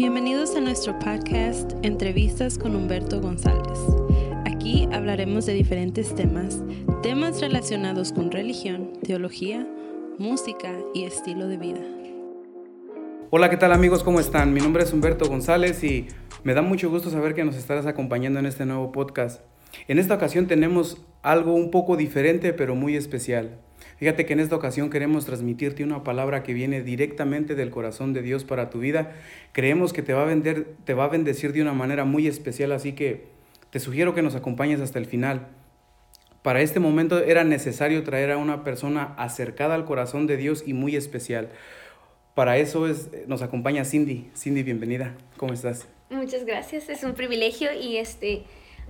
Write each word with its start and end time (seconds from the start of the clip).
Bienvenidos 0.00 0.56
a 0.56 0.62
nuestro 0.62 0.98
podcast 0.98 1.72
Entrevistas 1.82 2.56
con 2.56 2.74
Humberto 2.74 3.20
González. 3.20 3.78
Aquí 4.46 4.88
hablaremos 4.94 5.44
de 5.44 5.52
diferentes 5.52 6.14
temas, 6.14 6.62
temas 7.02 7.42
relacionados 7.42 8.10
con 8.10 8.30
religión, 8.30 8.94
teología, 9.02 9.68
música 10.16 10.72
y 10.94 11.04
estilo 11.04 11.48
de 11.48 11.58
vida. 11.58 11.80
Hola, 13.28 13.50
¿qué 13.50 13.58
tal 13.58 13.74
amigos? 13.74 14.02
¿Cómo 14.02 14.20
están? 14.20 14.54
Mi 14.54 14.62
nombre 14.62 14.84
es 14.84 14.92
Humberto 14.94 15.28
González 15.28 15.84
y 15.84 16.06
me 16.44 16.54
da 16.54 16.62
mucho 16.62 16.88
gusto 16.88 17.10
saber 17.10 17.34
que 17.34 17.44
nos 17.44 17.56
estarás 17.56 17.84
acompañando 17.84 18.38
en 18.40 18.46
este 18.46 18.64
nuevo 18.64 18.92
podcast. 18.92 19.42
En 19.86 19.98
esta 19.98 20.14
ocasión 20.14 20.46
tenemos 20.46 20.96
algo 21.20 21.52
un 21.52 21.70
poco 21.70 21.98
diferente 21.98 22.54
pero 22.54 22.74
muy 22.74 22.96
especial. 22.96 23.60
Fíjate 24.00 24.24
que 24.24 24.32
en 24.32 24.40
esta 24.40 24.56
ocasión 24.56 24.88
queremos 24.88 25.26
transmitirte 25.26 25.84
una 25.84 26.02
palabra 26.02 26.42
que 26.42 26.54
viene 26.54 26.80
directamente 26.80 27.54
del 27.54 27.68
corazón 27.68 28.14
de 28.14 28.22
Dios 28.22 28.44
para 28.44 28.70
tu 28.70 28.78
vida. 28.78 29.12
Creemos 29.52 29.92
que 29.92 30.00
te 30.00 30.14
va 30.14 30.22
a, 30.22 30.24
vender, 30.24 30.68
te 30.86 30.94
va 30.94 31.04
a 31.04 31.08
bendecir 31.08 31.52
de 31.52 31.60
una 31.60 31.74
manera 31.74 32.06
muy 32.06 32.26
especial, 32.26 32.72
así 32.72 32.94
que 32.94 33.26
te 33.68 33.78
sugiero 33.78 34.14
que 34.14 34.22
nos 34.22 34.34
acompañes 34.34 34.80
hasta 34.80 34.98
el 34.98 35.04
final. 35.04 35.48
Para 36.40 36.62
este 36.62 36.80
momento 36.80 37.18
era 37.18 37.44
necesario 37.44 38.02
traer 38.02 38.30
a 38.30 38.38
una 38.38 38.64
persona 38.64 39.14
acercada 39.18 39.74
al 39.74 39.84
corazón 39.84 40.26
de 40.26 40.38
Dios 40.38 40.64
y 40.66 40.72
muy 40.72 40.96
especial. 40.96 41.50
Para 42.34 42.56
eso 42.56 42.86
es, 42.88 43.10
nos 43.26 43.42
acompaña 43.42 43.84
Cindy. 43.84 44.30
Cindy, 44.34 44.62
bienvenida. 44.62 45.14
¿Cómo 45.36 45.52
estás? 45.52 45.86
Muchas 46.08 46.46
gracias. 46.46 46.88
Es 46.88 47.04
un 47.04 47.12
privilegio 47.12 47.70
y 47.74 47.98
este, 47.98 48.44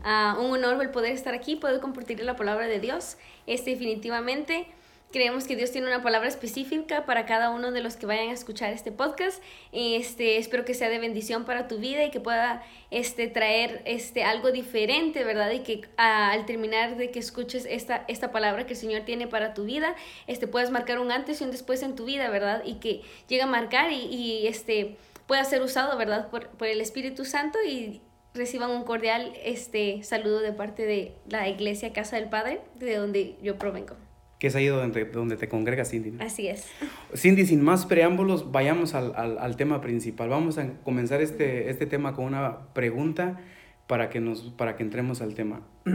uh, 0.05 0.41
un 0.41 0.52
honor 0.52 0.80
el 0.80 0.91
poder 0.91 1.11
estar 1.14 1.34
aquí, 1.34 1.56
poder 1.56 1.80
compartir 1.80 2.22
la 2.22 2.36
palabra 2.36 2.69
de 2.69 2.78
Dios. 2.78 3.17
Este, 3.48 3.70
definitivamente 3.70 4.69
Creemos 5.12 5.48
que 5.48 5.56
Dios 5.56 5.72
tiene 5.72 5.89
una 5.89 6.05
palabra 6.05 6.28
específica 6.28 7.05
para 7.05 7.27
cada 7.27 7.50
uno 7.50 7.72
de 7.72 7.80
los 7.80 7.97
que 7.97 8.06
vayan 8.06 8.28
a 8.28 8.33
escuchar 8.33 8.72
este 8.72 8.92
podcast. 8.92 9.42
Este, 9.72 10.36
espero 10.36 10.64
que 10.64 10.72
sea 10.72 10.89
de 10.89 11.00
bendición 11.00 11.44
para 11.44 11.67
tu 11.67 11.78
vida 11.78 12.05
y 12.05 12.12
que 12.12 12.20
pueda 12.20 12.62
este, 12.92 13.27
traer 13.27 13.83
este, 13.86 14.22
algo 14.22 14.52
diferente, 14.52 15.25
¿verdad? 15.25 15.50
Y 15.50 15.61
que 15.61 15.80
al 15.97 16.47
terminar 16.47 16.97
de 16.97 17.11
que 17.11 17.19
escuches 17.19 17.67
esta, 17.69 18.05
esta 18.06 18.30
palabra 18.30 18.67
que 18.67 18.75
el 18.75 18.78
Señor 18.78 19.02
tiene 19.02 19.27
para 19.27 19.52
tu 19.52 19.64
vida, 19.64 19.97
este, 20.28 20.47
puedas 20.47 20.70
marcar 20.70 21.00
un 21.00 21.11
antes 21.11 21.41
y 21.41 21.45
un 21.45 21.50
después 21.50 21.83
en 21.83 21.97
tu 21.97 22.05
vida, 22.05 22.30
¿verdad? 22.30 22.62
Y 22.64 22.74
que 22.74 23.02
llegue 23.27 23.42
a 23.42 23.47
marcar 23.47 23.91
y, 23.91 24.05
y 24.05 24.47
este, 24.47 24.97
pueda 25.27 25.42
ser 25.42 25.61
usado, 25.62 25.98
¿verdad? 25.98 26.30
Por, 26.30 26.50
por 26.50 26.69
el 26.69 26.80
Espíritu 26.80 27.24
Santo 27.24 27.58
y 27.67 28.00
reciban 28.33 28.70
un 28.70 28.84
cordial 28.84 29.33
este, 29.42 30.05
saludo 30.05 30.39
de 30.39 30.52
parte 30.52 30.86
de 30.86 31.17
la 31.28 31.48
iglesia 31.48 31.92
Casa 31.92 32.14
del 32.14 32.28
Padre, 32.28 32.61
de 32.77 32.95
donde 32.95 33.36
yo 33.42 33.58
provengo 33.58 33.97
que 34.41 34.46
es 34.46 34.56
ahí 34.56 34.66
donde, 34.66 35.05
donde 35.05 35.36
te 35.36 35.48
congregas, 35.48 35.91
Cindy. 35.91 36.14
Así 36.19 36.48
es. 36.48 36.66
Cindy, 37.14 37.44
sin 37.44 37.62
más 37.62 37.84
preámbulos, 37.84 38.50
vayamos 38.50 38.94
al, 38.94 39.12
al, 39.14 39.38
al, 39.38 39.56
tema 39.56 39.83
principal. 39.83 40.30
Vamos 40.30 40.56
a 40.56 40.66
comenzar 40.83 41.20
este, 41.20 41.69
este 41.69 41.84
tema 41.84 42.14
con 42.14 42.24
una 42.24 42.72
pregunta 42.72 43.38
para 43.86 44.08
que, 44.08 44.18
nos, 44.18 44.44
para 44.56 44.77
que 44.77 44.83
entremos 44.83 45.20
al 45.20 45.34
tema. 45.34 45.61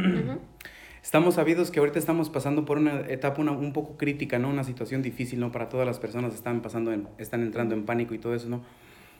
Estamos 1.03 1.35
sabidos 1.35 1.69
que 1.69 1.79
ahorita 1.79 1.99
estamos 1.99 2.31
pasando 2.31 2.66
por 2.66 2.79
una 2.79 3.01
etapa 3.01 3.39
una, 3.39 3.51
un 3.51 3.73
poco 3.73 3.95
crítica, 3.95 4.39
¿no? 4.39 4.49
Una 4.49 4.63
situación 4.63 5.03
difícil, 5.03 5.39
¿no? 5.39 5.51
Para 5.51 5.69
todas 5.69 5.85
las 5.85 5.99
personas 5.99 6.33
están 6.33 6.63
pasando, 6.63 6.91
en, 6.91 7.07
están 7.19 7.43
entrando 7.43 7.75
en 7.75 7.85
pánico 7.85 8.16
y 8.16 8.17
todo 8.17 8.33
eso, 8.33 8.49
¿no? 8.49 8.63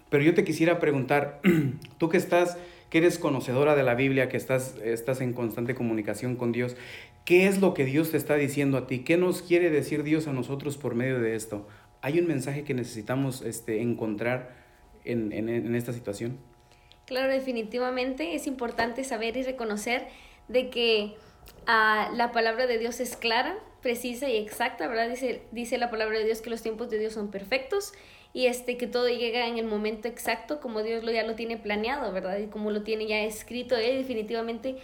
Pero 0.10 0.24
yo 0.24 0.34
te 0.34 0.44
quisiera 0.44 0.80
preguntar, 0.80 1.42
tú 2.00 2.10
que 2.10 2.18
estás, 2.18 2.58
que 2.96 3.00
eres 3.00 3.20
conocedora 3.20 3.76
de 3.76 3.84
la 3.84 3.94
Biblia, 3.94 4.30
que 4.30 4.38
estás, 4.38 4.78
estás 4.82 5.20
en 5.20 5.34
constante 5.34 5.76
comunicación 5.76 6.38
con 6.38 6.54
Dios, 6.54 6.78
¿Qué 7.26 7.46
es 7.48 7.60
lo 7.60 7.74
que 7.74 7.84
Dios 7.84 8.12
te 8.12 8.16
está 8.16 8.36
diciendo 8.36 8.78
a 8.78 8.88
ti? 8.88 9.00
¿Qué 9.00 9.18
nos 9.18 9.42
quiere 9.42 9.70
decir 9.70 10.04
Dios 10.04 10.28
a 10.28 10.32
nosotros 10.32 10.78
por 10.78 10.96
medio 10.96 11.20
de 11.20 11.36
esto? 11.36 11.68
¿Hay 12.02 12.20
un 12.20 12.28
mensaje 12.28 12.64
que 12.64 12.74
necesitamos 12.74 13.42
este, 13.42 13.82
encontrar 13.82 14.56
en, 15.04 15.34
en, 15.34 15.76
esta 15.76 15.92
situación? 15.92 16.38
Claro, 17.06 17.34
definitivamente 17.34 18.34
es 18.34 18.48
importante 18.48 19.04
saber 19.04 19.36
y 19.36 19.44
reconocer 19.44 20.08
de 20.48 20.70
que 20.70 21.16
uh, 21.64 22.16
la 22.16 22.32
palabra 22.32 22.66
de 22.66 22.78
Dios 22.78 23.02
es 23.02 23.18
clara, 23.18 23.58
precisa 23.82 24.30
y 24.30 24.38
exacta, 24.38 24.88
¿verdad? 24.88 25.10
Dice, 25.10 25.42
dice 25.52 25.78
la 25.78 25.90
palabra 25.90 26.20
de 26.20 26.24
Dios 26.24 26.42
que 26.42 26.50
los 26.50 26.62
tiempos 26.62 26.90
de 26.90 27.00
Dios 27.00 27.12
son 27.12 27.30
perfectos 27.30 27.92
y 28.36 28.48
este 28.48 28.76
que 28.76 28.86
todo 28.86 29.08
llega 29.08 29.48
en 29.48 29.58
el 29.58 29.66
momento 29.66 30.10
exacto 30.10 30.60
como 30.60 30.84
Dios 30.84 31.06
lo, 31.06 31.12
ya 31.14 31.24
lo 31.24 31.36
tiene 31.36 31.56
planeado, 31.56 32.12
¿verdad? 32.12 32.38
Y 32.38 32.48
como 32.48 32.70
lo 32.70 32.84
tiene 32.84 33.08
ya 33.08 33.22
escrito 33.22 33.78
Él, 33.78 34.00
definitivamente 34.00 34.76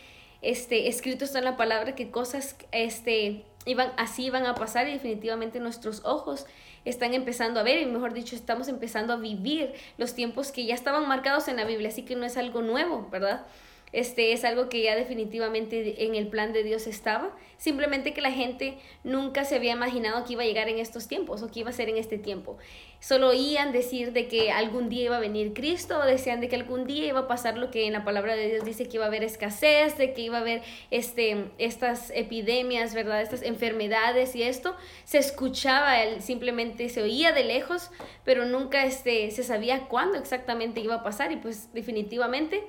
este, 0.41 0.87
escrito 0.87 1.25
está 1.25 1.39
en 1.39 1.43
la 1.43 1.57
palabra 1.57 1.93
que 1.93 2.11
cosas 2.11 2.55
este, 2.71 3.43
iban, 3.65 3.91
así 3.97 4.23
iban 4.23 4.45
a 4.45 4.55
pasar 4.55 4.87
y 4.87 4.93
definitivamente 4.93 5.59
nuestros 5.59 6.05
ojos 6.05 6.45
están 6.85 7.13
empezando 7.13 7.59
a 7.59 7.63
ver 7.63 7.81
y 7.81 7.87
mejor 7.87 8.13
dicho 8.13 8.37
estamos 8.37 8.69
empezando 8.69 9.11
a 9.11 9.17
vivir 9.17 9.73
los 9.97 10.15
tiempos 10.15 10.53
que 10.53 10.65
ya 10.65 10.73
estaban 10.73 11.05
marcados 11.09 11.49
en 11.49 11.57
la 11.57 11.65
Biblia, 11.65 11.89
así 11.89 12.03
que 12.03 12.15
no 12.15 12.25
es 12.25 12.37
algo 12.37 12.61
nuevo, 12.61 13.09
¿verdad? 13.11 13.45
Este 13.91 14.31
es 14.31 14.45
algo 14.45 14.69
que 14.69 14.81
ya 14.81 14.95
definitivamente 14.95 16.05
en 16.05 16.15
el 16.15 16.27
plan 16.27 16.53
de 16.53 16.63
Dios 16.63 16.87
estaba. 16.87 17.35
Simplemente 17.57 18.13
que 18.13 18.21
la 18.21 18.31
gente 18.31 18.77
nunca 19.03 19.43
se 19.43 19.55
había 19.55 19.73
imaginado 19.73 20.23
que 20.25 20.33
iba 20.33 20.43
a 20.43 20.45
llegar 20.45 20.69
en 20.69 20.79
estos 20.79 21.07
tiempos 21.07 21.43
o 21.43 21.51
que 21.51 21.59
iba 21.59 21.69
a 21.69 21.73
ser 21.73 21.89
en 21.89 21.97
este 21.97 22.17
tiempo. 22.17 22.57
Solo 22.99 23.29
oían 23.29 23.71
decir 23.71 24.13
de 24.13 24.27
que 24.27 24.51
algún 24.51 24.87
día 24.87 25.05
iba 25.05 25.17
a 25.17 25.19
venir 25.19 25.53
Cristo 25.53 25.99
o 25.99 26.05
decían 26.05 26.39
de 26.39 26.47
que 26.47 26.55
algún 26.55 26.85
día 26.85 27.07
iba 27.07 27.21
a 27.21 27.27
pasar 27.27 27.57
lo 27.57 27.69
que 27.69 27.85
en 27.85 27.93
la 27.93 28.05
palabra 28.05 28.35
de 28.35 28.47
Dios 28.47 28.65
dice 28.65 28.87
que 28.87 28.97
iba 28.97 29.05
a 29.05 29.07
haber 29.07 29.23
escasez, 29.23 29.97
de 29.97 30.13
que 30.13 30.21
iba 30.21 30.37
a 30.37 30.41
haber 30.41 30.61
este, 30.89 31.51
estas 31.57 32.11
epidemias, 32.15 32.93
¿verdad? 32.93 33.21
Estas 33.21 33.41
enfermedades 33.41 34.35
y 34.35 34.43
esto. 34.43 34.75
Se 35.03 35.17
escuchaba, 35.17 35.95
simplemente 36.19 36.89
se 36.89 37.01
oía 37.01 37.31
de 37.33 37.43
lejos, 37.43 37.91
pero 38.23 38.45
nunca 38.45 38.85
este, 38.85 39.31
se 39.31 39.43
sabía 39.43 39.87
cuándo 39.87 40.17
exactamente 40.17 40.79
iba 40.79 40.95
a 40.95 41.03
pasar 41.03 41.31
y 41.31 41.37
pues 41.37 41.73
definitivamente 41.73 42.63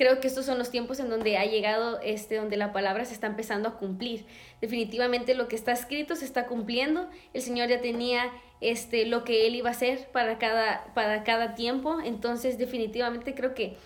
creo 0.00 0.18
que 0.18 0.28
estos 0.28 0.46
son 0.46 0.56
los 0.56 0.70
tiempos 0.70 0.98
en 0.98 1.10
donde 1.10 1.36
ha 1.36 1.44
llegado, 1.44 2.00
este, 2.00 2.36
donde 2.36 2.56
la 2.56 2.72
palabra 2.72 3.04
se 3.04 3.12
está 3.12 3.26
empezando 3.26 3.68
a 3.68 3.76
cumplir. 3.76 4.24
Definitivamente 4.62 5.34
lo 5.34 5.46
que 5.46 5.56
está 5.56 5.72
escrito 5.72 6.16
se 6.16 6.24
está 6.24 6.46
cumpliendo. 6.46 7.10
El 7.34 7.42
Señor 7.42 7.68
ya 7.68 7.82
tenía 7.82 8.32
este, 8.62 9.04
lo 9.04 9.24
que 9.24 9.46
Él 9.46 9.56
iba 9.56 9.68
a 9.68 9.72
hacer 9.72 10.08
para 10.10 10.38
cada, 10.38 10.86
para 10.94 11.22
cada 11.22 11.54
tiempo. 11.54 11.98
Entonces, 12.02 12.56
definitivamente 12.56 13.34
creo 13.34 13.52
que 13.52 13.76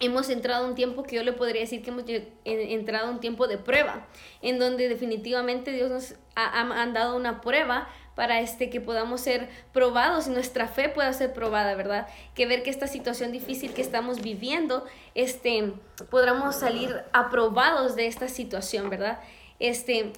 hemos 0.00 0.30
entrado 0.30 0.64
a 0.64 0.68
un 0.70 0.74
tiempo 0.74 1.02
que 1.02 1.16
yo 1.16 1.22
le 1.22 1.34
podría 1.34 1.60
decir 1.60 1.82
que 1.82 1.90
hemos 1.90 2.04
entrado 2.46 3.08
a 3.08 3.10
un 3.10 3.20
tiempo 3.20 3.46
de 3.46 3.58
prueba, 3.58 4.08
en 4.40 4.58
donde 4.58 4.88
definitivamente 4.88 5.70
Dios 5.72 5.90
nos 5.90 6.14
ha, 6.34 6.62
ha 6.62 6.86
dado 6.86 7.14
una 7.14 7.42
prueba 7.42 7.90
para 8.14 8.40
este 8.40 8.70
que 8.70 8.80
podamos 8.80 9.20
ser 9.20 9.48
probados 9.72 10.26
y 10.26 10.30
nuestra 10.30 10.68
fe 10.68 10.88
pueda 10.88 11.12
ser 11.12 11.32
probada, 11.32 11.74
¿verdad? 11.74 12.06
Que 12.34 12.46
ver 12.46 12.62
que 12.62 12.70
esta 12.70 12.86
situación 12.86 13.32
difícil 13.32 13.72
que 13.72 13.82
estamos 13.82 14.20
viviendo, 14.20 14.84
este, 15.14 15.72
podamos 16.10 16.56
salir 16.56 17.02
aprobados 17.12 17.96
de 17.96 18.06
esta 18.06 18.28
situación, 18.28 18.90
¿verdad? 18.90 19.20
Este, 19.58 20.12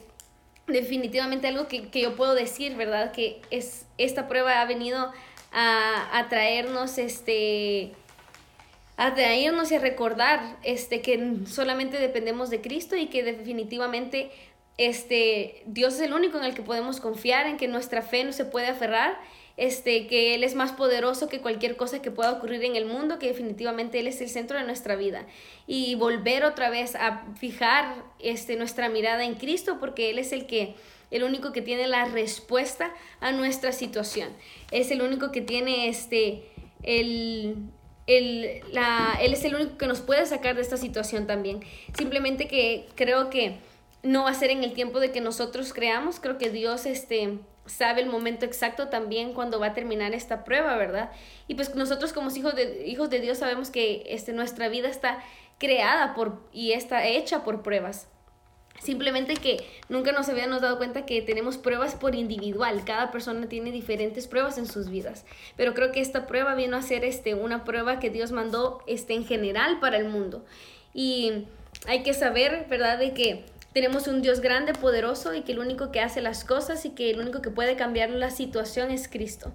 definitivamente 0.66 1.46
algo 1.46 1.68
que, 1.68 1.88
que 1.90 2.00
yo 2.02 2.16
puedo 2.16 2.34
decir, 2.34 2.76
¿verdad? 2.76 3.12
Que 3.12 3.40
es, 3.50 3.86
esta 3.98 4.28
prueba 4.28 4.60
ha 4.60 4.64
venido 4.64 5.12
a, 5.52 6.18
a 6.18 6.28
traernos, 6.28 6.98
este, 6.98 7.92
a 8.96 9.14
traernos 9.14 9.70
y 9.72 9.76
a 9.76 9.78
recordar 9.78 10.56
este, 10.62 11.00
que 11.00 11.38
solamente 11.46 11.98
dependemos 11.98 12.50
de 12.50 12.60
Cristo 12.60 12.96
y 12.96 13.06
que 13.06 13.22
definitivamente 13.22 14.30
este, 14.76 15.62
Dios 15.66 15.94
es 15.94 16.00
el 16.00 16.12
único 16.12 16.38
en 16.38 16.44
el 16.44 16.54
que 16.54 16.62
podemos 16.62 17.00
confiar, 17.00 17.46
en 17.46 17.56
que 17.56 17.68
nuestra 17.68 18.02
fe 18.02 18.24
no 18.24 18.32
se 18.32 18.44
puede 18.44 18.66
aferrar, 18.66 19.18
este, 19.56 20.08
que 20.08 20.34
Él 20.34 20.42
es 20.42 20.56
más 20.56 20.72
poderoso 20.72 21.28
que 21.28 21.40
cualquier 21.40 21.76
cosa 21.76 22.02
que 22.02 22.10
pueda 22.10 22.32
ocurrir 22.32 22.64
en 22.64 22.74
el 22.74 22.86
mundo, 22.86 23.20
que 23.20 23.28
definitivamente 23.28 24.00
Él 24.00 24.08
es 24.08 24.20
el 24.20 24.28
centro 24.28 24.58
de 24.58 24.64
nuestra 24.64 24.96
vida. 24.96 25.26
Y 25.68 25.94
volver 25.94 26.44
otra 26.44 26.70
vez 26.70 26.96
a 26.96 27.24
fijar 27.38 27.94
este, 28.18 28.56
nuestra 28.56 28.88
mirada 28.88 29.24
en 29.24 29.34
Cristo, 29.34 29.78
porque 29.78 30.10
Él 30.10 30.18
es 30.18 30.32
el 30.32 30.46
que 30.46 30.74
el 31.12 31.22
único 31.22 31.52
que 31.52 31.62
tiene 31.62 31.86
la 31.86 32.06
respuesta 32.06 32.92
a 33.20 33.30
nuestra 33.30 33.70
situación. 33.70 34.30
Es 34.72 34.90
el 34.90 35.02
único 35.02 35.30
que 35.30 35.40
tiene 35.40 35.88
este, 35.88 36.42
el, 36.82 37.54
el, 38.08 38.60
la, 38.72 39.16
Él 39.20 39.34
es 39.34 39.44
el 39.44 39.54
único 39.54 39.78
que 39.78 39.86
nos 39.86 40.00
puede 40.00 40.26
sacar 40.26 40.56
de 40.56 40.62
esta 40.62 40.76
situación 40.76 41.28
también. 41.28 41.60
Simplemente 41.96 42.48
que 42.48 42.88
creo 42.96 43.30
que 43.30 43.58
no 44.04 44.24
va 44.24 44.30
a 44.30 44.34
ser 44.34 44.50
en 44.50 44.62
el 44.62 44.74
tiempo 44.74 45.00
de 45.00 45.10
que 45.10 45.20
nosotros 45.20 45.72
creamos. 45.72 46.20
Creo 46.20 46.38
que 46.38 46.50
Dios 46.50 46.86
este, 46.86 47.38
sabe 47.66 48.02
el 48.02 48.08
momento 48.08 48.44
exacto 48.44 48.88
también 48.88 49.32
cuando 49.32 49.58
va 49.58 49.68
a 49.68 49.74
terminar 49.74 50.14
esta 50.14 50.44
prueba, 50.44 50.76
¿verdad? 50.76 51.10
Y 51.48 51.54
pues 51.54 51.74
nosotros 51.74 52.12
como 52.12 52.30
hijos 52.34 52.54
de, 52.54 52.86
hijos 52.86 53.10
de 53.10 53.20
Dios 53.20 53.38
sabemos 53.38 53.70
que 53.70 54.04
este, 54.06 54.32
nuestra 54.32 54.68
vida 54.68 54.88
está 54.88 55.18
creada 55.58 56.14
por, 56.14 56.42
y 56.52 56.72
está 56.72 57.06
hecha 57.06 57.44
por 57.44 57.62
pruebas. 57.62 58.08
Simplemente 58.82 59.34
que 59.34 59.64
nunca 59.88 60.12
nos 60.12 60.28
habíamos 60.28 60.60
dado 60.60 60.76
cuenta 60.78 61.06
que 61.06 61.22
tenemos 61.22 61.56
pruebas 61.56 61.94
por 61.94 62.14
individual. 62.14 62.84
Cada 62.84 63.10
persona 63.12 63.48
tiene 63.48 63.70
diferentes 63.70 64.26
pruebas 64.26 64.58
en 64.58 64.66
sus 64.66 64.90
vidas. 64.90 65.24
Pero 65.56 65.74
creo 65.74 65.92
que 65.92 66.00
esta 66.00 66.26
prueba 66.26 66.54
vino 66.54 66.76
a 66.76 66.82
ser 66.82 67.04
este, 67.04 67.34
una 67.34 67.64
prueba 67.64 68.00
que 68.00 68.10
Dios 68.10 68.32
mandó 68.32 68.82
este, 68.86 69.14
en 69.14 69.24
general 69.24 69.78
para 69.78 69.96
el 69.96 70.08
mundo. 70.08 70.44
Y 70.92 71.46
hay 71.86 72.02
que 72.02 72.14
saber, 72.14 72.66
¿verdad?, 72.68 72.98
de 72.98 73.14
que 73.14 73.44
tenemos 73.74 74.06
un 74.06 74.22
Dios 74.22 74.40
grande, 74.40 74.72
poderoso 74.72 75.34
y 75.34 75.42
que 75.42 75.52
el 75.52 75.58
único 75.58 75.90
que 75.90 76.00
hace 76.00 76.22
las 76.22 76.44
cosas 76.44 76.86
y 76.86 76.90
que 76.90 77.10
el 77.10 77.18
único 77.18 77.42
que 77.42 77.50
puede 77.50 77.74
cambiar 77.74 78.08
la 78.08 78.30
situación 78.30 78.92
es 78.92 79.08
Cristo. 79.08 79.52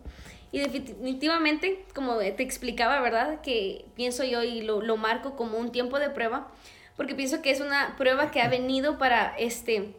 Y 0.52 0.60
definitivamente, 0.60 1.86
como 1.96 2.18
te 2.18 2.44
explicaba, 2.44 3.00
¿verdad? 3.00 3.40
Que 3.42 3.86
pienso 3.96 4.26
yo 4.26 4.44
y 4.44 4.62
lo, 4.62 4.82
lo 4.82 4.98
marco 4.98 5.38
como 5.38 5.58
un 5.58 5.72
tiempo 5.72 6.00
de 6.00 6.10
prueba, 6.10 6.52
porque 6.98 7.16
pienso 7.16 7.42
que 7.42 7.50
es 7.52 7.62
una 7.62 7.96
prueba 7.98 8.30
que 8.30 8.42
ha 8.42 8.50
venido 8.50 8.98
para 8.98 9.34
este, 9.38 9.96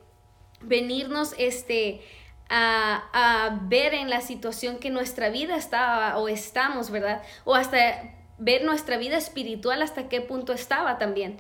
venirnos 0.61 1.35
este, 1.39 2.03
a, 2.51 3.09
a, 3.15 3.61
ver 3.69 3.95
en 3.95 4.11
la 4.11 4.21
situación 4.21 4.79
que 4.79 4.91
nuestra 4.91 5.31
vida 5.31 5.57
está 5.57 6.19
o 6.19 6.29
estamos, 6.29 6.91
¿verdad? 6.91 7.23
O 7.45 7.55
hasta 7.55 8.13
ver 8.37 8.65
nuestra 8.65 8.97
vida 8.97 9.17
espiritual 9.17 9.81
hasta 9.83 10.09
qué 10.09 10.21
punto 10.21 10.53
estaba 10.53 10.99
también. 10.99 11.39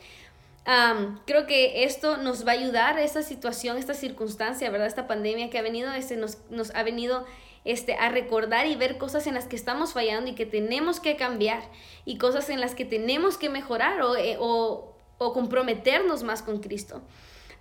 Creo 1.26 1.46
que 1.46 1.84
esto 1.84 2.16
nos 2.16 2.46
va 2.46 2.52
a 2.52 2.54
ayudar, 2.54 2.98
esta 2.98 3.22
situación, 3.22 3.76
esta 3.76 3.94
circunstancia, 3.94 4.70
¿verdad? 4.70 4.86
Esta 4.86 5.06
pandemia 5.06 5.50
que 5.50 5.58
ha 5.58 5.62
venido, 5.62 5.92
este, 5.92 6.16
nos, 6.16 6.38
nos 6.50 6.74
ha 6.74 6.82
venido 6.82 7.26
este, 7.64 7.94
a 7.94 8.08
recordar 8.08 8.66
y 8.66 8.76
ver 8.76 8.96
cosas 8.96 9.26
en 9.26 9.34
las 9.34 9.46
que 9.46 9.56
estamos 9.56 9.92
fallando 9.92 10.30
y 10.30 10.34
que 10.34 10.46
tenemos 10.46 11.00
que 11.00 11.16
cambiar 11.16 11.62
y 12.04 12.18
cosas 12.18 12.50
en 12.50 12.60
las 12.60 12.74
que 12.74 12.84
tenemos 12.84 13.36
que 13.36 13.50
mejorar 13.50 14.00
o, 14.02 14.16
eh, 14.16 14.36
o, 14.38 14.94
o 15.18 15.32
comprometernos 15.32 16.22
más 16.22 16.42
con 16.42 16.60
Cristo. 16.60 17.02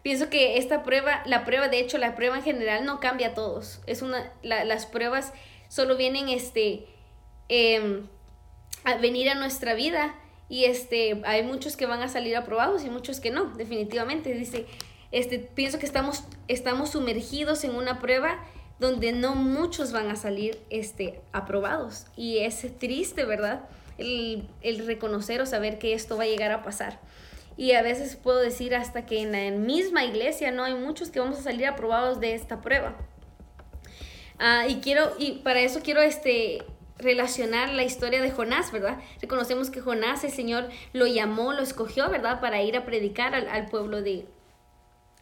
Pienso 0.02 0.30
que 0.30 0.58
esta 0.58 0.84
prueba, 0.84 1.24
la 1.26 1.44
prueba, 1.44 1.68
de 1.68 1.80
hecho, 1.80 1.98
la 1.98 2.16
prueba 2.16 2.38
en 2.38 2.44
general 2.44 2.86
no 2.86 3.00
cambia 3.00 3.30
a 3.30 3.34
todos. 3.34 3.82
Es 3.86 4.02
una, 4.02 4.32
las 4.42 4.86
pruebas 4.86 5.34
solo 5.68 5.98
vienen 5.98 6.30
este, 6.30 6.88
em, 7.50 8.08
a 8.86 8.96
venir 8.96 9.30
a 9.30 9.36
nuestra 9.36 9.74
vida 9.74 10.16
y 10.50 10.66
este, 10.66 11.22
hay 11.26 11.44
muchos 11.44 11.78
que 11.78 11.86
van 11.86 12.02
a 12.02 12.10
salir 12.10 12.36
aprobados 12.36 12.84
y 12.84 12.90
muchos 12.90 13.20
que 13.20 13.30
no, 13.30 13.46
definitivamente. 13.56 14.34
Dice, 14.34 14.66
este, 15.12 15.38
pienso 15.38 15.78
que 15.78 15.86
estamos, 15.86 16.24
estamos 16.48 16.90
sumergidos 16.92 17.64
en 17.64 17.76
una 17.76 18.00
prueba 18.00 18.44
donde 18.80 19.12
no 19.12 19.36
muchos 19.36 19.92
van 19.92 20.10
a 20.10 20.16
salir 20.16 20.60
este, 20.72 21.22
aprobados. 21.34 22.08
Y 22.16 22.40
es 22.40 22.66
triste, 22.80 23.26
¿verdad? 23.26 23.62
El, 24.00 24.48
el 24.62 24.86
reconocer 24.88 25.40
o 25.42 25.46
saber 25.46 25.78
que 25.78 25.94
esto 25.94 26.18
va 26.18 26.24
a 26.24 26.28
llegar 26.28 26.52
a 26.52 26.64
pasar. 26.64 27.00
Y 27.56 27.74
a 27.74 27.84
veces 27.84 28.16
puedo 28.16 28.40
decir 28.40 28.74
hasta 28.74 29.06
que 29.06 29.22
en 29.22 29.32
la 29.34 29.56
misma 29.56 30.04
iglesia 30.04 30.52
no 30.52 30.64
hay 30.64 30.74
muchos 30.74 31.10
que 31.10 31.20
vamos 31.20 31.40
a 31.40 31.44
salir 31.44 31.68
aprobados 31.68 32.20
de 32.20 32.34
esta 32.34 32.62
prueba. 32.62 32.96
Ah, 34.40 34.66
y 34.68 34.80
quiero, 34.80 35.14
y 35.20 35.40
para 35.40 35.60
eso 35.60 35.82
quiero 35.84 36.02
este, 36.02 36.64
relacionar 37.00 37.74
la 37.74 37.84
historia 37.84 38.22
de 38.22 38.30
Jonás, 38.30 38.72
¿verdad? 38.72 39.00
Reconocemos 39.22 39.70
que 39.70 39.82
Jonás, 39.82 40.24
el 40.24 40.32
Señor 40.32 40.70
lo 40.94 41.08
llamó, 41.08 41.54
lo 41.54 41.62
escogió, 41.62 42.10
¿verdad? 42.10 42.42
Para 42.42 42.62
ir 42.62 42.76
a 42.76 42.86
predicar 42.86 43.34
al, 43.34 43.66
pueblo 43.68 44.02
de, 44.02 44.26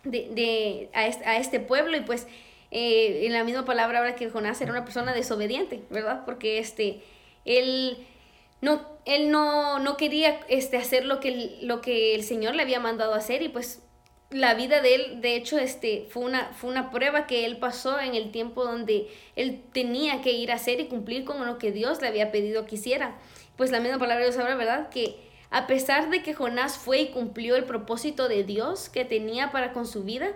de, 0.04 0.90
a, 0.94 1.38
este, 1.38 1.60
pueblo 1.60 1.96
y 1.96 2.02
pues 2.02 2.28
eh, 2.72 3.26
en 3.26 3.34
la 3.34 3.44
misma 3.44 3.64
palabra 3.64 4.00
habla 4.00 4.16
que 4.16 4.30
Jonás 4.30 4.60
era 4.60 4.72
una 4.72 4.84
persona 4.84 5.14
desobediente, 5.14 5.84
¿verdad? 5.92 6.26
Porque 6.26 6.58
este, 6.58 7.04
él 7.46 8.06
no, 8.62 8.82
él 9.06 9.30
no, 9.30 9.80
no 9.80 9.98
quería 9.98 10.40
este, 10.50 10.78
hacer 10.78 11.06
lo 11.06 11.20
que, 11.20 11.60
lo 11.62 11.82
que 11.82 12.16
el 12.16 12.24
Señor 12.24 12.56
le 12.56 12.64
había 12.64 12.80
mandado 12.80 13.14
hacer 13.14 13.44
y 13.44 13.50
pues 13.50 13.84
la 14.30 14.54
vida 14.56 14.82
de 14.82 14.96
él, 14.96 15.22
de 15.22 15.36
hecho, 15.36 15.58
este, 15.58 16.06
fue, 16.10 16.24
una, 16.24 16.52
fue 16.54 16.70
una 16.70 16.92
prueba 16.92 17.28
que 17.28 17.46
él 17.46 17.58
pasó 17.58 18.00
en 18.00 18.14
el 18.14 18.32
tiempo 18.32 18.66
donde 18.66 19.08
él 19.36 19.62
tenía 19.72 20.22
que 20.22 20.32
ir 20.32 20.52
a 20.52 20.56
hacer 20.56 20.80
y 20.82 20.88
cumplir 20.88 21.24
con 21.24 21.46
lo 21.46 21.58
que 21.58 21.72
Dios 21.72 22.02
le 22.02 22.08
había 22.08 22.32
pedido 22.32 22.66
que 22.66 22.76
hiciera. 22.76 23.16
Pues 23.56 23.72
la 23.72 23.80
misma 23.80 24.00
palabra 24.00 24.26
de 24.26 24.32
Dios 24.32 24.42
habla, 24.42 24.56
¿verdad? 24.56 24.90
Que 24.90 25.16
a 25.50 25.66
pesar 25.66 26.10
de 26.10 26.24
que 26.24 26.34
Jonás 26.34 26.78
fue 26.78 27.00
y 27.00 27.08
cumplió 27.12 27.56
el 27.56 27.64
propósito 27.64 28.28
de 28.28 28.44
Dios 28.44 28.90
que 28.90 29.06
tenía 29.06 29.52
para 29.52 29.72
con 29.72 29.88
su 29.88 30.04
vida, 30.04 30.34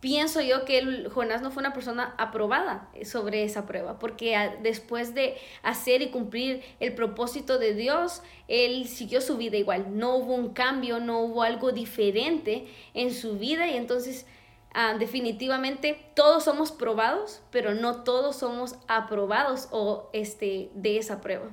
pienso 0.00 0.40
yo 0.40 0.64
que 0.64 1.08
Jonás 1.12 1.42
no 1.42 1.50
fue 1.50 1.60
una 1.60 1.72
persona 1.72 2.14
aprobada 2.18 2.88
sobre 3.04 3.44
esa 3.44 3.66
prueba, 3.66 3.98
porque 3.98 4.36
después 4.62 5.14
de 5.14 5.36
hacer 5.62 6.02
y 6.02 6.10
cumplir 6.10 6.62
el 6.80 6.94
propósito 6.94 7.58
de 7.58 7.74
Dios, 7.74 8.22
él 8.46 8.86
siguió 8.86 9.20
su 9.20 9.36
vida 9.36 9.56
igual. 9.56 9.98
No 9.98 10.16
hubo 10.16 10.34
un 10.34 10.52
cambio, 10.52 11.00
no 11.00 11.20
hubo 11.20 11.42
algo 11.42 11.72
diferente 11.72 12.68
en 12.94 13.12
su 13.12 13.38
vida 13.38 13.66
y 13.66 13.76
entonces 13.76 14.26
ah, 14.72 14.94
definitivamente 14.98 16.00
todos 16.14 16.44
somos 16.44 16.70
probados, 16.70 17.42
pero 17.50 17.74
no 17.74 18.04
todos 18.04 18.36
somos 18.36 18.76
aprobados 18.86 19.68
o 19.72 20.10
este, 20.12 20.70
de 20.74 20.98
esa 20.98 21.20
prueba. 21.20 21.50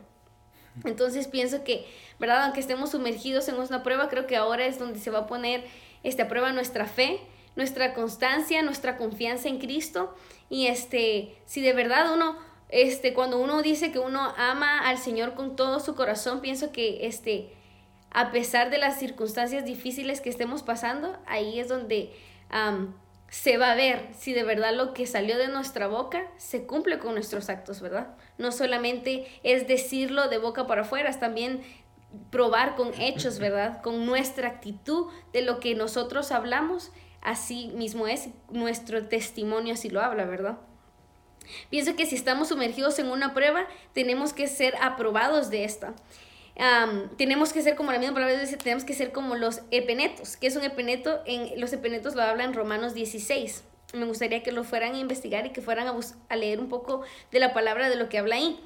Entonces 0.84 1.28
pienso 1.28 1.64
que, 1.64 1.88
¿verdad? 2.20 2.44
Aunque 2.44 2.60
estemos 2.60 2.92
sumergidos 2.92 3.48
en 3.48 3.56
una 3.56 3.82
prueba, 3.82 4.10
creo 4.10 4.28
que 4.28 4.36
ahora 4.36 4.66
es 4.66 4.78
donde 4.78 5.00
se 5.00 5.10
va 5.10 5.20
a 5.20 5.28
poner 5.28 5.64
este, 6.04 6.24
a 6.24 6.28
prueba 6.28 6.52
nuestra 6.52 6.86
fe, 6.86 7.22
nuestra 7.56 7.94
constancia, 7.94 8.62
nuestra 8.62 8.98
confianza 8.98 9.48
en 9.48 9.60
Cristo. 9.60 10.14
Y 10.50 10.68
este, 10.68 11.38
si 11.46 11.62
de 11.62 11.74
verdad 11.74 12.14
uno, 12.14 12.38
este, 12.70 13.14
cuando 13.14 13.40
uno 13.40 13.62
dice 13.62 13.92
que 13.92 14.00
uno 14.00 14.34
ama 14.38 14.80
al 14.88 14.98
Señor 14.98 15.34
con 15.34 15.56
todo 15.56 15.80
su 15.80 15.96
corazón, 15.96 16.42
pienso 16.42 16.72
que 16.72 17.08
este, 17.08 17.54
a 18.12 18.32
pesar 18.32 18.70
de 18.70 18.78
las 18.78 19.00
circunstancias 19.00 19.66
difíciles 19.66 20.22
que 20.22 20.30
estemos 20.30 20.64
pasando, 20.64 21.18
ahí 21.26 21.60
es 21.60 21.68
donde 21.68 22.14
se 23.30 23.58
va 23.58 23.72
a 23.72 23.76
ver 23.76 24.08
si 24.18 24.34
de 24.34 24.44
verdad 24.44 24.74
lo 24.74 24.94
que 24.94 25.08
salió 25.08 25.38
de 25.38 25.48
nuestra 25.48 25.88
boca 25.88 26.26
se 26.38 26.66
cumple 26.66 27.00
con 27.00 27.16
nuestros 27.16 27.50
actos, 27.50 27.82
¿verdad? 27.82 28.16
No 28.38 28.52
solamente 28.52 29.28
es 29.44 29.68
decirlo 29.68 30.30
de 30.30 30.38
boca 30.38 30.68
para 30.68 30.84
afuera, 30.84 31.10
es 31.10 31.20
también 31.20 31.62
probar 32.30 32.76
con 32.76 32.94
hechos, 33.00 33.40
¿verdad? 33.40 33.82
Con 33.82 34.06
nuestra 34.06 34.48
actitud 34.48 35.08
de 35.34 35.42
lo 35.42 35.60
que 35.60 35.76
nosotros 35.76 36.32
hablamos 36.32 36.92
así 37.26 37.68
mismo 37.76 38.08
es, 38.08 38.30
nuestro 38.52 39.08
testimonio 39.08 39.74
así 39.74 39.90
lo 39.90 40.02
habla, 40.02 40.26
¿verdad? 40.26 40.58
Pienso 41.70 41.96
que 41.96 42.06
si 42.06 42.16
estamos 42.16 42.50
sumergidos 42.50 42.98
en 43.00 43.08
una 43.08 43.34
prueba, 43.34 43.68
tenemos 43.94 44.32
que 44.32 44.48
ser 44.48 44.76
aprobados 44.82 45.50
de 45.50 45.64
esta. 45.64 45.94
tenemos 47.18 47.52
que 47.52 47.62
ser 47.62 47.76
como 47.76 47.92
la 47.92 48.00
misma 48.00 48.14
palabra 48.14 48.40
dice, 48.40 48.58
tenemos 48.58 48.86
que 48.86 48.94
ser 48.94 49.12
como 49.12 49.36
los 49.36 49.62
epenetos. 49.72 50.38
que 50.38 50.48
es 50.48 50.56
un 50.56 50.64
epeneto? 50.64 51.22
En, 51.26 51.60
los 51.60 51.74
epenetos 51.74 52.16
lo 52.16 52.22
hablan 52.22 52.50
en 52.50 52.54
Romanos 52.54 52.94
16. 52.94 53.64
Me 53.94 54.06
gustaría 54.06 54.44
que 54.44 54.52
lo 54.52 54.64
fueran 54.64 54.94
a 54.94 55.00
investigar 55.00 55.46
y 55.46 55.50
que 55.50 55.62
fueran 55.62 55.88
a, 55.88 55.96
a 56.30 56.36
leer 56.36 56.60
un 56.60 56.70
poco 56.70 57.02
de 57.32 57.40
la 57.40 57.54
palabra 57.54 57.90
de 57.90 57.96
lo 57.96 58.10
que 58.10 58.18
habla 58.18 58.36
ahí. 58.36 58.60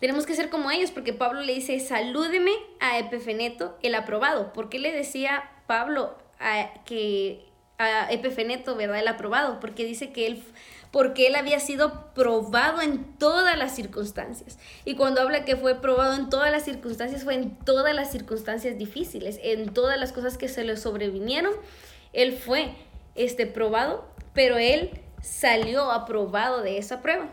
Tenemos 0.00 0.26
que 0.26 0.34
ser 0.34 0.48
como 0.48 0.70
ellos, 0.70 0.92
porque 0.92 1.12
Pablo 1.12 1.40
le 1.40 1.54
dice, 1.54 1.80
salúdeme 1.80 2.52
a 2.78 2.98
Epifeneto, 2.98 3.76
el 3.82 3.96
aprobado. 3.96 4.52
¿Por 4.52 4.68
qué 4.68 4.78
le 4.78 4.92
decía 4.92 5.50
Pablo 5.66 6.16
a, 6.38 6.70
que 6.84 7.47
a 7.78 8.12
Epefeneto, 8.12 8.74
¿verdad? 8.74 8.98
El 8.98 9.08
aprobado, 9.08 9.60
porque 9.60 9.84
dice 9.84 10.10
que 10.10 10.26
él, 10.26 10.42
porque 10.90 11.28
él 11.28 11.36
había 11.36 11.60
sido 11.60 12.12
probado 12.12 12.82
en 12.82 13.04
todas 13.18 13.56
las 13.56 13.74
circunstancias. 13.74 14.58
Y 14.84 14.96
cuando 14.96 15.20
habla 15.20 15.44
que 15.44 15.56
fue 15.56 15.80
probado 15.80 16.14
en 16.14 16.28
todas 16.28 16.50
las 16.50 16.64
circunstancias, 16.64 17.22
fue 17.22 17.34
en 17.34 17.56
todas 17.56 17.94
las 17.94 18.10
circunstancias 18.10 18.76
difíciles, 18.76 19.38
en 19.42 19.72
todas 19.72 19.98
las 19.98 20.12
cosas 20.12 20.36
que 20.36 20.48
se 20.48 20.64
le 20.64 20.76
sobrevinieron, 20.76 21.52
él 22.12 22.32
fue 22.32 22.72
este, 23.14 23.46
probado, 23.46 24.12
pero 24.34 24.58
él 24.58 25.00
salió 25.22 25.92
aprobado 25.92 26.62
de 26.62 26.78
esa 26.78 27.00
prueba. 27.00 27.32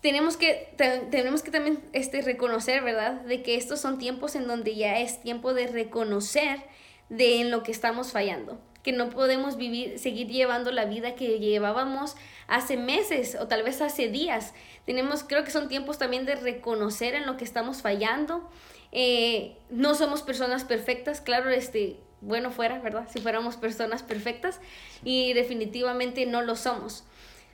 Tenemos 0.00 0.36
que, 0.36 0.74
tenemos 1.10 1.42
que 1.42 1.50
también 1.50 1.82
este, 1.92 2.20
reconocer, 2.22 2.82
¿verdad? 2.82 3.22
De 3.22 3.42
que 3.42 3.56
estos 3.56 3.80
son 3.80 3.98
tiempos 3.98 4.34
en 4.34 4.46
donde 4.46 4.76
ya 4.76 4.98
es 4.98 5.20
tiempo 5.22 5.54
de 5.54 5.66
reconocer 5.66 6.60
de 7.08 7.40
en 7.40 7.50
lo 7.50 7.62
que 7.62 7.72
estamos 7.72 8.12
fallando 8.12 8.58
que 8.84 8.92
no 8.92 9.08
podemos 9.08 9.56
vivir, 9.56 9.98
seguir 9.98 10.28
llevando 10.28 10.70
la 10.70 10.84
vida 10.84 11.14
que 11.16 11.40
llevábamos 11.40 12.16
hace 12.46 12.76
meses 12.76 13.36
o 13.40 13.48
tal 13.48 13.62
vez 13.64 13.80
hace 13.80 14.08
días. 14.08 14.52
Tenemos, 14.84 15.24
creo 15.24 15.42
que 15.42 15.50
son 15.50 15.68
tiempos 15.68 15.98
también 15.98 16.26
de 16.26 16.36
reconocer 16.36 17.14
en 17.14 17.26
lo 17.26 17.38
que 17.38 17.44
estamos 17.44 17.80
fallando. 17.80 18.48
Eh, 18.92 19.56
no 19.70 19.94
somos 19.94 20.22
personas 20.22 20.64
perfectas, 20.64 21.22
claro, 21.22 21.48
este, 21.48 21.96
bueno 22.20 22.50
fuera, 22.50 22.78
¿verdad? 22.78 23.08
Si 23.10 23.20
fuéramos 23.20 23.56
personas 23.56 24.02
perfectas 24.02 24.60
y 25.02 25.32
definitivamente 25.32 26.26
no 26.26 26.42
lo 26.42 26.54
somos. 26.54 27.04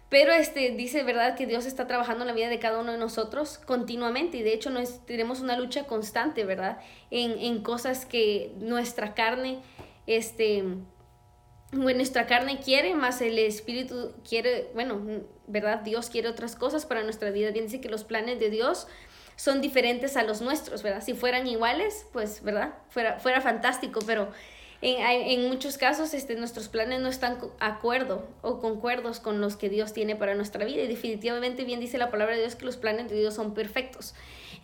Pero 0.09 0.33
este 0.33 0.71
dice, 0.71 1.05
¿verdad? 1.05 1.37
Que 1.37 1.47
Dios 1.47 1.65
está 1.65 1.87
trabajando 1.87 2.25
en 2.25 2.29
la 2.29 2.35
vida 2.35 2.49
de 2.49 2.59
cada 2.59 2.81
uno 2.81 2.91
de 2.91 2.99
nosotros 2.99 3.59
continuamente 3.59 4.39
y 4.39 4.43
de 4.43 4.53
hecho 4.53 4.71
nos, 4.71 5.07
tenemos 5.07 5.39
una 5.39 5.57
lucha 5.57 5.85
constante, 5.85 6.45
¿verdad? 6.45 6.79
En, 7.13 7.39
en 7.39 7.63
cosas 7.63 8.05
que 8.05 8.53
nuestra 8.59 9.15
carne, 9.15 9.61
este, 10.09 10.65
bueno, 11.73 11.99
nuestra 11.99 12.27
carne 12.27 12.59
quiere, 12.59 12.95
más 12.95 13.21
el 13.21 13.39
espíritu 13.39 14.12
quiere, 14.29 14.71
bueno, 14.75 15.00
¿verdad? 15.47 15.81
Dios 15.81 16.11
quiere 16.11 16.29
otras 16.29 16.57
cosas 16.57 16.85
para 16.85 17.03
nuestra 17.03 17.31
vida. 17.31 17.50
Bien 17.50 17.67
dice 17.67 17.81
que 17.81 17.89
los 17.89 18.05
planes 18.05 18.41
de 18.41 18.50
Dios 18.50 18.89
son 19.37 19.61
diferentes 19.61 20.17
a 20.17 20.23
los 20.25 20.41
nuestros, 20.41 20.83
¿verdad? 20.83 21.03
Si 21.03 21.15
fueran 21.15 21.47
iguales, 21.47 22.07
pues, 22.12 22.43
¿verdad? 22.43 22.75
Fuera, 22.89 23.19
fuera 23.21 23.41
fantástico, 23.41 24.00
pero 24.05 24.33
en, 24.83 25.00
en 25.00 25.49
muchos 25.49 25.79
casos 25.79 26.12
este, 26.12 26.35
nuestros 26.35 26.69
planes 26.69 27.00
no 27.00 27.09
están 27.09 27.39
acuerdo 27.61 28.27
o 28.43 28.61
concuerdos 28.61 29.21
con 29.21 29.41
los 29.41 29.57
que 29.57 29.69
Dios 29.69 29.93
tiene 29.93 30.17
para 30.17 30.35
nuestra 30.35 30.65
vida. 30.65 30.83
Y 30.83 30.89
definitivamente 30.89 31.65
bien 31.65 31.79
dice 31.79 31.99
la 31.99 32.11
palabra 32.11 32.35
de 32.35 32.41
Dios 32.41 32.57
que 32.57 32.65
los 32.65 32.77
planes 32.77 33.09
de 33.09 33.17
Dios 33.17 33.35
son 33.35 33.55
perfectos. 33.55 34.15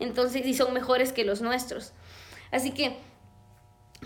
Entonces, 0.00 0.44
y 0.44 0.54
son 0.54 0.74
mejores 0.74 1.12
que 1.12 1.24
los 1.24 1.40
nuestros. 1.40 1.92
Así 2.50 2.72
que 2.72 2.96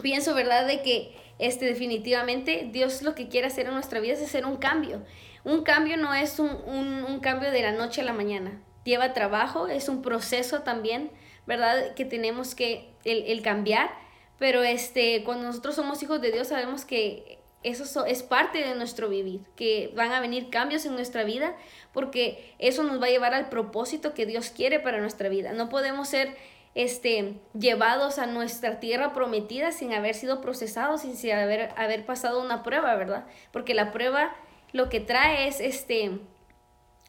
pienso, 0.03 0.35
¿verdad? 0.35 0.67
De 0.67 0.83
que 0.83 1.17
este, 1.41 1.67
definitivamente 1.67 2.69
Dios 2.71 3.03
lo 3.03 3.15
que 3.15 3.29
quiere 3.29 3.47
hacer 3.47 3.67
en 3.67 3.75
nuestra 3.75 4.01
vida 4.01 4.15
es 4.15 4.23
hacer 4.23 4.47
un 4.47 4.57
cambio. 4.57 5.03
Un 5.45 5.63
cambio 5.63 5.97
no 5.97 6.15
es 6.15 6.39
un, 6.39 6.51
un, 6.51 7.21
cambio 7.21 7.51
de 7.51 7.63
la 7.63 7.73
noche 7.73 8.03
a 8.03 8.05
la 8.05 8.13
mañana. 8.13 8.63
lleva 8.85 9.13
trabajo, 9.13 9.67
es 9.67 9.89
un 9.89 10.03
proceso 10.03 10.63
también, 10.63 11.11
¿verdad? 11.47 11.95
Que 11.95 12.05
tenemos 12.05 12.55
que 12.55 12.91
el, 13.05 13.25
el 13.25 13.43
cambiar, 13.43 13.91
pero 14.39 14.63
este, 14.63 15.25
cuando 15.25 15.47
nosotros 15.47 15.75
somos 15.75 16.03
hijos 16.03 16.21
de 16.21 16.33
Dios 16.33 16.49
sabemos 16.49 16.85
que 16.85 17.41
eso 17.63 18.07
es 18.07 18.23
parte 18.23 18.59
de 18.59 18.75
nuestro 18.75 19.09
vivir, 19.11 19.43
que 19.55 19.93
van 19.95 20.13
a 20.13 20.21
venir 20.21 20.49
cambios 20.49 20.87
en 20.87 20.95
nuestra 20.95 21.25
vida, 21.25 21.55
porque 21.93 22.55
eso 22.59 22.83
nos 22.85 23.03
va 23.03 23.07
a 23.07 23.11
llevar 23.11 23.35
al 23.35 23.51
propósito 23.51 24.15
que 24.15 24.25
Dios 24.25 24.51
quiere 24.51 24.81
para 24.81 25.01
nuestra 25.01 25.29
vida. 25.29 25.53
No 25.53 25.69
podemos 25.69 26.09
ser 26.09 26.37
este, 26.75 27.35
llevados 27.59 28.19
a 28.19 28.27
nuestra 28.27 28.81
tierra 28.81 29.13
prometida 29.13 29.73
sin 29.73 29.93
haber 29.93 30.15
sido 30.15 30.41
procesados, 30.41 31.03
sin 31.03 31.33
haber, 31.33 31.73
haber 31.77 32.07
pasado 32.07 32.41
una 32.41 32.63
prueba, 32.63 32.95
¿verdad? 32.95 33.25
Porque 33.53 33.75
la 33.75 33.93
prueba 33.93 34.35
lo 34.73 34.89
que 34.89 35.01
trae 35.01 35.49
es 35.49 35.61
este, 35.61 36.21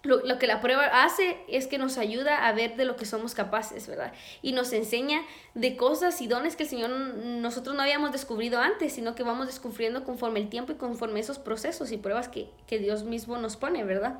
lo, 0.03 0.39
que 0.39 0.47
la 0.47 0.61
prueba 0.61 1.03
hace 1.03 1.37
es 1.47 1.67
que 1.67 1.77
nos 1.77 1.99
ayuda 1.99 2.47
a 2.47 2.51
ver 2.53 2.75
de 2.75 2.85
lo 2.85 2.95
que 2.95 3.05
somos 3.05 3.35
capaces, 3.35 3.87
¿verdad? 3.87 4.13
Y 4.41 4.53
nos 4.53 4.73
enseña 4.73 5.21
de 5.53 5.77
cosas 5.77 6.21
y 6.21 6.27
dones 6.27 6.55
que 6.55 6.63
el 6.63 6.69
Señor 6.69 6.89
nosotros 6.89 7.75
no 7.75 7.83
habíamos 7.83 8.11
descubrido 8.11 8.59
antes, 8.59 8.93
sino 8.93 9.13
que 9.13 9.21
vamos 9.21 9.45
descubriendo 9.45 10.03
conforme 10.03 10.39
el 10.39 10.49
tiempo 10.49 10.71
y 10.71 10.75
conforme 10.75 11.19
esos 11.19 11.37
procesos 11.37 11.91
y 11.91 11.97
pruebas 11.97 12.29
que, 12.29 12.49
Dios 12.79 13.03
mismo 13.03 13.37
nos 13.37 13.57
pone, 13.57 13.83
¿verdad? 13.83 14.19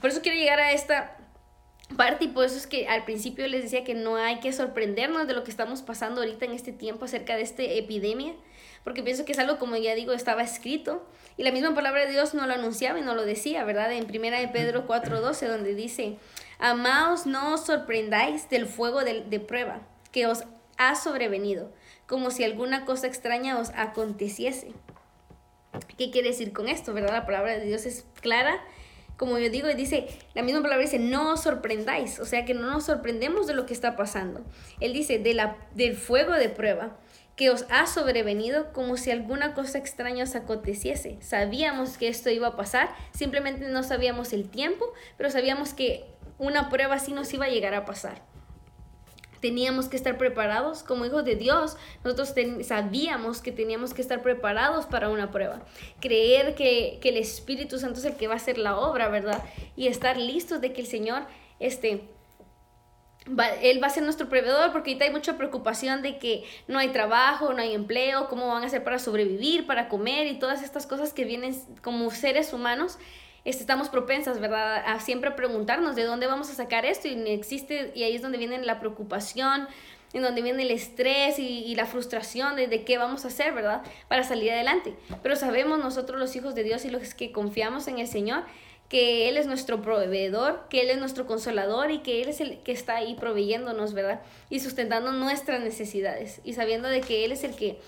por 0.00 0.10
eso 0.10 0.20
quiero 0.20 0.36
llegar 0.36 0.58
a 0.58 0.72
esta 0.72 1.16
parte 1.96 2.24
y 2.24 2.28
por 2.28 2.44
eso 2.44 2.56
es 2.56 2.66
que 2.66 2.88
al 2.88 3.04
principio 3.04 3.46
les 3.48 3.62
decía 3.62 3.84
que 3.84 3.94
no 3.94 4.16
hay 4.16 4.40
que 4.40 4.52
sorprendernos 4.52 5.26
de 5.26 5.34
lo 5.34 5.44
que 5.44 5.50
estamos 5.50 5.82
pasando 5.82 6.20
ahorita 6.20 6.44
en 6.44 6.52
este 6.52 6.72
tiempo 6.72 7.04
acerca 7.04 7.36
de 7.36 7.42
esta 7.42 7.62
epidemia, 7.62 8.34
porque 8.84 9.02
pienso 9.02 9.24
que 9.24 9.32
es 9.32 9.38
algo, 9.38 9.58
como 9.58 9.76
ya 9.76 9.94
digo, 9.94 10.12
estaba 10.12 10.42
escrito 10.42 11.06
y 11.36 11.44
la 11.44 11.52
misma 11.52 11.74
palabra 11.74 12.04
de 12.04 12.12
Dios 12.12 12.34
no 12.34 12.46
lo 12.46 12.54
anunciaba 12.54 12.98
y 12.98 13.02
no 13.02 13.14
lo 13.14 13.24
decía, 13.24 13.64
¿verdad? 13.64 13.92
En 13.92 14.06
primera 14.06 14.38
de 14.38 14.48
Pedro 14.48 14.86
4:12, 14.86 15.46
donde 15.46 15.74
dice, 15.74 16.16
amaos, 16.58 17.26
no 17.26 17.54
os 17.54 17.66
sorprendáis 17.66 18.48
del 18.48 18.66
fuego 18.66 19.04
de, 19.04 19.22
de 19.22 19.40
prueba 19.40 19.80
que 20.10 20.26
os 20.26 20.44
ha 20.78 20.94
sobrevenido, 20.94 21.72
como 22.06 22.30
si 22.30 22.44
alguna 22.44 22.84
cosa 22.84 23.06
extraña 23.06 23.58
os 23.58 23.70
aconteciese. 23.70 24.72
¿Qué 25.96 26.10
quiere 26.10 26.28
decir 26.28 26.52
con 26.52 26.68
esto, 26.68 26.92
verdad? 26.92 27.12
La 27.12 27.26
palabra 27.26 27.52
de 27.58 27.64
Dios 27.64 27.86
es 27.86 28.04
clara 28.20 28.60
como 29.22 29.38
yo 29.38 29.50
digo, 29.50 29.68
dice, 29.68 30.08
la 30.34 30.42
misma 30.42 30.62
palabra 30.62 30.82
dice, 30.82 30.98
no 30.98 31.34
os 31.34 31.44
sorprendáis, 31.44 32.18
o 32.18 32.24
sea 32.24 32.44
que 32.44 32.54
no 32.54 32.68
nos 32.68 32.86
sorprendemos 32.86 33.46
de 33.46 33.54
lo 33.54 33.66
que 33.66 33.72
está 33.72 33.94
pasando. 33.94 34.40
Él 34.80 34.92
dice, 34.92 35.20
de 35.20 35.32
la, 35.32 35.56
del 35.76 35.94
fuego 35.94 36.32
de 36.32 36.48
prueba 36.48 36.98
que 37.36 37.48
os 37.48 37.64
ha 37.70 37.86
sobrevenido 37.86 38.72
como 38.72 38.96
si 38.96 39.12
alguna 39.12 39.54
cosa 39.54 39.78
extraña 39.78 40.24
os 40.24 40.34
aconteciese. 40.34 41.18
Sabíamos 41.20 41.98
que 41.98 42.08
esto 42.08 42.30
iba 42.30 42.48
a 42.48 42.56
pasar, 42.56 42.88
simplemente 43.12 43.68
no 43.68 43.84
sabíamos 43.84 44.32
el 44.32 44.48
tiempo, 44.48 44.92
pero 45.16 45.30
sabíamos 45.30 45.72
que 45.72 46.04
una 46.38 46.68
prueba 46.68 46.96
así 46.96 47.12
nos 47.12 47.32
iba 47.32 47.44
a 47.44 47.48
llegar 47.48 47.74
a 47.74 47.84
pasar. 47.84 48.31
Teníamos 49.42 49.88
que 49.88 49.96
estar 49.96 50.16
preparados 50.16 50.82
como 50.82 51.04
hijos 51.04 51.24
de 51.24 51.36
Dios. 51.36 51.76
Nosotros 52.04 52.32
sabíamos 52.64 53.42
que 53.42 53.52
teníamos 53.52 53.92
que 53.92 54.00
estar 54.00 54.22
preparados 54.22 54.86
para 54.86 55.10
una 55.10 55.30
prueba. 55.30 55.60
Creer 56.00 56.54
que, 56.54 56.98
que, 57.02 57.10
el 57.10 57.18
Espíritu 57.18 57.78
Santo 57.78 57.98
es 57.98 58.06
el 58.06 58.16
que 58.16 58.28
va 58.28 58.34
a 58.34 58.36
hacer 58.36 58.56
la 58.56 58.78
obra, 58.78 59.08
¿verdad? 59.08 59.42
Y 59.76 59.88
estar 59.88 60.16
listos 60.16 60.60
de 60.60 60.72
que 60.72 60.80
el 60.80 60.86
Señor 60.86 61.24
este, 61.58 62.08
él 63.62 63.82
va 63.82 63.86
a 63.86 63.90
ser 63.90 64.02
nuestro 64.02 64.28
proveedor 64.28 64.72
porque 64.72 64.90
ahorita 64.90 65.04
hay 65.04 65.12
mucha 65.12 65.36
preocupación 65.36 66.02
de 66.02 66.18
que 66.18 66.44
no 66.66 66.78
hay 66.78 66.88
trabajo, 66.88 67.52
no 67.52 67.62
hay 67.62 67.74
empleo, 67.74 68.28
cómo 68.28 68.48
van 68.48 68.64
a 68.64 68.66
hacer 68.66 68.82
para 68.82 68.98
sobrevivir, 68.98 69.66
para 69.66 69.88
comer 69.88 70.26
y 70.26 70.38
todas 70.38 70.62
estas 70.62 70.86
cosas 70.86 71.12
que 71.12 71.24
vienen 71.24 71.54
como 71.82 72.10
seres 72.10 72.52
humanos. 72.52 72.98
Este, 73.44 73.62
estamos 73.62 73.88
propensas, 73.88 74.38
¿verdad? 74.38 74.84
A 74.86 75.00
siempre 75.00 75.32
preguntarnos 75.32 75.96
de 75.96 76.04
dónde 76.04 76.26
vamos 76.26 76.50
a 76.50 76.54
sacar 76.54 76.86
esto 76.86 77.08
y 77.08 77.30
existe, 77.30 77.92
y 77.94 78.04
ahí 78.04 78.14
es 78.14 78.22
donde 78.22 78.38
viene 78.38 78.58
la 78.58 78.78
preocupación, 78.78 79.66
en 80.12 80.22
donde 80.22 80.42
viene 80.42 80.62
el 80.62 80.70
estrés 80.70 81.38
y, 81.38 81.74
la 81.74 81.86
frustración 81.86 82.54
de, 82.54 82.66
de, 82.66 82.84
qué 82.84 82.98
vamos 82.98 83.24
a 83.24 83.28
hacer, 83.28 83.54
¿verdad? 83.54 83.82
Para 84.08 84.24
salir 84.24 84.52
adelante. 84.52 84.94
Pero 85.22 85.36
sabemos 85.36 85.78
nosotros 85.78 86.20
los 86.20 86.36
hijos 86.36 86.54
de 86.54 86.64
Dios 86.64 86.84
y 86.84 86.90
los 86.90 87.14
que 87.14 87.32
confiamos 87.32 87.88
en 87.88 87.98
el 87.98 88.06
Señor 88.06 88.44
que 88.92 89.26
Él 89.30 89.38
es 89.38 89.46
nuestro 89.46 89.80
proveedor, 89.80 90.66
que 90.68 90.82
Él 90.82 90.90
es 90.90 90.98
nuestro 90.98 91.26
consolador 91.26 91.90
y 91.90 92.00
que 92.00 92.20
Él 92.20 92.28
es 92.28 92.42
el 92.42 92.58
que 92.58 92.72
está 92.72 92.96
ahí 92.96 93.14
proveyéndonos, 93.14 93.94
¿verdad? 93.94 94.20
Y 94.50 94.60
sustentando 94.60 95.12
nuestras 95.12 95.62
necesidades 95.62 96.42
y 96.44 96.52
sabiendo 96.52 96.88
de 96.88 97.00
que 97.00 97.24
Él 97.24 97.32
es 97.32 97.42
el 97.42 97.56
que 97.56 97.80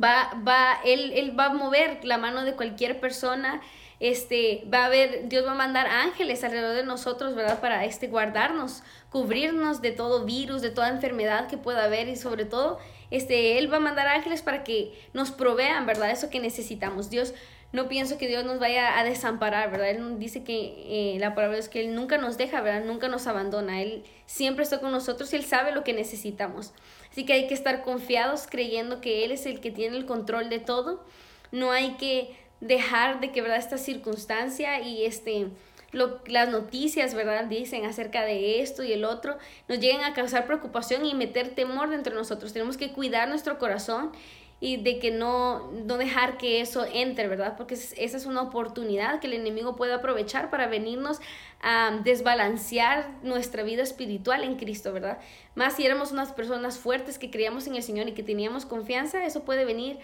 va, 0.00 0.30
va, 0.46 0.78
Él, 0.84 1.12
él 1.14 1.36
va 1.36 1.46
a 1.46 1.54
mover 1.54 2.04
la 2.04 2.18
mano 2.18 2.44
de 2.44 2.54
cualquier 2.54 3.00
persona, 3.00 3.60
este, 4.00 4.64
va 4.72 4.82
a 4.82 4.86
haber, 4.86 5.28
Dios 5.28 5.46
va 5.46 5.52
a 5.52 5.54
mandar 5.54 5.86
ángeles 5.86 6.42
alrededor 6.42 6.74
de 6.74 6.84
nosotros, 6.84 7.34
¿verdad? 7.34 7.60
Para 7.60 7.84
este, 7.84 8.08
guardarnos, 8.08 8.82
cubrirnos 9.10 9.82
de 9.82 9.92
todo 9.92 10.24
virus, 10.24 10.62
de 10.62 10.70
toda 10.70 10.88
enfermedad 10.88 11.48
que 11.48 11.58
pueda 11.58 11.84
haber 11.84 12.08
y 12.08 12.16
sobre 12.16 12.46
todo, 12.46 12.78
este, 13.10 13.58
Él 13.58 13.70
va 13.70 13.76
a 13.76 13.80
mandar 13.80 14.08
ángeles 14.08 14.40
para 14.40 14.64
que 14.64 14.98
nos 15.12 15.30
provean, 15.30 15.84
¿verdad? 15.84 16.10
Eso 16.10 16.30
que 16.30 16.40
necesitamos. 16.40 17.10
Dios 17.10 17.34
no 17.72 17.88
pienso 17.88 18.18
que 18.18 18.26
Dios 18.26 18.44
nos 18.44 18.58
vaya 18.58 18.98
a 18.98 19.04
desamparar, 19.04 19.70
¿verdad? 19.70 19.90
Él 19.90 20.18
dice 20.18 20.42
que 20.42 21.14
eh, 21.14 21.18
la 21.20 21.34
palabra 21.34 21.58
es 21.58 21.68
que 21.68 21.80
Él 21.80 21.94
nunca 21.94 22.18
nos 22.18 22.36
deja, 22.36 22.62
¿verdad? 22.62 22.84
Nunca 22.84 23.08
nos 23.08 23.26
abandona. 23.26 23.80
Él 23.82 24.02
siempre 24.26 24.64
está 24.64 24.80
con 24.80 24.90
nosotros 24.90 25.32
y 25.32 25.36
Él 25.36 25.44
sabe 25.44 25.72
lo 25.72 25.84
que 25.84 25.92
necesitamos. 25.92 26.72
Así 27.12 27.24
que 27.24 27.34
hay 27.34 27.46
que 27.46 27.54
estar 27.54 27.82
confiados 27.82 28.46
creyendo 28.50 29.00
que 29.00 29.24
Él 29.24 29.30
es 29.30 29.46
el 29.46 29.60
que 29.60 29.70
tiene 29.70 29.96
el 29.96 30.06
control 30.06 30.48
de 30.48 30.58
todo. 30.58 31.04
No 31.52 31.70
hay 31.70 31.92
que 31.92 32.36
dejar 32.60 33.20
de 33.20 33.32
que, 33.32 33.42
¿verdad? 33.42 33.58
Esta 33.58 33.78
circunstancia 33.78 34.80
y 34.80 35.04
este... 35.04 35.48
Lo, 35.92 36.20
las 36.26 36.48
noticias, 36.50 37.14
¿verdad? 37.14 37.46
Dicen 37.46 37.84
acerca 37.84 38.22
de 38.22 38.62
esto 38.62 38.84
y 38.84 38.92
el 38.92 39.04
otro, 39.04 39.38
nos 39.66 39.80
lleguen 39.80 40.04
a 40.04 40.14
causar 40.14 40.46
preocupación 40.46 41.04
y 41.04 41.14
meter 41.14 41.56
temor 41.56 41.90
dentro 41.90 42.12
de 42.12 42.18
nosotros. 42.20 42.52
Tenemos 42.52 42.76
que 42.76 42.92
cuidar 42.92 43.28
nuestro 43.28 43.58
corazón 43.58 44.12
y 44.60 44.76
de 44.76 44.98
que 44.98 45.10
no, 45.10 45.70
no 45.72 45.96
dejar 45.96 46.36
que 46.36 46.60
eso 46.60 46.84
entre, 46.92 47.28
¿verdad? 47.28 47.56
Porque 47.56 47.74
esa 47.74 47.96
es 47.96 48.26
una 48.26 48.42
oportunidad 48.42 49.18
que 49.18 49.26
el 49.26 49.32
enemigo 49.32 49.74
puede 49.74 49.94
aprovechar 49.94 50.50
para 50.50 50.66
venirnos 50.66 51.18
a 51.62 51.98
desbalancear 52.04 53.08
nuestra 53.22 53.62
vida 53.62 53.82
espiritual 53.82 54.44
en 54.44 54.56
Cristo, 54.56 54.92
¿verdad? 54.92 55.18
Más 55.54 55.76
si 55.76 55.86
éramos 55.86 56.12
unas 56.12 56.32
personas 56.32 56.78
fuertes 56.78 57.18
que 57.18 57.30
creíamos 57.30 57.66
en 57.66 57.74
el 57.74 57.82
Señor 57.82 58.08
y 58.08 58.12
que 58.12 58.22
teníamos 58.22 58.66
confianza, 58.66 59.24
eso 59.24 59.44
puede 59.44 59.64
venir 59.64 59.98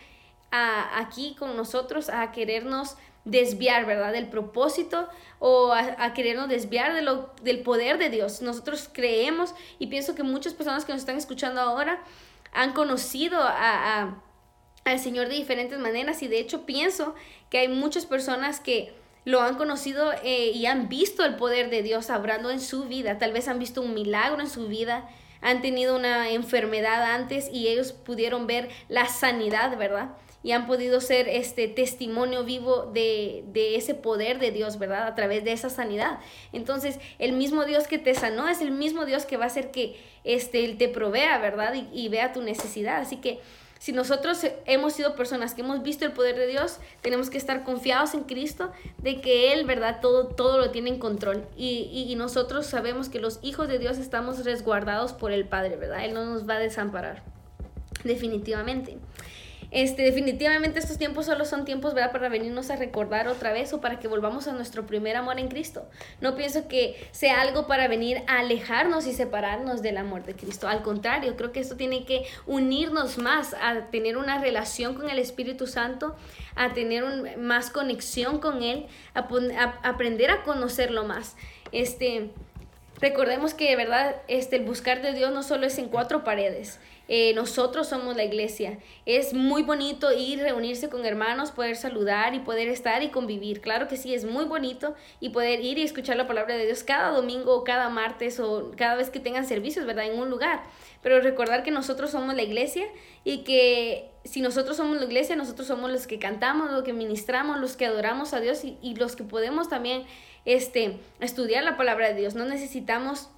a, 0.51 0.99
aquí 0.99 1.35
con 1.39 1.57
nosotros 1.57 2.09
a 2.09 2.33
querernos 2.33 2.97
desviar, 3.25 3.87
¿verdad? 3.87 4.13
Del 4.13 4.29
propósito 4.29 5.09
o 5.39 5.73
a, 5.73 6.15
querernos 6.15 6.49
desviar 6.49 6.95
de 6.95 7.03
lo, 7.03 7.33
del 7.43 7.61
poder 7.61 7.99
de 7.99 8.11
Dios. 8.11 8.43
Nosotros 8.43 8.89
creemos 8.93 9.55
y 9.79 9.89
pienso 9.89 10.15
que 10.15 10.23
muchas 10.23 10.55
personas 10.55 10.85
que 10.85 10.93
nos 10.93 11.01
están 11.01 11.17
escuchando 11.17 11.61
ahora 11.61 12.03
han 12.53 12.73
conocido 12.73 13.39
a 13.43 14.23
al 14.87 15.01
Señor 15.01 15.29
de 15.29 15.35
diferentes 15.35 15.79
maneras 15.79 16.23
y 16.23 16.29
de 16.29 16.39
hecho 16.39 16.65
pienso 16.65 17.15
que 17.51 17.59
hay 17.59 17.69
muchas 17.69 18.07
personas 18.07 18.61
que 18.61 18.95
lo 19.25 19.43
han 19.43 19.57
conocido 19.57 20.13
eh, 20.23 20.53
y 20.55 20.67
han 20.67 20.89
visto 20.89 21.25
el 21.25 21.35
poder 21.35 21.71
de 21.71 21.83
Dios 21.83 22.09
obrando 22.11 22.51
en 22.51 22.61
su 22.61 22.85
vida, 22.85 23.19
tal 23.19 23.33
vez 23.33 23.49
han 23.49 23.59
visto 23.59 23.83
un 23.83 23.95
milagro 23.95 24.41
en 24.41 24.49
su 24.49 24.69
vida, 24.69 25.09
han 25.41 25.61
tenido 25.61 25.97
una 25.97 26.31
enfermedad 26.31 27.03
antes 27.03 27.49
y 27.53 27.67
ellos 27.67 27.93
pudieron 27.93 28.47
ver 28.47 28.69
la 28.89 29.07
sanidad, 29.07 29.77
¿verdad? 29.77 30.11
Y 30.47 30.53
han 30.53 30.69
podido 30.69 31.01
ser 31.01 31.29
este 31.29 31.67
testimonio 31.67 32.45
vivo 32.45 32.89
de, 32.95 33.43
de, 33.49 33.75
ese 33.75 33.97
poder 33.97 34.39
de 34.39 34.53
Dios, 34.53 34.79
¿verdad? 34.79 35.09
A 35.09 35.17
través 35.17 35.43
de 35.43 35.51
esa 35.51 35.71
sanidad. 35.71 36.21
Entonces, 36.53 37.01
el 37.19 37.33
mismo 37.33 37.65
Dios 37.65 37.89
que 37.89 37.99
te 37.99 38.15
sanó 38.15 38.49
es 38.49 38.61
el 38.61 38.71
mismo 38.71 39.07
Dios 39.07 39.27
que 39.27 39.37
va 39.37 39.43
a 39.43 39.49
hacer 39.49 39.73
que 39.73 39.97
este, 40.23 40.65
Él 40.65 40.79
te 40.79 40.87
provea, 40.87 41.39
¿verdad? 41.39 41.75
Y, 41.75 41.89
y 41.93 42.09
vea 42.11 42.33
tu 42.33 42.43
necesidad. 42.43 42.99
Así 43.01 43.17
que 43.17 43.41
si 43.81 43.91
nosotros 43.91 44.47
hemos 44.67 44.93
sido 44.93 45.17
personas 45.17 45.53
que 45.53 45.63
hemos 45.63 45.83
visto 45.83 46.05
el 46.05 46.13
poder 46.13 46.37
de 46.37 46.47
Dios, 46.47 46.79
tenemos 47.03 47.29
que 47.29 47.39
estar 47.39 47.65
confiados 47.65 48.15
en 48.15 48.23
Cristo 48.23 48.71
de 48.99 49.21
que 49.21 49.53
Él, 49.53 49.67
¿verdad? 49.67 49.99
Todo, 50.01 50.29
todo 50.29 50.59
lo 50.59 50.71
tiene 50.71 50.91
en 50.91 51.01
control. 51.01 51.45
Y, 51.57 52.07
y, 52.09 52.15
nosotros 52.15 52.67
sabemos 52.67 53.09
que 53.09 53.19
los 53.19 53.41
hijos 53.43 53.67
de 53.67 53.81
Dios 53.81 53.99
estamos 53.99 54.45
resguardados 54.45 55.13
por 55.13 55.33
el 55.33 55.45
Padre, 55.45 55.75
¿verdad? 55.75 56.05
Él 56.05 56.15
no 56.15 56.25
nos 56.25 56.49
va 56.49 56.55
a 56.55 56.61
desamparar, 56.61 57.25
definitivamente. 58.05 58.97
Este, 59.71 60.03
definitivamente 60.03 60.79
estos 60.79 60.99
tiempos 60.99 61.27
solo 61.27 61.45
son 61.45 61.65
tiempos 61.65 61.95
¿verdad? 61.95 62.13
para 62.13 62.29
venirnos 62.29 62.71
a 62.71 62.77
recordar 62.77 63.29
otra 63.29 63.53
vez 63.53 63.73
o 63.73 63.81
para 63.81 63.99
que 63.99 64.09
volvamos 64.09 64.47
a 64.49 64.53
nuestro 64.53 64.87
primer 64.87 65.17
amor 65.17 65.39
en 65.39 65.49
Cristo. 65.49 65.89
No 66.21 66.37
pienso 66.37 66.69
que 66.69 67.09
sea 67.13 67.41
algo 67.41 67.67
para 67.67 67.89
venir 67.89 68.23
a 68.27 68.39
alejarnos 68.39 69.07
y 69.07 69.13
separarnos 69.13 69.83
del 69.83 69.97
amor 69.97 70.25
de 70.25 70.35
Cristo. 70.35 70.69
Al 70.69 70.83
contrario, 70.83 71.37
creo 71.37 71.53
que 71.53 71.61
esto 71.61 71.77
tiene 71.77 72.05
que 72.05 72.25
unirnos 72.47 73.19
más 73.19 73.55
a 73.55 73.87
tener 73.91 74.17
una 74.17 74.41
relación 74.41 74.95
con 74.95 75.11
el 75.11 75.19
Espíritu 75.19 75.67
Santo, 75.67 76.17
a 76.55 76.73
tener 76.73 77.37
más 77.39 77.71
conexión 77.71 78.39
con 78.39 78.63
Él, 78.63 78.87
a, 79.15 79.21
a 79.21 79.89
aprender 79.89 80.31
a 80.31 80.43
conocerlo 80.43 81.05
más. 81.05 81.37
Este, 81.73 82.31
recordemos 83.01 83.55
que 83.55 83.71
de 83.71 83.77
verdad 83.77 84.17
este, 84.29 84.57
el 84.57 84.65
buscar 84.65 85.03
de 85.03 85.13
Dios 85.13 85.33
no 85.33 85.43
solo 85.43 85.67
es 85.67 85.79
en 85.79 85.89
cuatro 85.89 86.25
paredes. 86.25 86.79
Eh, 87.09 87.33
nosotros 87.35 87.89
somos 87.89 88.17
la 88.17 88.25
iglesia. 88.25 88.79
Es 89.05 89.33
muy 89.33 89.63
bonito 89.63 90.13
ir, 90.13 90.41
reunirse 90.41 90.89
con 90.89 91.07
hermanos, 91.07 91.53
poder 91.53 91.77
saludar 91.77 92.35
y 92.35 92.41
poder 92.41 92.69
estar 92.69 93.03
y 93.03 93.11
convivir. 93.11 93.61
Claro 93.61 93.87
que 93.87 93.97
sí, 93.97 94.15
es 94.15 94.25
muy 94.25 94.45
bonito 94.45 94.95
y 95.21 95.31
poder 95.31 95.61
ir 95.61 95.79
y 95.79 95.83
escuchar 95.83 96.17
la 96.17 96.27
palabra 96.27 96.57
de 96.57 96.67
Dios 96.67 96.83
cada 96.83 97.11
domingo 97.11 97.55
o 97.55 97.65
cada 97.65 97.89
martes 97.89 98.41
o 98.41 98.73
cada 98.77 98.97
vez 98.97 99.11
que 99.11 99.21
tengan 99.21 99.47
servicios, 99.47 99.87
¿verdad? 99.87 100.07
En 100.07 100.19
un 100.19 100.31
lugar. 100.31 100.63
Pero 101.03 101.21
recordar 101.21 101.63
que 101.63 101.71
nosotros 101.71 102.11
somos 102.11 102.35
la 102.35 102.43
iglesia 102.43 102.87
y 103.23 103.45
que 103.45 104.11
si 104.25 104.41
nosotros 104.41 104.77
somos 104.77 104.97
la 104.97 105.05
iglesia, 105.05 105.37
nosotros 105.37 105.69
somos 105.69 105.91
los 105.91 106.09
que 106.09 106.19
cantamos, 106.19 106.73
los 106.73 106.83
que 106.83 106.93
ministramos, 106.93 107.61
los 107.61 107.77
que 107.77 107.87
adoramos 107.87 108.33
a 108.35 108.41
Dios 108.41 108.65
y, 108.65 108.79
y 108.83 108.97
los 108.97 109.15
que 109.15 109.23
podemos 109.23 109.69
también 109.69 110.05
este, 110.45 110.99
estudiar 111.21 111.63
la 111.63 111.77
palabra 111.77 112.09
de 112.09 112.15
Dios. 112.15 112.35
No 112.35 112.45
necesitamos 112.45 113.29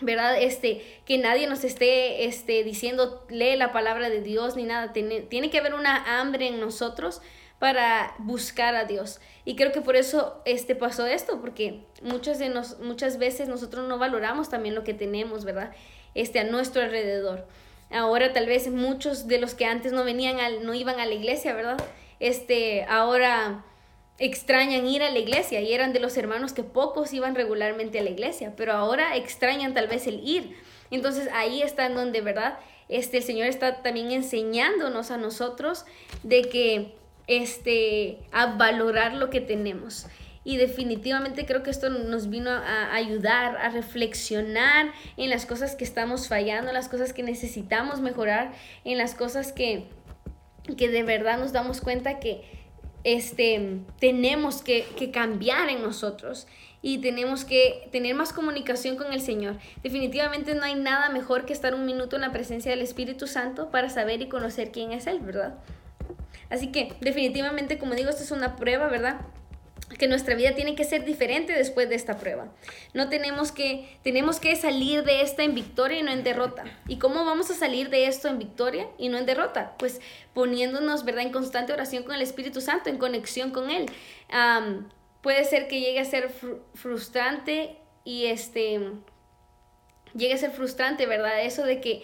¿verdad? 0.00 0.40
Este, 0.40 0.82
que 1.04 1.18
nadie 1.18 1.46
nos 1.46 1.64
esté 1.64 2.24
este, 2.24 2.64
diciendo, 2.64 3.26
lee 3.28 3.56
la 3.56 3.72
palabra 3.72 4.08
de 4.08 4.20
Dios 4.22 4.56
ni 4.56 4.64
nada. 4.64 4.92
Tiene, 4.92 5.20
tiene 5.20 5.50
que 5.50 5.58
haber 5.58 5.74
una 5.74 6.20
hambre 6.20 6.48
en 6.48 6.60
nosotros 6.60 7.20
para 7.58 8.14
buscar 8.18 8.74
a 8.74 8.84
Dios. 8.84 9.20
Y 9.44 9.54
creo 9.54 9.70
que 9.70 9.82
por 9.82 9.94
eso 9.94 10.40
este, 10.46 10.74
pasó 10.74 11.06
esto, 11.06 11.40
porque 11.40 11.84
muchas, 12.02 12.38
de 12.38 12.48
nos, 12.48 12.78
muchas 12.80 13.18
veces 13.18 13.48
nosotros 13.48 13.86
no 13.86 13.98
valoramos 13.98 14.48
también 14.48 14.74
lo 14.74 14.82
que 14.82 14.94
tenemos, 14.94 15.44
¿verdad? 15.44 15.72
Este, 16.14 16.40
a 16.40 16.44
nuestro 16.44 16.82
alrededor. 16.82 17.46
Ahora 17.90 18.32
tal 18.32 18.46
vez 18.46 18.70
muchos 18.70 19.26
de 19.28 19.38
los 19.38 19.54
que 19.54 19.66
antes 19.66 19.92
no 19.92 20.04
venían, 20.04 20.40
al, 20.40 20.64
no 20.64 20.74
iban 20.74 21.00
a 21.00 21.06
la 21.06 21.14
iglesia, 21.14 21.54
¿verdad? 21.54 21.76
Este, 22.18 22.84
ahora 22.84 23.64
extrañan 24.20 24.86
ir 24.86 25.02
a 25.02 25.10
la 25.10 25.18
iglesia 25.18 25.62
y 25.62 25.72
eran 25.72 25.94
de 25.94 25.98
los 25.98 26.16
hermanos 26.18 26.52
que 26.52 26.62
pocos 26.62 27.12
iban 27.14 27.34
regularmente 27.34 27.98
a 27.98 28.02
la 28.02 28.10
iglesia, 28.10 28.52
pero 28.54 28.74
ahora 28.74 29.16
extrañan 29.16 29.72
tal 29.72 29.88
vez 29.88 30.06
el 30.06 30.20
ir. 30.28 30.56
Entonces 30.90 31.28
ahí 31.32 31.62
está 31.62 31.86
en 31.86 31.94
donde, 31.94 32.20
¿verdad? 32.20 32.58
Este, 32.90 33.16
el 33.16 33.22
Señor 33.22 33.46
está 33.46 33.82
también 33.82 34.10
enseñándonos 34.10 35.10
a 35.10 35.16
nosotros 35.16 35.86
de 36.22 36.42
que, 36.42 36.94
este, 37.28 38.18
a 38.30 38.56
valorar 38.56 39.14
lo 39.14 39.30
que 39.30 39.40
tenemos. 39.40 40.06
Y 40.44 40.58
definitivamente 40.58 41.46
creo 41.46 41.62
que 41.62 41.70
esto 41.70 41.88
nos 41.88 42.28
vino 42.28 42.50
a 42.50 42.94
ayudar 42.94 43.56
a 43.56 43.70
reflexionar 43.70 44.92
en 45.16 45.30
las 45.30 45.46
cosas 45.46 45.76
que 45.76 45.84
estamos 45.84 46.28
fallando, 46.28 46.72
las 46.72 46.88
cosas 46.88 47.12
que 47.14 47.22
necesitamos 47.22 48.00
mejorar, 48.00 48.52
en 48.84 48.98
las 48.98 49.14
cosas 49.14 49.52
que, 49.52 49.88
que 50.76 50.88
de 50.88 51.04
verdad 51.04 51.38
nos 51.38 51.52
damos 51.52 51.80
cuenta 51.80 52.18
que, 52.20 52.59
este, 53.04 53.78
tenemos 53.98 54.62
que, 54.62 55.10
cambiar 55.12 55.68
en 55.68 55.82
nosotros 55.82 56.46
y 56.82 56.98
tenemos 56.98 57.44
que 57.44 57.88
tener 57.92 58.14
más 58.14 58.32
comunicación 58.32 58.96
con 58.96 59.12
el 59.12 59.20
Señor. 59.20 59.58
Definitivamente 59.82 60.54
no 60.54 60.62
hay 60.62 60.74
nada 60.74 61.10
mejor 61.10 61.44
que 61.44 61.52
estar 61.52 61.74
un 61.74 61.86
minuto 61.86 62.16
en 62.16 62.22
la 62.22 62.32
presencia 62.32 62.70
del 62.70 62.80
Espíritu 62.80 63.26
Santo 63.26 63.70
para 63.70 63.90
saber 63.90 64.22
y 64.22 64.28
conocer 64.28 64.70
quién 64.72 64.92
es 64.92 65.06
Él, 65.06 65.20
¿verdad? 65.20 65.54
Así 66.48 66.72
que 66.72 66.94
definitivamente, 67.00 67.78
como 67.78 67.94
digo, 67.94 68.10
esto 68.10 68.22
es 68.22 68.30
una 68.30 68.56
prueba, 68.56 68.88
¿verdad? 68.88 69.20
Que 69.98 70.08
nuestra 70.08 70.34
vida 70.34 70.54
tiene 70.54 70.74
que 70.74 70.84
ser 70.84 71.04
diferente 71.04 71.52
después 71.52 71.88
de 71.88 71.94
esta 71.94 72.18
prueba. 72.18 72.52
No 72.94 73.08
tenemos 73.08 73.52
que, 73.52 73.98
tenemos 74.02 74.38
que 74.38 74.54
salir 74.56 75.04
de 75.04 75.22
esta 75.22 75.42
en 75.42 75.54
victoria 75.54 75.98
y 75.98 76.02
no 76.02 76.12
en 76.12 76.22
derrota. 76.22 76.64
¿Y 76.86 76.98
cómo 76.98 77.24
vamos 77.24 77.50
a 77.50 77.54
salir 77.54 77.90
de 77.90 78.06
esto 78.06 78.28
en 78.28 78.38
victoria 78.38 78.86
y 78.98 79.08
no 79.08 79.18
en 79.18 79.26
derrota? 79.26 79.74
Pues 79.78 80.00
poniéndonos, 80.32 81.04
¿verdad?, 81.04 81.24
en 81.24 81.32
constante 81.32 81.72
oración 81.72 82.04
con 82.04 82.14
el 82.14 82.22
Espíritu 82.22 82.60
Santo, 82.60 82.88
en 82.88 82.98
conexión 82.98 83.50
con 83.50 83.70
Él. 83.70 83.86
puede 85.22 85.44
ser 85.44 85.68
que 85.68 85.80
llegue 85.80 86.00
a 86.00 86.04
ser 86.04 86.30
frustrante 86.74 87.76
y 88.04 88.26
este, 88.26 88.80
llegue 90.14 90.34
a 90.34 90.38
ser 90.38 90.50
frustrante, 90.50 91.06
¿verdad? 91.06 91.42
Eso 91.42 91.64
de 91.64 91.80
que 91.80 92.02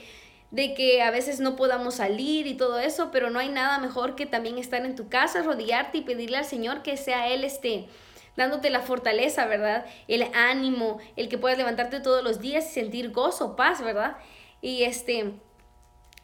de 0.51 0.75
que 0.75 1.03
a 1.03 1.11
veces 1.11 1.41
no 1.41 1.57
podamos 1.57 1.97
salir 1.97 2.47
y 2.47 2.55
todo 2.55 2.79
eso, 2.79 3.11
pero 3.11 3.31
no 3.31 3.39
hay 3.39 3.49
nada 3.49 3.79
mejor 3.79 4.15
que 4.15 4.27
también 4.27 4.59
estar 4.59 4.85
en 4.85 4.95
tu 4.95 5.09
casa, 5.09 5.43
rodearte 5.43 5.99
y 5.99 6.03
pedirle 6.03 6.39
al 6.39 6.45
Señor 6.45 6.83
que 6.83 6.97
sea 6.97 7.29
Él 7.29 7.45
este 7.45 7.89
dándote 8.37 8.71
la 8.71 8.81
fortaleza, 8.81 9.47
¿verdad? 9.47 9.87
El 10.09 10.27
ánimo, 10.35 10.99
el 11.17 11.29
que 11.29 11.39
puedas 11.39 11.59
levantarte 11.59 12.01
todos 12.01 12.23
los 12.23 12.41
días 12.41 12.67
y 12.71 12.75
sentir 12.75 13.11
gozo, 13.11 13.57
paz, 13.57 13.83
¿verdad? 13.83 14.19
Y 14.61 14.85
este 14.85 15.33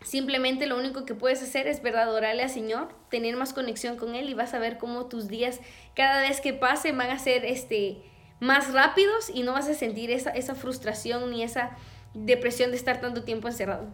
simplemente 0.03 0.66
lo 0.66 0.77
único 0.77 1.05
que 1.05 1.14
puedes 1.14 1.42
hacer 1.42 1.66
es, 1.68 1.81
¿verdad? 1.81 2.03
Adorarle 2.03 2.42
al 2.42 2.51
Señor, 2.51 2.88
tener 3.09 3.37
más 3.37 3.53
conexión 3.53 3.97
con 3.97 4.14
Él 4.14 4.29
y 4.29 4.35
vas 4.35 4.53
a 4.53 4.59
ver 4.59 4.79
cómo 4.79 5.07
tus 5.07 5.29
días 5.29 5.61
cada 5.94 6.20
vez 6.20 6.40
que 6.40 6.53
pase 6.53 6.92
van 6.92 7.11
a 7.11 7.18
ser 7.18 7.44
este 7.44 8.03
más 8.40 8.73
rápidos 8.73 9.31
y 9.33 9.44
no 9.44 9.53
vas 9.53 9.68
a 9.68 9.75
sentir 9.75 10.11
esa, 10.11 10.31
esa 10.31 10.57
frustración 10.57 11.31
ni 11.31 11.44
esa 11.44 11.77
depresión 12.14 12.73
de 12.73 12.77
estar 12.77 13.01
tanto 13.01 13.23
tiempo 13.23 13.47
encerrado 13.47 13.87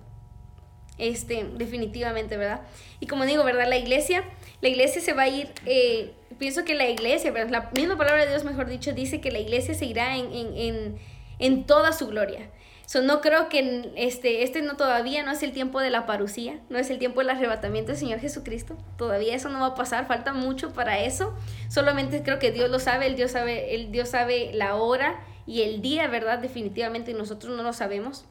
este, 0.98 1.46
definitivamente, 1.54 2.36
¿verdad? 2.36 2.62
Y 3.00 3.06
como 3.06 3.24
digo, 3.24 3.44
¿verdad? 3.44 3.68
La 3.68 3.78
iglesia, 3.78 4.24
la 4.60 4.68
iglesia 4.68 5.00
se 5.00 5.12
va 5.12 5.22
a 5.22 5.28
ir, 5.28 5.48
eh, 5.66 6.12
pienso 6.38 6.64
que 6.64 6.74
la 6.74 6.88
iglesia, 6.88 7.30
¿verdad? 7.30 7.50
La 7.50 7.70
misma 7.80 7.96
palabra 7.96 8.24
de 8.24 8.30
Dios, 8.30 8.44
mejor 8.44 8.66
dicho, 8.66 8.92
dice 8.92 9.20
que 9.20 9.30
la 9.30 9.38
iglesia 9.38 9.74
se 9.74 9.86
irá 9.86 10.16
en, 10.16 10.32
en, 10.32 10.56
en, 10.56 10.98
en 11.38 11.64
toda 11.64 11.92
su 11.92 12.08
gloria. 12.08 12.50
So, 12.88 13.02
no 13.02 13.20
creo 13.20 13.50
que 13.50 13.92
este, 13.96 14.42
este 14.42 14.62
no 14.62 14.78
todavía 14.78 15.22
no 15.22 15.30
es 15.30 15.42
el 15.42 15.52
tiempo 15.52 15.78
de 15.80 15.90
la 15.90 16.06
parucía, 16.06 16.58
no 16.70 16.78
es 16.78 16.88
el 16.88 16.98
tiempo 16.98 17.20
del 17.20 17.28
arrebatamiento 17.28 17.92
del 17.92 18.00
Señor 18.00 18.18
Jesucristo. 18.18 18.78
Todavía 18.96 19.34
eso 19.34 19.50
no 19.50 19.60
va 19.60 19.66
a 19.66 19.74
pasar, 19.74 20.06
falta 20.06 20.32
mucho 20.32 20.72
para 20.72 20.98
eso. 21.00 21.36
Solamente 21.68 22.22
creo 22.22 22.38
que 22.38 22.50
Dios 22.50 22.70
lo 22.70 22.78
sabe, 22.78 23.06
el 23.06 23.14
Dios 23.14 23.32
sabe, 23.32 23.74
el 23.74 23.92
Dios 23.92 24.08
sabe 24.08 24.52
la 24.54 24.76
hora 24.76 25.20
y 25.46 25.64
el 25.64 25.82
día, 25.82 26.08
¿verdad? 26.08 26.38
Definitivamente 26.38 27.12
nosotros 27.12 27.54
no 27.54 27.62
lo 27.62 27.74
sabemos 27.74 28.24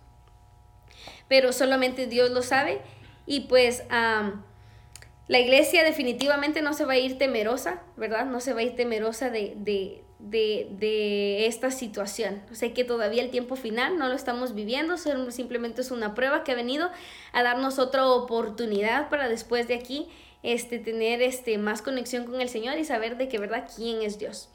pero 1.28 1.54
solamente 1.54 2.08
Dios 2.08 2.32
lo 2.32 2.42
sabe. 2.42 2.80
Y 3.26 3.42
pues 3.42 3.84
la 3.90 5.40
iglesia 5.40 5.84
definitivamente 5.84 6.62
no 6.62 6.74
se 6.74 6.86
va 6.86 6.94
a 6.94 6.98
ir 6.98 7.18
temerosa, 7.18 7.82
¿verdad? 7.98 8.26
No 8.26 8.40
se 8.40 8.54
va 8.54 8.62
a 8.62 8.64
ir 8.64 8.76
temerosa 8.76 9.30
de, 9.30 9.54
de, 9.58 10.04
de, 10.20 10.68
de 10.72 11.48
esta 11.48 11.72
situación. 11.72 12.42
Sé 12.54 12.72
que 12.74 12.86
todavía 12.86 13.24
el 13.24 13.30
tiempo 13.30 13.56
final 13.56 13.98
no 13.98 14.08
lo 14.08 14.16
estamos 14.16 14.56
viviendo, 14.56 14.98
simplemente 14.98 15.82
es 15.82 15.92
una 15.92 16.16
prueba 16.16 16.44
que 16.44 16.54
ha 16.54 16.56
venido 16.56 16.90
a 17.34 17.44
darnos 17.44 17.78
otra 17.80 18.08
oportunidad 18.08 19.10
para 19.10 19.28
después 19.28 19.68
de 19.68 19.76
aquí 19.76 20.08
este, 20.44 20.80
tener 20.80 21.22
este, 21.22 21.58
más 21.58 21.82
conexión 21.82 22.26
con 22.26 22.40
el 22.40 22.48
Señor 22.48 22.78
y 22.78 22.86
saber 22.86 23.18
de 23.18 23.28
que, 23.28 23.38
¿verdad?, 23.38 23.70
quién 23.76 24.02
es 24.02 24.20
Dios. 24.20 24.50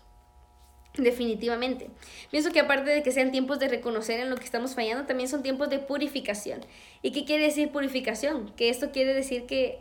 Definitivamente. 0.97 1.89
Pienso 2.31 2.53
que 2.53 2.61
aparte 2.61 2.91
de 2.91 3.03
que 3.03 3.13
sean 3.13 3.33
tiempos 3.33 3.59
de 3.59 3.69
reconocer 3.69 4.21
en 4.21 4.29
lo 4.29 4.37
que 4.37 4.45
estamos 4.45 4.75
fallando, 4.75 5.07
también 5.07 5.29
son 5.29 5.43
tiempos 5.43 5.71
de 5.71 5.79
purificación. 5.79 6.61
¿Y 7.01 7.13
qué 7.13 7.25
quiere 7.25 7.45
decir 7.45 7.71
purificación? 7.71 8.53
Que 8.57 8.69
esto 8.69 8.91
quiere 8.91 9.15
decir 9.15 9.47
que, 9.47 9.81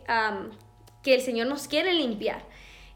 que 1.02 1.14
el 1.14 1.20
Señor 1.20 1.48
nos 1.48 1.68
quiere 1.68 1.92
limpiar. 1.92 2.42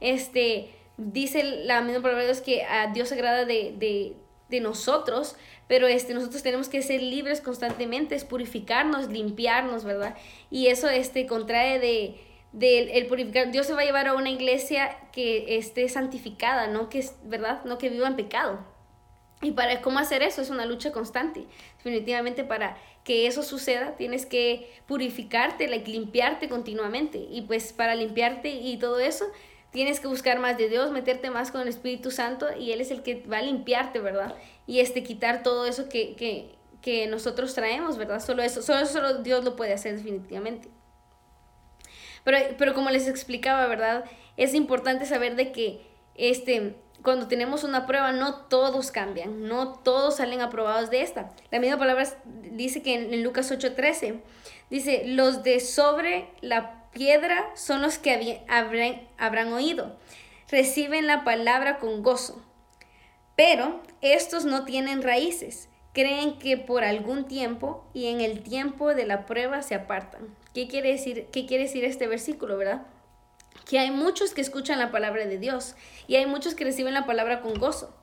Este, 0.01 0.71
dice 0.97 1.43
la 1.43 1.83
misma 1.83 2.01
palabra 2.01 2.23
de 2.23 2.29
Dios 2.29 2.41
que 2.41 2.63
a 2.65 2.87
Dios 2.93 3.13
agrada 3.13 3.45
de, 3.45 3.75
de, 3.77 4.15
de 4.49 4.61
nosotros, 4.61 5.37
pero 5.69 5.87
este, 5.87 6.15
nosotros 6.15 6.43
tenemos 6.43 6.71
que 6.71 6.81
ser 6.81 7.03
libres 7.03 7.43
constantemente, 7.43 8.15
es 8.15 8.25
purificarnos, 8.25 9.09
limpiarnos, 9.09 9.85
¿verdad? 9.85 10.17
Y 10.51 10.69
eso 10.69 10.89
este, 10.89 11.27
contrae 11.27 11.79
de 11.79 12.17
del 12.53 12.89
el 12.91 13.07
purificar. 13.07 13.51
Dios 13.51 13.67
se 13.67 13.75
va 13.75 13.83
a 13.83 13.85
llevar 13.85 14.09
a 14.09 14.15
una 14.15 14.31
iglesia 14.31 14.97
que 15.13 15.57
esté 15.59 15.89
santificada, 15.89 16.67
no 16.67 16.89
que, 16.89 17.05
¿verdad? 17.25 17.65
No 17.65 17.79
que 17.79 17.89
viva 17.89 18.07
en 18.07 18.17
pecado. 18.17 18.59
Y 19.43 19.53
para 19.53 19.83
cómo 19.83 19.99
hacer 19.99 20.23
eso 20.23 20.41
es 20.41 20.51
una 20.51 20.65
lucha 20.65 20.93
constante. 20.93 21.45
Definitivamente 21.77 22.43
para 22.45 22.79
que 23.05 23.27
eso 23.27 23.43
suceda 23.43 23.97
tienes 23.97 24.27
que 24.27 24.73
purificarte, 24.87 25.69
limpiarte 25.69 26.49
continuamente. 26.49 27.19
Y 27.19 27.43
pues 27.43 27.73
para 27.73 27.95
limpiarte 27.95 28.49
y 28.49 28.79
todo 28.79 28.99
eso 28.99 29.27
tienes 29.71 30.01
que 30.01 30.09
buscar 30.09 30.39
más 30.39 30.57
de 30.57 30.71
Dios, 30.71 30.91
meterte 30.91 31.31
más 31.31 31.51
con 31.51 31.61
el 31.61 31.69
Espíritu 31.69 32.11
Santo 32.11 32.47
y 32.59 32.73
Él 32.73 32.81
es 32.81 32.91
el 32.91 33.03
que 33.03 33.23
va 33.31 33.39
a 33.39 33.43
limpiarte, 33.43 34.01
¿verdad? 34.01 34.35
Y 34.67 34.81
este 34.81 35.03
quitar 35.03 35.43
todo 35.43 35.67
eso 35.67 35.91
que, 35.91 36.17
que, 36.17 36.55
que 36.81 37.07
nosotros 37.07 37.53
traemos, 37.55 37.99
¿verdad? 37.99 38.25
Solo 38.25 38.43
eso, 38.43 38.63
solo, 38.63 38.87
solo 38.87 39.19
Dios 39.19 39.45
lo 39.45 39.55
puede 39.55 39.75
hacer 39.75 39.97
definitivamente. 39.97 40.71
Pero, 42.27 42.75
como 42.75 42.91
les 42.91 43.07
explicaba, 43.07 43.69
¿verdad? 43.69 44.05
Es 44.37 44.53
importante 44.53 45.07
saber 45.07 45.37
de 45.37 45.53
que 45.53 45.87
este, 46.17 46.75
cuando 47.05 47.29
tenemos 47.29 47.63
una 47.63 47.87
prueba 47.87 48.11
no 48.11 48.35
todos 48.35 48.91
cambian, 48.91 49.47
no 49.47 49.75
todos 49.75 50.17
salen 50.17 50.41
aprobados 50.41 50.91
de 50.91 51.03
esta. 51.03 51.31
La 51.53 51.61
misma 51.61 51.79
palabra 51.79 52.05
dice 52.25 52.83
que 52.83 52.95
en, 52.95 53.23
Lucas 53.23 53.53
8:13 53.53 54.23
dice, 54.71 55.05
los 55.07 55.45
de 55.45 55.61
sobre 55.61 56.29
la 56.41 56.91
piedra 56.91 57.49
son 57.55 57.81
los 57.81 57.99
que 57.99 58.43
habrán, 58.49 59.07
habrán 59.19 59.53
oído, 59.53 59.97
reciben 60.51 61.07
la 61.07 61.23
palabra 61.23 61.79
con 61.79 62.03
gozo, 62.03 62.45
pero 63.37 63.83
estos 64.01 64.45
no 64.45 64.65
tienen 64.65 65.03
raíces 65.03 65.69
creen 65.97 66.39
que 66.39 66.59
por 66.59 66.85
algún 66.85 67.25
tiempo 67.27 67.87
y 67.95 68.09
en 68.09 68.21
el 68.21 68.43
tiempo 68.43 68.95
de 68.95 69.07
la 69.07 69.25
prueba 69.25 69.63
se 69.63 69.75
apartan. 69.75 70.29
¿Qué 70.57 70.69
quiere 70.69 70.91
decir, 70.91 71.27
qué 71.33 71.45
quiere 71.45 71.65
decir 71.65 71.85
este 71.85 72.07
versículo, 72.07 72.57
verdad? 72.57 72.87
Que 73.69 73.79
hay 73.79 73.91
muchos 73.91 74.33
que 74.33 74.41
escuchan 74.41 74.79
la 74.79 74.91
palabra 74.91 75.27
de 75.27 75.37
Dios 75.37 75.75
y 76.09 76.15
hay 76.15 76.25
muchos 76.25 76.55
que 76.55 76.65
reciben 76.65 76.95
la 76.95 77.05
palabra 77.05 77.43
con 77.43 77.53
gozo. 77.59 77.95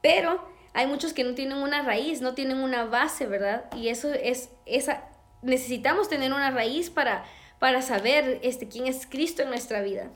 Pero 0.00 0.42
hay 0.72 0.86
muchos 0.86 1.12
que 1.12 1.22
no 1.22 1.34
tienen 1.34 1.58
una 1.58 1.82
raíz, 1.82 2.22
no 2.22 2.32
tienen 2.32 2.62
una 2.62 2.86
base, 2.86 3.26
¿verdad? 3.26 3.66
Y 3.76 3.88
eso 3.88 4.10
es, 4.10 4.48
esa, 4.64 5.04
necesitamos 5.42 6.08
tener 6.08 6.32
una 6.32 6.50
raíz 6.50 6.88
para, 6.88 7.26
para 7.58 7.82
saber 7.82 8.40
este, 8.42 8.68
quién 8.68 8.86
es 8.86 9.06
Cristo 9.06 9.42
en 9.42 9.50
nuestra 9.50 9.82
vida. 9.82 10.08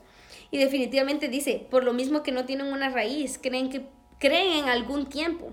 Y 0.49 0.57
definitivamente 0.57 1.27
dice, 1.27 1.67
por 1.69 1.83
lo 1.83 1.93
mismo 1.93 2.23
que 2.23 2.31
no 2.31 2.45
tienen 2.45 2.73
una 2.73 2.89
raíz, 2.89 3.37
creen 3.37 3.69
que 3.69 3.85
creen 4.17 4.63
en 4.63 4.69
algún 4.69 5.05
tiempo 5.05 5.51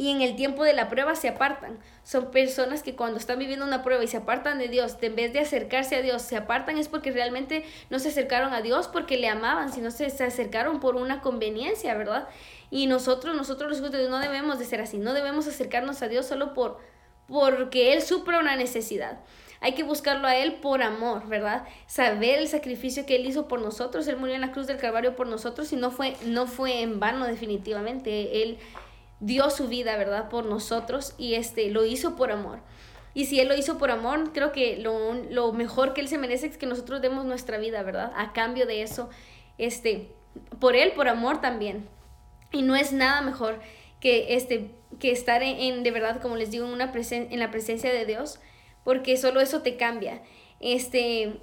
y 0.00 0.08
en 0.08 0.22
el 0.22 0.34
tiempo 0.34 0.64
de 0.64 0.72
la 0.72 0.88
prueba 0.88 1.14
se 1.14 1.28
apartan. 1.28 1.78
Son 2.04 2.30
personas 2.30 2.82
que 2.82 2.96
cuando 2.96 3.18
están 3.18 3.38
viviendo 3.38 3.66
una 3.66 3.82
prueba 3.82 4.02
y 4.02 4.08
se 4.08 4.16
apartan 4.16 4.58
de 4.58 4.68
Dios, 4.68 4.96
en 5.02 5.14
vez 5.14 5.34
de 5.34 5.40
acercarse 5.40 5.94
a 5.94 6.00
Dios, 6.00 6.22
se 6.22 6.38
apartan 6.38 6.78
es 6.78 6.88
porque 6.88 7.12
realmente 7.12 7.66
no 7.90 7.98
se 7.98 8.08
acercaron 8.08 8.54
a 8.54 8.62
Dios 8.62 8.88
porque 8.88 9.18
le 9.18 9.28
amaban, 9.28 9.70
sino 9.70 9.90
se, 9.90 10.08
se 10.08 10.24
acercaron 10.24 10.80
por 10.80 10.96
una 10.96 11.20
conveniencia, 11.20 11.94
¿verdad? 11.96 12.28
Y 12.70 12.86
nosotros, 12.86 13.36
nosotros 13.36 13.68
los 13.68 13.78
hijos 13.80 13.92
de 13.92 13.98
Dios 13.98 14.10
no 14.10 14.20
debemos 14.20 14.58
de 14.58 14.64
ser 14.64 14.80
así, 14.80 14.96
no 14.96 15.12
debemos 15.12 15.46
acercarnos 15.46 16.00
a 16.00 16.08
Dios 16.08 16.24
solo 16.24 16.54
por 16.54 16.78
porque 17.28 17.92
Él 17.92 18.00
supra 18.00 18.40
una 18.40 18.56
necesidad. 18.56 19.20
Hay 19.60 19.74
que 19.74 19.82
buscarlo 19.82 20.26
a 20.26 20.34
Él 20.36 20.54
por 20.54 20.82
amor, 20.82 21.28
¿verdad? 21.28 21.64
Saber 21.86 22.38
el 22.38 22.48
sacrificio 22.48 23.04
que 23.04 23.16
Él 23.16 23.26
hizo 23.26 23.48
por 23.48 23.60
nosotros. 23.60 24.08
Él 24.08 24.16
murió 24.16 24.34
en 24.34 24.40
la 24.40 24.52
cruz 24.52 24.66
del 24.66 24.78
Calvario 24.78 25.14
por 25.14 25.26
nosotros 25.26 25.70
y 25.74 25.76
no 25.76 25.90
fue, 25.90 26.16
no 26.24 26.46
fue 26.46 26.80
en 26.80 26.98
vano 26.98 27.26
definitivamente. 27.26 28.42
Él 28.42 28.58
dio 29.20 29.50
su 29.50 29.68
vida, 29.68 29.96
¿verdad? 29.96 30.28
Por 30.28 30.46
nosotros 30.46 31.14
y 31.18 31.34
este, 31.34 31.70
lo 31.70 31.84
hizo 31.84 32.16
por 32.16 32.32
amor. 32.32 32.60
Y 33.12 33.26
si 33.26 33.40
Él 33.40 33.48
lo 33.48 33.54
hizo 33.54 33.78
por 33.78 33.90
amor, 33.90 34.32
creo 34.32 34.52
que 34.52 34.78
lo, 34.78 35.14
lo 35.14 35.52
mejor 35.52 35.94
que 35.94 36.00
Él 36.00 36.08
se 36.08 36.18
merece 36.18 36.46
es 36.46 36.56
que 36.56 36.66
nosotros 36.66 37.02
demos 37.02 37.24
nuestra 37.24 37.58
vida, 37.58 37.82
¿verdad? 37.82 38.12
A 38.16 38.32
cambio 38.32 38.66
de 38.66 38.82
eso, 38.82 39.10
este, 39.58 40.12
por 40.60 40.76
Él, 40.76 40.92
por 40.92 41.08
amor 41.08 41.40
también. 41.40 41.88
Y 42.52 42.62
no 42.62 42.76
es 42.76 42.92
nada 42.92 43.20
mejor 43.20 43.60
que, 44.00 44.34
este, 44.34 44.70
que 44.98 45.10
estar 45.12 45.42
en, 45.42 45.82
de 45.82 45.90
verdad, 45.90 46.20
como 46.20 46.36
les 46.36 46.50
digo, 46.50 46.66
en, 46.66 46.72
una 46.72 46.92
en 46.92 47.38
la 47.38 47.50
presencia 47.50 47.92
de 47.92 48.06
Dios, 48.06 48.40
porque 48.84 49.16
solo 49.16 49.40
eso 49.40 49.62
te 49.62 49.76
cambia. 49.76 50.22
Este, 50.60 51.40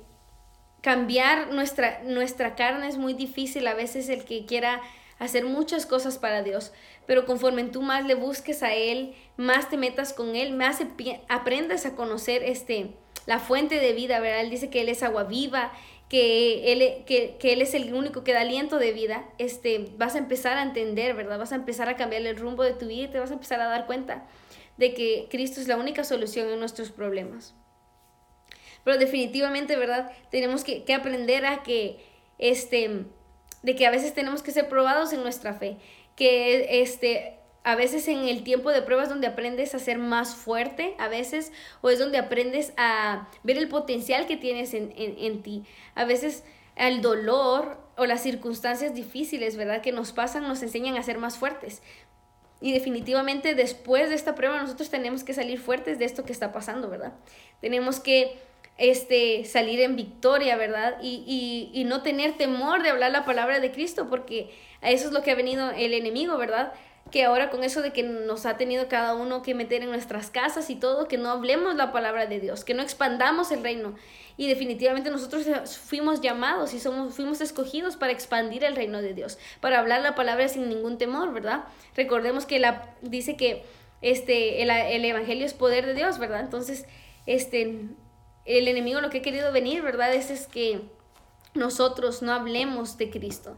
cambiar 0.81 1.53
nuestra, 1.53 2.01
nuestra 2.03 2.55
carne 2.55 2.87
es 2.87 2.97
muy 2.97 3.13
difícil 3.13 3.67
a 3.67 3.73
veces 3.73 4.09
el 4.09 4.25
que 4.25 4.45
quiera 4.45 4.81
hacer 5.19 5.45
muchas 5.45 5.85
cosas 5.85 6.17
para 6.17 6.43
Dios, 6.43 6.73
pero 7.07 7.25
conforme 7.25 7.63
tú 7.63 7.81
más 7.81 8.05
le 8.05 8.13
busques 8.13 8.61
a 8.61 8.75
Él, 8.75 9.15
más 9.37 9.69
te 9.69 9.77
metas 9.77 10.13
con 10.13 10.35
Él, 10.35 10.53
más 10.53 10.79
aprendas 11.29 11.87
a 11.87 11.95
conocer 11.95 12.43
este, 12.43 12.91
la 13.25 13.39
fuente 13.39 13.79
de 13.79 13.93
vida, 13.93 14.19
¿verdad? 14.19 14.41
Él 14.41 14.51
dice 14.51 14.69
que 14.69 14.81
Él 14.81 14.89
es 14.89 15.01
agua 15.01 15.23
viva, 15.23 15.71
que 16.09 16.71
él, 16.71 17.03
que, 17.05 17.35
que 17.37 17.53
él 17.53 17.61
es 17.61 17.73
el 17.73 17.93
único 17.93 18.23
que 18.23 18.33
da 18.33 18.41
aliento 18.41 18.79
de 18.79 18.93
vida, 18.93 19.25
este, 19.39 19.89
vas 19.97 20.15
a 20.15 20.19
empezar 20.19 20.57
a 20.57 20.63
entender, 20.63 21.13
¿verdad? 21.15 21.37
Vas 21.37 21.51
a 21.51 21.55
empezar 21.55 21.89
a 21.89 21.97
cambiar 21.97 22.21
el 22.21 22.37
rumbo 22.37 22.63
de 22.63 22.73
tu 22.73 22.87
vida 22.87 23.03
y 23.03 23.07
te 23.09 23.19
vas 23.19 23.31
a 23.31 23.33
empezar 23.33 23.59
a 23.59 23.67
dar 23.67 23.85
cuenta 23.87 24.25
de 24.77 24.93
que 24.93 25.27
Cristo 25.29 25.59
es 25.59 25.67
la 25.67 25.75
única 25.75 26.03
solución 26.03 26.49
en 26.49 26.59
nuestros 26.59 26.91
problemas. 26.91 27.55
Pero 28.85 28.97
definitivamente, 28.97 29.75
¿verdad? 29.75 30.11
Tenemos 30.31 30.63
que, 30.63 30.85
que 30.85 30.93
aprender 30.93 31.45
a 31.45 31.61
que, 31.63 31.99
este, 32.37 33.05
de 33.63 33.75
que 33.75 33.85
a 33.85 33.91
veces 33.91 34.13
tenemos 34.13 34.41
que 34.41 34.51
ser 34.51 34.69
probados 34.69 35.11
en 35.11 35.23
nuestra 35.23 35.53
fe, 35.53 35.77
que 36.17 36.82
este, 36.82 37.38
a 37.63 37.75
veces 37.75 38.08
en 38.08 38.27
el 38.27 38.43
tiempo 38.43 38.71
de 38.71 38.82
pruebas 38.82 39.08
donde 39.08 39.27
aprendes 39.27 39.75
a 39.75 39.80
ser 39.80 39.99
más 39.99 40.36
fuerte, 40.36 40.95
a 40.97 41.08
veces, 41.08 41.53
o 41.82 41.89
es 41.89 41.99
donde 41.99 42.17
aprendes 42.17 42.73
a 42.75 43.30
ver 43.43 43.58
el 43.58 43.69
potencial 43.69 44.25
que 44.25 44.36
tienes 44.36 44.73
en, 44.73 44.91
en, 44.97 45.43
ti. 45.43 45.63
A 45.93 46.03
veces 46.03 46.43
el 46.75 47.01
dolor 47.01 47.77
o 47.95 48.06
las 48.06 48.23
circunstancias 48.23 48.95
difíciles, 48.95 49.56
¿verdad? 49.58 49.82
Que 49.82 49.91
nos 49.91 50.12
pasan 50.12 50.47
nos 50.47 50.63
enseñan 50.63 50.97
a 50.97 51.03
ser 51.03 51.19
más 51.19 51.38
fuertes. 51.38 51.84
Y 52.62 52.73
definitivamente 52.73 53.53
después 53.53 54.10
de 54.10 54.15
esta 54.15 54.34
prueba 54.34 54.60
nosotros 54.60 54.89
tenemos 54.89 55.23
que 55.23 55.36
salir 55.36 55.60
fuertes 55.60 55.99
de 55.99 56.06
esto 56.06 56.25
que 56.25 56.34
está 56.34 56.51
pasando, 56.51 56.89
¿verdad? 56.89 57.13
Tenemos 57.62 57.99
que 57.99 58.39
este, 58.80 59.45
salir 59.45 59.82
en 59.82 59.95
victoria, 59.95 60.56
¿verdad? 60.56 60.97
Y, 61.01 61.23
y, 61.27 61.80
y 61.80 61.84
no 61.84 62.01
tener 62.01 62.38
temor 62.38 62.82
de 62.82 62.89
hablar 62.89 63.12
la 63.12 63.25
palabra 63.25 63.60
de 63.60 63.71
Cristo, 63.71 64.08
porque 64.10 64.49
eso 64.81 65.07
es 65.07 65.11
lo 65.13 65.23
que 65.23 65.31
ha 65.31 65.35
venido 65.35 65.71
el 65.71 65.93
enemigo, 65.93 66.37
¿verdad? 66.37 66.73
que 67.11 67.23
ahora 67.23 67.49
con 67.49 67.63
eso 67.63 67.81
de 67.81 67.93
que 67.93 68.03
nos 68.03 68.45
ha 68.45 68.57
tenido 68.57 68.87
cada 68.87 69.13
uno 69.13 69.41
que 69.41 69.53
meter 69.53 69.81
en 69.81 69.89
nuestras 69.89 70.29
casas 70.29 70.69
y 70.69 70.75
todo, 70.75 71.07
que 71.07 71.17
no 71.17 71.29
hablemos 71.29 71.75
la 71.75 71.91
palabra 71.91 72.25
de 72.25 72.39
Dios, 72.39 72.63
que 72.63 72.73
no 72.73 72.83
expandamos 72.83 73.51
el 73.51 73.63
reino. 73.63 73.95
Y 74.35 74.47
definitivamente 74.47 75.09
nosotros 75.09 75.47
fuimos 75.85 76.21
llamados 76.21 76.73
y 76.73 76.79
somos, 76.79 77.15
fuimos 77.15 77.41
escogidos 77.41 77.95
para 77.95 78.11
expandir 78.11 78.63
el 78.63 78.75
reino 78.75 79.01
de 79.01 79.13
Dios, 79.13 79.39
para 79.61 79.79
hablar 79.79 80.01
la 80.01 80.15
palabra 80.15 80.47
sin 80.47 80.69
ningún 80.69 80.97
temor, 80.97 81.33
¿verdad? 81.33 81.63
Recordemos 81.95 82.45
que 82.45 82.59
la, 82.59 82.93
dice 83.01 83.35
que 83.35 83.63
este, 84.01 84.61
el, 84.61 84.69
el 84.69 85.05
evangelio 85.05 85.45
es 85.45 85.53
poder 85.53 85.85
de 85.85 85.95
Dios, 85.95 86.19
¿verdad? 86.19 86.41
Entonces, 86.41 86.85
este, 87.25 87.87
el 88.45 88.67
enemigo 88.67 89.01
lo 89.01 89.09
que 89.09 89.19
ha 89.19 89.21
querido 89.23 89.51
venir, 89.51 89.81
¿verdad? 89.81 90.13
Es, 90.13 90.29
es 90.29 90.45
que 90.45 90.81
nosotros 91.55 92.21
no 92.21 92.31
hablemos 92.31 92.97
de 92.97 93.09
Cristo. 93.09 93.57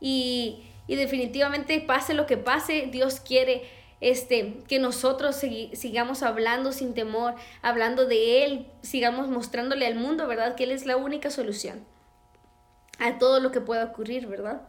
Y 0.00 0.64
y 0.90 0.96
definitivamente 0.96 1.80
pase 1.80 2.14
lo 2.14 2.26
que 2.26 2.36
pase, 2.36 2.88
Dios 2.90 3.20
quiere 3.20 3.62
este, 4.00 4.54
que 4.66 4.80
nosotros 4.80 5.36
sigamos 5.36 6.24
hablando 6.24 6.72
sin 6.72 6.94
temor, 6.94 7.36
hablando 7.62 8.06
de 8.06 8.44
Él, 8.44 8.66
sigamos 8.82 9.28
mostrándole 9.28 9.86
al 9.86 9.94
mundo, 9.94 10.26
¿verdad? 10.26 10.56
Que 10.56 10.64
Él 10.64 10.72
es 10.72 10.86
la 10.86 10.96
única 10.96 11.30
solución 11.30 11.84
a 12.98 13.18
todo 13.18 13.38
lo 13.38 13.52
que 13.52 13.60
pueda 13.60 13.84
ocurrir, 13.84 14.26
¿verdad? 14.26 14.62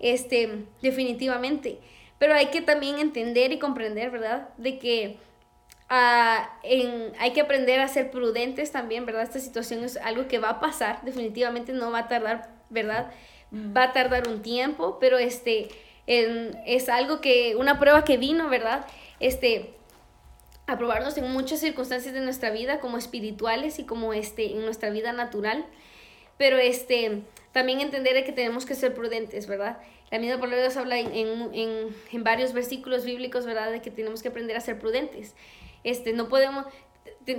Este, 0.00 0.64
definitivamente. 0.82 1.78
Pero 2.18 2.34
hay 2.34 2.46
que 2.46 2.60
también 2.60 2.98
entender 2.98 3.52
y 3.52 3.60
comprender, 3.60 4.10
¿verdad? 4.10 4.48
De 4.56 4.80
que 4.80 5.18
ah, 5.88 6.58
en, 6.64 7.12
hay 7.20 7.32
que 7.32 7.42
aprender 7.42 7.78
a 7.78 7.86
ser 7.86 8.10
prudentes 8.10 8.72
también, 8.72 9.06
¿verdad? 9.06 9.22
Esta 9.22 9.38
situación 9.38 9.84
es 9.84 9.98
algo 9.98 10.26
que 10.26 10.40
va 10.40 10.50
a 10.50 10.60
pasar, 10.60 11.00
definitivamente 11.04 11.72
no 11.72 11.92
va 11.92 12.00
a 12.00 12.08
tardar, 12.08 12.50
¿verdad? 12.70 13.12
Va 13.54 13.84
a 13.84 13.92
tardar 13.92 14.28
un 14.28 14.42
tiempo, 14.42 14.98
pero 15.00 15.18
este, 15.18 15.68
es 16.06 16.88
algo 16.88 17.20
que, 17.20 17.56
una 17.56 17.78
prueba 17.78 18.04
que 18.04 18.16
vino, 18.16 18.48
¿verdad? 18.48 18.86
Este, 19.20 19.74
a 20.66 20.78
probarnos 20.78 21.16
en 21.18 21.30
muchas 21.30 21.60
circunstancias 21.60 22.14
de 22.14 22.20
nuestra 22.20 22.50
vida, 22.50 22.80
como 22.80 22.98
espirituales 22.98 23.78
y 23.78 23.84
como 23.84 24.12
este, 24.12 24.52
en 24.52 24.64
nuestra 24.64 24.90
vida 24.90 25.12
natural. 25.12 25.64
Pero 26.38 26.58
este, 26.58 27.22
también 27.52 27.80
entender 27.80 28.24
que 28.24 28.32
tenemos 28.32 28.66
que 28.66 28.74
ser 28.74 28.94
prudentes, 28.94 29.46
¿verdad? 29.46 29.78
La 30.10 30.18
misma 30.18 30.36
palabra 30.36 30.56
de 30.56 30.62
Dios 30.62 30.76
habla 30.76 30.98
en, 30.98 31.14
en, 31.14 31.94
en, 32.12 32.24
varios 32.24 32.52
versículos 32.52 33.04
bíblicos, 33.04 33.46
¿verdad? 33.46 33.70
De 33.70 33.80
que 33.80 33.90
tenemos 33.90 34.22
que 34.22 34.28
aprender 34.28 34.56
a 34.56 34.60
ser 34.60 34.78
prudentes. 34.78 35.34
Este, 35.82 36.12
no 36.12 36.28
podemos, 36.28 36.66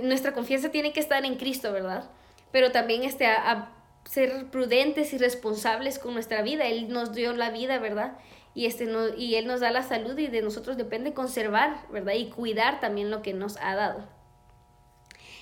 nuestra 0.02 0.32
confianza 0.32 0.70
tiene 0.70 0.92
que 0.92 1.00
estar 1.00 1.24
en 1.24 1.36
Cristo, 1.36 1.72
¿verdad? 1.72 2.08
Pero 2.52 2.72
también 2.72 3.02
este, 3.02 3.26
a, 3.26 3.75
ser 4.06 4.46
prudentes 4.50 5.12
y 5.12 5.18
responsables 5.18 5.98
con 5.98 6.14
nuestra 6.14 6.42
vida. 6.42 6.66
Él 6.66 6.88
nos 6.88 7.12
dio 7.12 7.32
la 7.32 7.50
vida, 7.50 7.78
¿verdad? 7.78 8.18
Y, 8.54 8.66
este 8.66 8.86
no, 8.86 9.14
y 9.14 9.34
Él 9.34 9.46
nos 9.46 9.60
da 9.60 9.70
la 9.70 9.82
salud 9.82 10.16
y 10.18 10.28
de 10.28 10.40
nosotros 10.40 10.76
depende 10.76 11.12
conservar, 11.12 11.86
¿verdad? 11.90 12.14
Y 12.14 12.30
cuidar 12.30 12.80
también 12.80 13.10
lo 13.10 13.20
que 13.20 13.34
nos 13.34 13.58
ha 13.58 13.74
dado. 13.74 14.08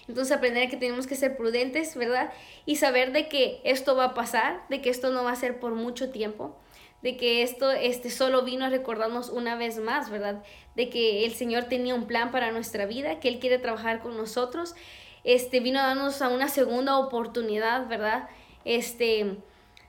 Entonces 0.08 0.36
aprender 0.36 0.68
que 0.68 0.76
tenemos 0.76 1.06
que 1.06 1.14
ser 1.14 1.36
prudentes, 1.36 1.94
¿verdad? 1.96 2.32
Y 2.66 2.76
saber 2.76 3.12
de 3.12 3.28
que 3.28 3.60
esto 3.64 3.96
va 3.96 4.06
a 4.06 4.14
pasar, 4.14 4.62
de 4.68 4.82
que 4.82 4.90
esto 4.90 5.10
no 5.10 5.24
va 5.24 5.32
a 5.32 5.36
ser 5.36 5.60
por 5.60 5.74
mucho 5.74 6.10
tiempo, 6.10 6.58
de 7.02 7.16
que 7.16 7.42
esto 7.42 7.70
este, 7.70 8.10
solo 8.10 8.42
vino 8.42 8.64
a 8.64 8.70
recordarnos 8.70 9.30
una 9.30 9.56
vez 9.56 9.78
más, 9.78 10.10
¿verdad? 10.10 10.42
De 10.74 10.90
que 10.90 11.24
el 11.24 11.34
Señor 11.34 11.64
tenía 11.64 11.94
un 11.94 12.06
plan 12.06 12.30
para 12.30 12.50
nuestra 12.50 12.84
vida, 12.84 13.20
que 13.20 13.28
Él 13.28 13.38
quiere 13.38 13.58
trabajar 13.58 14.00
con 14.00 14.16
nosotros, 14.16 14.74
este, 15.22 15.60
vino 15.60 15.78
a 15.78 15.86
darnos 15.86 16.20
a 16.20 16.28
una 16.28 16.48
segunda 16.48 16.98
oportunidad, 16.98 17.88
¿verdad? 17.88 18.28
Este, 18.64 19.36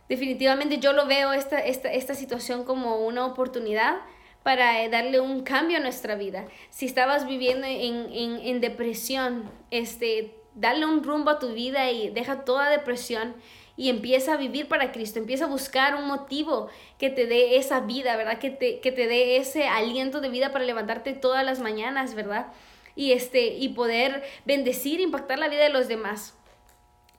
definitivamente 0.10 0.78
yo 0.80 0.94
lo 0.94 1.06
veo 1.06 1.34
esta, 1.34 1.60
esta, 1.60 1.92
esta 1.92 2.14
situación 2.14 2.64
como 2.64 3.06
una 3.06 3.26
oportunidad 3.26 3.98
para 4.46 4.84
eh, 4.84 4.90
darle 4.90 5.20
un 5.20 5.42
cambio 5.42 5.78
a 5.78 5.80
nuestra 5.80 6.14
vida. 6.14 6.46
Si 6.70 6.86
estabas 6.86 7.28
viviendo 7.28 7.66
en, 7.66 8.14
en, 8.14 8.40
en, 8.46 8.62
depresión, 8.62 9.50
este, 9.72 10.36
dale 10.54 10.86
un 10.86 11.04
rumbo 11.04 11.32
a 11.32 11.40
tu 11.40 11.54
vida 11.54 11.90
y 11.90 12.12
deja 12.12 12.46
toda 12.46 12.70
depresión 12.70 13.34
y 13.76 13.90
empieza 13.90 14.34
a 14.34 14.38
vivir 14.38 14.68
para 14.68 14.92
Cristo, 14.92 15.18
empieza 15.18 15.46
a 15.46 15.48
buscar 15.48 15.96
un 15.96 16.06
motivo 16.06 16.70
que 17.00 17.10
te 17.10 17.26
dé 17.26 17.58
esa 17.58 17.80
vida, 17.80 18.16
¿verdad? 18.16 18.38
Que 18.38 18.52
te, 18.52 18.80
que 18.82 18.92
te 18.92 19.08
dé 19.08 19.38
ese 19.38 19.68
aliento 19.68 20.22
de 20.22 20.30
vida 20.30 20.52
para 20.52 20.64
levantarte 20.64 21.14
todas 21.14 21.44
las 21.44 21.60
mañanas, 21.60 22.14
¿verdad? 22.14 22.54
Y, 22.96 23.14
este, 23.14 23.48
y 23.48 23.70
poder 23.70 24.24
bendecir, 24.46 25.00
impactar 25.00 25.40
la 25.40 25.50
vida 25.50 25.64
de 25.64 25.70
los 25.70 25.88
demás. 25.88 26.35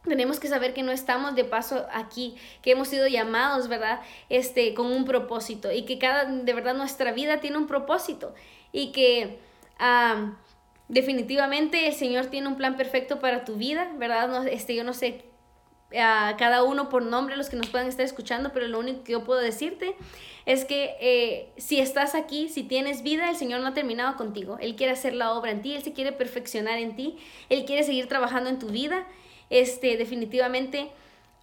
Tenemos 0.07 0.41
que 0.41 0.49
saber 0.49 0.75
que 0.75 0.83
no 0.83 0.93
estamos 0.93 1.35
de 1.35 1.45
paso 1.45 1.87
aquí, 1.93 2.37
que 2.63 2.73
hemos 2.73 2.89
sido 2.89 3.07
llamados, 3.07 3.69
¿verdad? 3.69 4.01
Este, 4.29 4.75
con 4.75 4.87
un 4.87 5.05
propósito 5.05 5.73
y 5.73 5.85
que 5.85 5.99
cada, 5.99 6.25
de 6.25 6.53
verdad, 6.53 6.75
nuestra 6.75 7.13
vida 7.13 7.41
tiene 7.41 7.59
un 7.59 7.67
propósito 7.67 8.35
y 8.73 8.93
que 8.93 9.39
definitivamente 10.89 11.87
el 11.87 11.95
Señor 11.95 12.27
tiene 12.27 12.49
un 12.49 12.57
plan 12.57 12.77
perfecto 12.77 13.21
para 13.21 13.45
tu 13.45 13.57
vida, 13.57 13.91
¿verdad? 13.97 14.29
No, 14.29 14.43
este, 14.45 14.75
yo 14.75 14.85
no 14.85 14.95
sé 14.95 15.25
a 15.99 16.35
cada 16.37 16.65
uno 16.65 16.89
por 16.89 17.03
nombre, 17.05 17.37
los 17.37 17.49
que 17.49 17.57
nos 17.57 17.69
puedan 17.69 17.87
estar 17.87 18.05
escuchando, 18.05 18.51
pero 18.53 18.67
lo 18.67 18.79
único 18.79 19.05
que 19.05 19.13
yo 19.13 19.25
puedo 19.25 19.41
decirte 19.41 19.95
es 20.45 20.65
que 20.65 20.97
eh, 21.01 21.53
si 21.57 21.79
estás 21.79 22.15
aquí, 22.15 22.49
si 22.49 22.65
tienes 22.65 23.03
vida, 23.03 23.31
el 23.31 23.37
Señor 23.37 23.61
no 23.61 23.69
ha 23.69 23.75
terminado 23.75 24.17
contigo. 24.17 24.59
Él 24.61 24.77
quiere 24.77 24.93
hacer 24.93 25.15
la 25.15 25.33
obra 25.33 25.53
en 25.53 25.63
ti, 25.63 25.75
Él 25.75 25.83
se 25.83 25.93
quiere 25.93 26.13
perfeccionar 26.13 26.79
en 26.79 26.97
ti, 26.97 27.19
Él 27.49 27.65
quiere 27.65 27.85
seguir 27.85 28.09
trabajando 28.09 28.51
en 28.51 28.59
tu 28.59 28.69
vida. 28.69 29.07
Este, 29.51 29.97
definitivamente, 29.97 30.91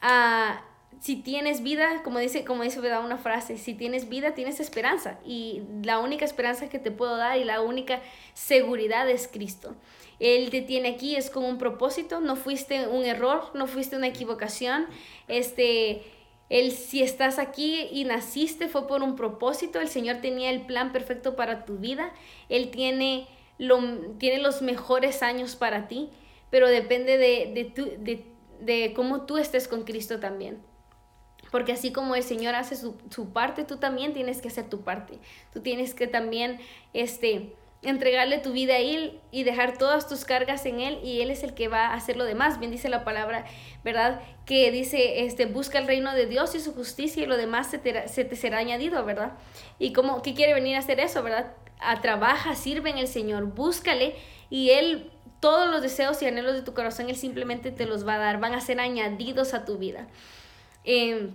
uh, 0.01 0.55
si 0.99 1.17
tienes 1.17 1.63
vida, 1.63 2.01
como 2.03 2.19
dice, 2.19 2.45
como 2.45 2.63
dice 2.63 2.79
¿verdad? 2.79 3.03
una 3.03 3.17
frase, 3.17 3.57
si 3.57 3.73
tienes 3.73 4.07
vida, 4.07 4.33
tienes 4.33 4.59
esperanza. 4.59 5.19
Y 5.25 5.63
la 5.83 5.99
única 5.99 6.23
esperanza 6.23 6.69
que 6.69 6.79
te 6.79 6.91
puedo 6.91 7.17
dar 7.17 7.37
y 7.37 7.43
la 7.43 7.61
única 7.61 8.01
seguridad 8.33 9.09
es 9.09 9.27
Cristo. 9.27 9.75
Él 10.19 10.49
te 10.49 10.61
tiene 10.61 10.89
aquí, 10.89 11.15
es 11.15 11.29
con 11.29 11.43
un 11.43 11.57
propósito, 11.57 12.21
no 12.21 12.35
fuiste 12.35 12.87
un 12.87 13.03
error, 13.03 13.51
no 13.53 13.67
fuiste 13.67 13.97
una 13.97 14.07
equivocación. 14.07 14.85
Este, 15.27 16.03
él, 16.49 16.71
si 16.71 17.01
estás 17.01 17.39
aquí 17.39 17.87
y 17.91 18.05
naciste, 18.05 18.67
fue 18.69 18.87
por 18.87 19.03
un 19.03 19.15
propósito. 19.15 19.81
El 19.81 19.89
Señor 19.89 20.17
tenía 20.17 20.51
el 20.51 20.61
plan 20.61 20.91
perfecto 20.91 21.35
para 21.35 21.65
tu 21.65 21.77
vida. 21.77 22.13
Él 22.47 22.69
tiene, 22.69 23.27
lo, 23.57 23.79
tiene 24.19 24.37
los 24.37 24.61
mejores 24.61 25.23
años 25.23 25.55
para 25.55 25.87
ti, 25.87 26.09
pero 26.53 26.67
depende 26.67 27.17
de, 27.17 27.51
de, 27.51 27.63
tu, 27.63 27.83
de, 27.97 28.27
de 28.59 28.93
cómo 28.95 29.25
tú 29.25 29.39
estés 29.39 29.67
con 29.67 29.85
Cristo 29.85 30.19
también. 30.19 30.61
Porque 31.49 31.71
así 31.71 31.91
como 31.91 32.13
el 32.13 32.21
Señor 32.21 32.53
hace 32.53 32.75
su, 32.75 32.95
su, 33.09 33.33
parte, 33.33 33.63
tú 33.63 33.77
también 33.77 34.13
tienes 34.13 34.39
que 34.39 34.49
hacer 34.49 34.69
tu 34.69 34.83
parte. 34.83 35.17
Tú 35.51 35.61
tienes 35.61 35.95
que 35.95 36.05
también, 36.05 36.59
este, 36.93 37.55
entregarle 37.81 38.37
tu 38.37 38.51
vida 38.51 38.75
a 38.75 38.77
Él 38.77 39.19
y 39.31 39.45
dejar 39.45 39.79
todas 39.79 40.07
tus 40.07 40.25
cargas 40.25 40.67
en 40.67 40.79
Él 40.79 40.99
y 41.03 41.21
Él 41.21 41.31
es 41.31 41.41
el 41.41 41.55
que 41.55 41.69
va 41.69 41.87
a 41.87 41.95
hacer 41.95 42.17
lo 42.17 42.23
demás. 42.23 42.59
Bien 42.59 42.71
dice 42.71 42.87
la 42.87 43.03
palabra, 43.03 43.45
¿verdad? 43.83 44.21
Que 44.45 44.69
dice, 44.69 45.25
este, 45.25 45.47
busca 45.47 45.79
el 45.79 45.87
reino 45.87 46.13
de 46.13 46.27
Dios 46.27 46.53
y 46.53 46.59
su 46.59 46.75
justicia 46.75 47.23
y 47.23 47.25
lo 47.25 47.35
demás 47.35 47.71
se 47.71 47.79
te, 47.79 48.07
se 48.07 48.25
te 48.25 48.35
será 48.35 48.59
añadido, 48.59 49.03
¿verdad? 49.05 49.31
Y 49.79 49.91
cómo, 49.91 50.21
¿qué 50.21 50.35
quiere 50.35 50.53
venir 50.53 50.75
a 50.75 50.79
hacer 50.81 50.99
eso, 50.99 51.23
verdad? 51.23 51.53
A 51.79 51.99
trabaja, 51.99 52.53
sirve 52.53 52.91
en 52.91 52.99
el 52.99 53.07
Señor, 53.07 53.45
búscale 53.45 54.13
y 54.51 54.69
Él, 54.69 55.09
todos 55.43 55.69
los 55.69 55.81
deseos 55.81 56.21
y 56.21 56.25
anhelos 56.25 56.53
de 56.53 56.61
tu 56.61 56.73
corazón, 56.73 57.09
Él 57.09 57.17
simplemente 57.17 57.69
te 57.73 57.85
los 57.85 58.07
va 58.07 58.13
a 58.13 58.17
dar, 58.17 58.39
van 58.39 58.53
a 58.53 58.61
ser 58.61 58.79
añadidos 58.79 59.53
a 59.53 59.65
tu 59.65 59.77
vida. 59.77 60.07
Eh, 60.85 61.31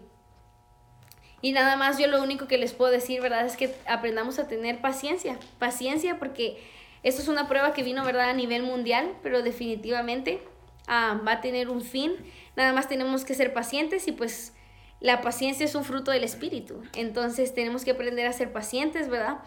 y 1.42 1.52
nada 1.52 1.76
más 1.76 1.98
yo 1.98 2.06
lo 2.06 2.22
único 2.22 2.48
que 2.48 2.56
les 2.56 2.72
puedo 2.72 2.90
decir, 2.90 3.20
¿verdad? 3.20 3.44
Es 3.44 3.58
que 3.58 3.74
aprendamos 3.86 4.38
a 4.38 4.48
tener 4.48 4.80
paciencia. 4.80 5.38
Paciencia 5.58 6.18
porque 6.18 6.56
esto 7.02 7.20
es 7.20 7.28
una 7.28 7.48
prueba 7.48 7.74
que 7.74 7.82
vino, 7.82 8.02
¿verdad? 8.02 8.30
A 8.30 8.32
nivel 8.32 8.62
mundial, 8.62 9.14
pero 9.22 9.42
definitivamente 9.42 10.40
ah, 10.86 11.20
va 11.28 11.32
a 11.32 11.40
tener 11.42 11.68
un 11.68 11.82
fin. 11.82 12.12
Nada 12.56 12.72
más 12.72 12.88
tenemos 12.88 13.26
que 13.26 13.34
ser 13.34 13.52
pacientes 13.52 14.08
y 14.08 14.12
pues 14.12 14.54
la 15.00 15.20
paciencia 15.20 15.66
es 15.66 15.74
un 15.74 15.84
fruto 15.84 16.12
del 16.12 16.24
espíritu. 16.24 16.82
Entonces 16.94 17.52
tenemos 17.52 17.84
que 17.84 17.90
aprender 17.90 18.26
a 18.26 18.32
ser 18.32 18.54
pacientes, 18.54 19.10
¿verdad? 19.10 19.40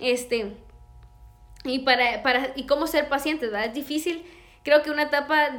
Este, 0.00 0.56
y 1.64 1.80
para, 1.80 2.22
para, 2.22 2.52
y 2.56 2.66
cómo 2.66 2.86
ser 2.86 3.08
pacientes, 3.08 3.50
¿verdad? 3.50 3.68
Es 3.68 3.74
difícil, 3.74 4.24
creo 4.62 4.82
que 4.82 4.90
una 4.90 5.04
etapa 5.04 5.50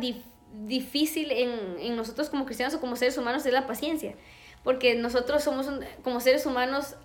difícil 0.66 1.32
en, 1.32 1.80
en 1.80 1.96
nosotros 1.96 2.30
como 2.30 2.46
cristianos 2.46 2.76
o 2.76 2.82
como 2.82 2.96
seres 2.96 3.18
humanos 3.18 3.46
es 3.46 3.54
la 3.54 3.66
paciencia 3.68 4.16
porque 4.64 4.96
nosotros 4.96 5.44
somos, 5.44 5.70
como 6.04 6.20
seres 6.20 6.46
humanos, 6.46 6.96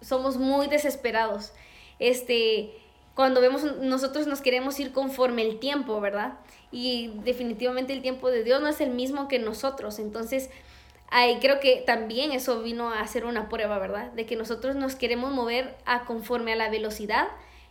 somos 0.00 0.36
muy 0.36 0.66
desesperados. 0.66 1.52
Este, 1.98 2.72
cuando 3.14 3.40
vemos, 3.40 3.62
nosotros 3.80 4.26
nos 4.26 4.40
queremos 4.40 4.80
ir 4.80 4.92
conforme 4.92 5.42
el 5.42 5.58
tiempo, 5.58 6.00
¿verdad? 6.00 6.38
Y 6.72 7.12
definitivamente 7.24 7.92
el 7.92 8.02
tiempo 8.02 8.30
de 8.30 8.42
Dios 8.42 8.60
no 8.60 8.68
es 8.68 8.80
el 8.80 8.90
mismo 8.90 9.28
que 9.28 9.38
nosotros. 9.38 9.98
Entonces, 9.98 10.50
ahí 11.10 11.38
creo 11.40 11.60
que 11.60 11.82
también 11.86 12.32
eso 12.32 12.62
vino 12.62 12.90
a 12.90 13.06
ser 13.06 13.26
una 13.26 13.48
prueba, 13.48 13.78
¿verdad? 13.78 14.10
De 14.12 14.24
que 14.24 14.36
nosotros 14.36 14.74
nos 14.74 14.96
queremos 14.96 15.32
mover 15.32 15.76
a 15.84 16.06
conforme 16.06 16.54
a 16.54 16.56
la 16.56 16.70
velocidad 16.70 17.28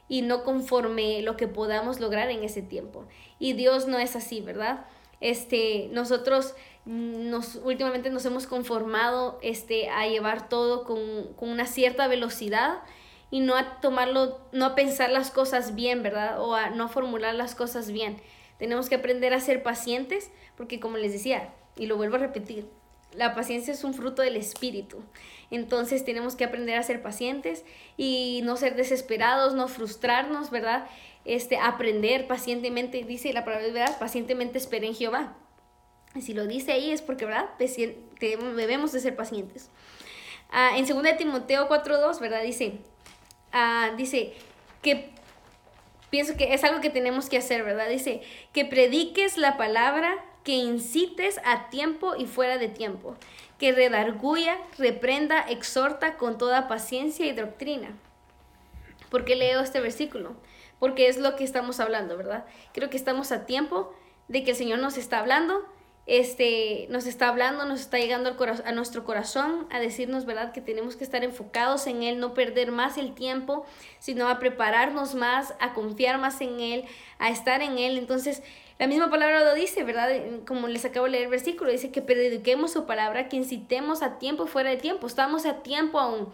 y 0.07 0.21
no 0.21 0.43
conforme 0.43 1.21
lo 1.21 1.37
que 1.37 1.47
podamos 1.47 1.99
lograr 1.99 2.29
en 2.29 2.43
ese 2.43 2.61
tiempo. 2.61 3.05
Y 3.39 3.53
Dios 3.53 3.87
no 3.87 3.99
es 3.99 4.15
así, 4.15 4.41
¿verdad? 4.41 4.85
Este, 5.21 5.89
nosotros 5.91 6.55
nos, 6.85 7.55
últimamente 7.55 8.09
nos 8.09 8.25
hemos 8.25 8.45
conformado 8.45 9.39
este, 9.41 9.89
a 9.89 10.07
llevar 10.07 10.49
todo 10.49 10.83
con, 10.83 11.33
con, 11.35 11.49
una 11.49 11.65
cierta 11.65 12.07
velocidad 12.07 12.79
y 13.31 13.39
no 13.39 13.55
a 13.55 13.79
tomarlo, 13.79 14.41
no 14.51 14.65
a 14.65 14.75
pensar 14.75 15.09
las 15.09 15.31
cosas 15.31 15.75
bien, 15.75 16.03
¿verdad? 16.03 16.41
O 16.41 16.55
a 16.55 16.69
no 16.69 16.89
formular 16.89 17.33
las 17.35 17.55
cosas 17.55 17.91
bien. 17.91 18.17
Tenemos 18.57 18.89
que 18.89 18.95
aprender 18.95 19.33
a 19.33 19.39
ser 19.39 19.63
pacientes 19.63 20.29
porque 20.57 20.79
como 20.79 20.97
les 20.97 21.13
decía, 21.13 21.53
y 21.77 21.87
lo 21.87 21.97
vuelvo 21.97 22.17
a 22.17 22.19
repetir, 22.19 22.67
la 23.15 23.35
paciencia 23.35 23.73
es 23.73 23.83
un 23.83 23.93
fruto 23.93 24.21
del 24.21 24.35
espíritu. 24.35 25.03
Entonces 25.51 26.03
tenemos 26.03 26.35
que 26.35 26.43
aprender 26.43 26.77
a 26.77 26.83
ser 26.83 27.01
pacientes 27.01 27.63
y 27.97 28.41
no 28.43 28.57
ser 28.57 28.75
desesperados, 28.75 29.53
no 29.53 29.67
frustrarnos, 29.67 30.49
¿verdad? 30.49 30.87
Este, 31.25 31.57
aprender 31.57 32.27
pacientemente, 32.27 33.03
dice 33.03 33.31
la 33.33 33.45
palabra 33.45 33.67
de 33.67 33.73
verdad, 33.73 33.99
pacientemente 33.99 34.57
espera 34.57 34.85
en 34.85 34.95
Jehová. 34.95 35.35
Si 36.21 36.33
lo 36.33 36.45
dice 36.47 36.71
ahí 36.73 36.91
es 36.91 37.01
porque, 37.01 37.25
¿verdad? 37.25 37.49
Debemos 38.19 38.91
de 38.91 38.99
ser 38.99 39.15
pacientes. 39.15 39.69
Ah, 40.51 40.77
en 40.77 40.85
2 40.85 41.17
Timoteo 41.17 41.67
4.2, 41.67 42.19
¿verdad? 42.19 42.43
Dice, 42.43 42.73
ah, 43.51 43.91
dice 43.97 44.33
que 44.81 45.09
pienso 46.11 46.37
que 46.37 46.53
es 46.53 46.63
algo 46.63 46.79
que 46.79 46.91
tenemos 46.91 47.29
que 47.29 47.37
hacer, 47.37 47.63
¿verdad? 47.63 47.89
Dice 47.89 48.21
que 48.53 48.65
prediques 48.65 49.37
la 49.37 49.57
palabra, 49.57 50.23
que 50.43 50.53
incites 50.53 51.39
a 51.45 51.69
tiempo 51.69 52.15
y 52.15 52.25
fuera 52.25 52.57
de 52.57 52.67
tiempo, 52.67 53.15
que 53.57 53.71
redarguya, 53.71 54.57
reprenda, 54.77 55.41
exhorta 55.41 56.17
con 56.17 56.37
toda 56.37 56.67
paciencia 56.67 57.25
y 57.25 57.31
doctrina. 57.31 57.97
¿Por 59.09 59.25
qué 59.25 59.35
leo 59.35 59.61
este 59.61 59.79
versículo? 59.79 60.35
Porque 60.79 61.07
es 61.07 61.17
lo 61.17 61.35
que 61.35 61.43
estamos 61.43 61.79
hablando, 61.79 62.17
¿verdad? 62.17 62.45
Creo 62.73 62.89
que 62.89 62.97
estamos 62.97 63.31
a 63.31 63.45
tiempo 63.45 63.93
de 64.27 64.43
que 64.43 64.51
el 64.51 64.57
Señor 64.57 64.79
nos 64.79 64.97
está 64.97 65.19
hablando 65.19 65.65
este, 66.05 66.87
nos 66.89 67.05
está 67.05 67.29
hablando, 67.29 67.65
nos 67.65 67.79
está 67.79 67.97
llegando 67.97 68.29
al 68.29 68.63
a 68.65 68.71
nuestro 68.73 69.05
corazón 69.05 69.67
a 69.71 69.79
decirnos, 69.79 70.25
¿verdad?, 70.25 70.51
que 70.51 70.59
tenemos 70.59 70.97
que 70.97 71.05
estar 71.05 71.23
enfocados 71.23 71.87
en 71.87 72.03
Él, 72.03 72.19
no 72.19 72.33
perder 72.33 72.71
más 72.71 72.97
el 72.97 73.13
tiempo, 73.13 73.65
sino 73.99 74.27
a 74.27 74.37
prepararnos 74.37 75.15
más, 75.15 75.53
a 75.61 75.73
confiar 75.73 76.17
más 76.17 76.41
en 76.41 76.59
Él, 76.59 76.85
a 77.19 77.29
estar 77.29 77.61
en 77.61 77.77
Él. 77.77 77.97
Entonces, 77.97 78.43
la 78.79 78.87
misma 78.87 79.09
palabra 79.09 79.43
lo 79.43 79.53
dice, 79.53 79.83
¿verdad? 79.83 80.09
Como 80.47 80.67
les 80.67 80.83
acabo 80.85 81.05
de 81.05 81.11
leer 81.11 81.23
el 81.25 81.29
versículo, 81.29 81.71
dice 81.71 81.91
que 81.91 82.01
prediquemos 82.01 82.71
su 82.71 82.85
palabra, 82.85 83.29
que 83.29 83.37
incitemos 83.37 84.01
a 84.01 84.17
tiempo 84.17 84.45
y 84.45 84.47
fuera 84.47 84.71
de 84.71 84.77
tiempo. 84.77 85.07
Estamos 85.07 85.45
a 85.45 85.61
tiempo 85.61 85.99
aún. 85.99 86.29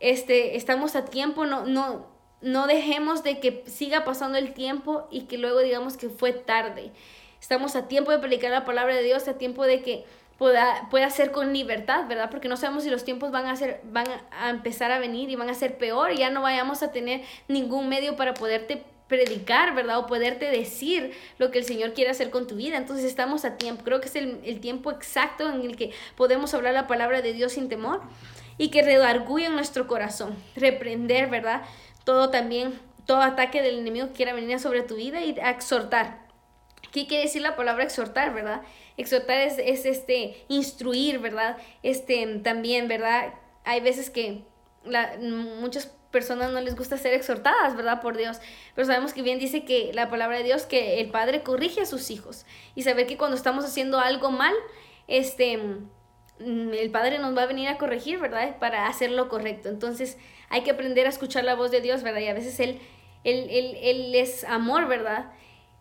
Este, 0.00 0.56
estamos 0.56 0.96
a 0.96 1.04
tiempo, 1.04 1.46
no, 1.46 1.64
no, 1.64 2.06
no 2.40 2.66
dejemos 2.66 3.22
de 3.22 3.40
que 3.40 3.62
siga 3.66 4.04
pasando 4.04 4.36
el 4.36 4.52
tiempo 4.52 5.06
y 5.10 5.22
que 5.22 5.38
luego 5.38 5.60
digamos 5.60 5.96
que 5.96 6.08
fue 6.08 6.32
tarde. 6.32 6.92
Estamos 7.40 7.76
a 7.76 7.88
tiempo 7.88 8.10
de 8.10 8.18
predicar 8.18 8.50
la 8.50 8.64
palabra 8.64 8.96
de 8.96 9.02
Dios, 9.02 9.28
a 9.28 9.38
tiempo 9.38 9.64
de 9.64 9.82
que 9.82 10.04
pueda, 10.38 10.88
pueda 10.90 11.08
ser 11.10 11.30
con 11.30 11.52
libertad, 11.52 12.06
¿verdad? 12.08 12.30
Porque 12.30 12.48
no 12.48 12.56
sabemos 12.56 12.84
si 12.84 12.90
los 12.90 13.04
tiempos 13.04 13.30
van 13.30 13.46
a, 13.46 13.56
ser, 13.56 13.80
van 13.84 14.06
a 14.32 14.50
empezar 14.50 14.90
a 14.90 14.98
venir 14.98 15.30
y 15.30 15.36
van 15.36 15.48
a 15.48 15.54
ser 15.54 15.78
peor 15.78 16.12
y 16.12 16.18
ya 16.18 16.30
no 16.30 16.42
vayamos 16.42 16.82
a 16.82 16.90
tener 16.90 17.22
ningún 17.48 17.88
medio 17.88 18.16
para 18.16 18.34
poderte 18.34 18.82
predicar, 19.08 19.74
¿verdad? 19.74 19.98
O 19.98 20.06
poderte 20.06 20.46
decir 20.46 21.12
lo 21.38 21.50
que 21.50 21.58
el 21.58 21.64
Señor 21.64 21.94
quiere 21.94 22.10
hacer 22.10 22.30
con 22.30 22.46
tu 22.46 22.56
vida. 22.56 22.76
Entonces 22.76 23.04
estamos 23.04 23.44
a 23.44 23.56
tiempo. 23.56 23.84
Creo 23.84 24.00
que 24.00 24.08
es 24.08 24.16
el, 24.16 24.40
el 24.44 24.60
tiempo 24.60 24.90
exacto 24.90 25.48
en 25.48 25.62
el 25.62 25.76
que 25.76 25.92
podemos 26.16 26.54
hablar 26.54 26.74
la 26.74 26.86
palabra 26.86 27.22
de 27.22 27.32
Dios 27.32 27.52
sin 27.52 27.68
temor 27.68 28.00
y 28.58 28.68
que 28.68 28.82
redarguya 28.82 29.46
en 29.46 29.54
nuestro 29.54 29.86
corazón. 29.86 30.36
Reprender, 30.56 31.28
¿verdad? 31.28 31.62
Todo 32.04 32.30
también, 32.30 32.78
todo 33.06 33.20
ataque 33.22 33.62
del 33.62 33.78
enemigo 33.78 34.08
que 34.08 34.14
quiera 34.14 34.32
venir 34.32 34.58
sobre 34.58 34.82
tu 34.82 34.96
vida 34.96 35.22
y 35.22 35.30
exhortar 35.38 36.24
¿Qué 36.94 37.08
quiere 37.08 37.24
decir 37.24 37.42
la 37.42 37.56
palabra 37.56 37.82
exhortar, 37.82 38.32
verdad? 38.32 38.62
Exhortar 38.96 39.40
es, 39.40 39.58
es 39.58 39.84
este, 39.84 40.44
instruir, 40.46 41.18
¿verdad? 41.18 41.56
Este, 41.82 42.24
también, 42.38 42.86
¿verdad? 42.86 43.34
Hay 43.64 43.80
veces 43.80 44.10
que 44.10 44.44
la, 44.84 45.16
muchas 45.18 45.86
personas 46.10 46.52
no 46.52 46.60
les 46.60 46.76
gusta 46.76 46.96
ser 46.96 47.12
exhortadas, 47.14 47.76
¿verdad? 47.76 48.00
Por 48.00 48.16
Dios. 48.16 48.38
Pero 48.74 48.86
sabemos 48.86 49.12
que 49.12 49.22
bien 49.22 49.38
dice 49.38 49.64
que 49.64 49.92
la 49.92 50.08
palabra 50.08 50.38
de 50.38 50.44
Dios, 50.44 50.66
que 50.66 51.00
el 51.00 51.10
Padre 51.10 51.42
corrige 51.42 51.80
a 51.80 51.86
sus 51.86 52.10
hijos. 52.10 52.46
Y 52.74 52.82
saber 52.82 53.06
que 53.06 53.16
cuando 53.16 53.36
estamos 53.36 53.64
haciendo 53.64 53.98
algo 53.98 54.30
mal, 54.30 54.54
este, 55.08 55.58
el 56.38 56.90
Padre 56.92 57.18
nos 57.18 57.36
va 57.36 57.42
a 57.42 57.46
venir 57.46 57.68
a 57.68 57.78
corregir, 57.78 58.18
¿verdad? 58.18 58.58
Para 58.58 58.86
hacer 58.86 59.10
lo 59.10 59.28
correcto. 59.28 59.68
Entonces 59.68 60.18
hay 60.48 60.62
que 60.62 60.70
aprender 60.70 61.06
a 61.06 61.10
escuchar 61.10 61.44
la 61.44 61.54
voz 61.56 61.70
de 61.70 61.80
Dios, 61.80 62.02
¿verdad? 62.02 62.20
Y 62.20 62.28
a 62.28 62.34
veces 62.34 62.60
Él, 62.60 62.78
él, 63.24 63.48
él, 63.50 63.76
él 63.82 64.14
es 64.14 64.44
amor, 64.44 64.86
¿verdad? 64.86 65.32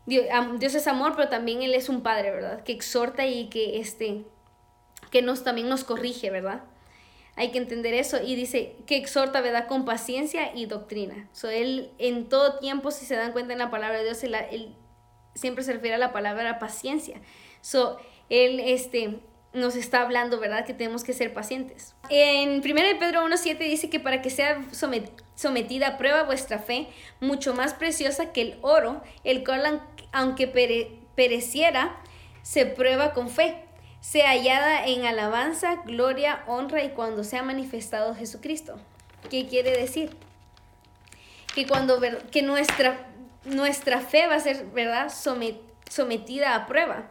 Dios, 0.05 0.75
es 0.75 0.87
amor, 0.87 1.13
pero 1.15 1.29
también 1.29 1.61
Él 1.61 1.73
es 1.73 1.89
un 1.89 2.01
Padre, 2.01 2.31
¿verdad? 2.31 2.63
Que 2.63 2.73
exhorta 2.73 3.25
y 3.25 3.49
que, 3.49 3.79
este, 3.79 4.25
que 5.11 5.21
nos, 5.21 5.43
también 5.43 5.69
nos 5.69 5.83
corrige, 5.83 6.29
¿verdad? 6.29 6.63
Hay 7.35 7.51
que 7.51 7.57
entender 7.57 7.93
eso. 7.93 8.21
Y 8.21 8.35
dice 8.35 8.75
que 8.85 8.97
exhorta, 8.97 9.41
¿verdad? 9.41 9.67
Con 9.67 9.85
paciencia 9.85 10.55
y 10.55 10.65
doctrina. 10.65 11.29
So, 11.31 11.49
él 11.49 11.91
en 11.97 12.29
todo 12.29 12.59
tiempo, 12.59 12.91
si 12.91 13.05
se 13.05 13.15
dan 13.15 13.31
cuenta 13.31 13.53
en 13.53 13.59
la 13.59 13.71
palabra 13.71 13.97
de 13.97 14.03
Dios, 14.03 14.23
él, 14.23 14.75
siempre 15.35 15.63
se 15.63 15.73
refiere 15.73 15.95
a 15.95 15.99
la 15.99 16.13
palabra 16.13 16.59
paciencia. 16.59 17.19
So, 17.61 17.97
él 18.29 18.59
este, 18.59 19.19
nos 19.53 19.75
está 19.75 20.01
hablando, 20.01 20.39
¿verdad? 20.39 20.65
Que 20.65 20.73
tenemos 20.73 21.03
que 21.03 21.13
ser 21.13 21.33
pacientes. 21.33 21.95
En 22.09 22.61
1 22.61 22.63
Pedro 22.99 23.25
1.7 23.25 23.57
dice 23.57 23.89
que 23.89 23.99
para 23.99 24.21
que 24.21 24.29
sea 24.29 24.63
sometida 25.35 25.87
a 25.87 25.97
prueba 25.97 26.23
vuestra 26.23 26.59
fe, 26.59 26.87
mucho 27.19 27.53
más 27.53 27.73
preciosa 27.73 28.31
que 28.31 28.41
el 28.41 28.57
oro, 28.61 29.01
el 29.23 29.43
cual 29.43 29.81
aunque 30.11 30.47
pereciera, 31.15 31.99
se 32.43 32.65
prueba 32.65 33.13
con 33.13 33.29
fe, 33.29 33.63
sea 34.03 34.31
hallada 34.31 34.85
en 34.85 35.05
alabanza, 35.05 35.75
gloria, 35.85 36.43
honra 36.45 36.83
y 36.83 36.89
cuando 36.89 37.23
sea 37.23 37.41
manifestado 37.41 38.13
Jesucristo. 38.13 38.75
¿Qué 39.29 39.47
quiere 39.47 39.71
decir? 39.71 40.09
Que 41.55 41.65
cuando 41.65 42.01
que 42.29 42.41
nuestra, 42.41 43.07
nuestra 43.45 44.01
fe 44.01 44.27
va 44.27 44.35
a 44.35 44.39
ser, 44.41 44.65
¿verdad?, 44.65 45.09
sometida 45.89 46.53
a 46.53 46.67
prueba. 46.67 47.05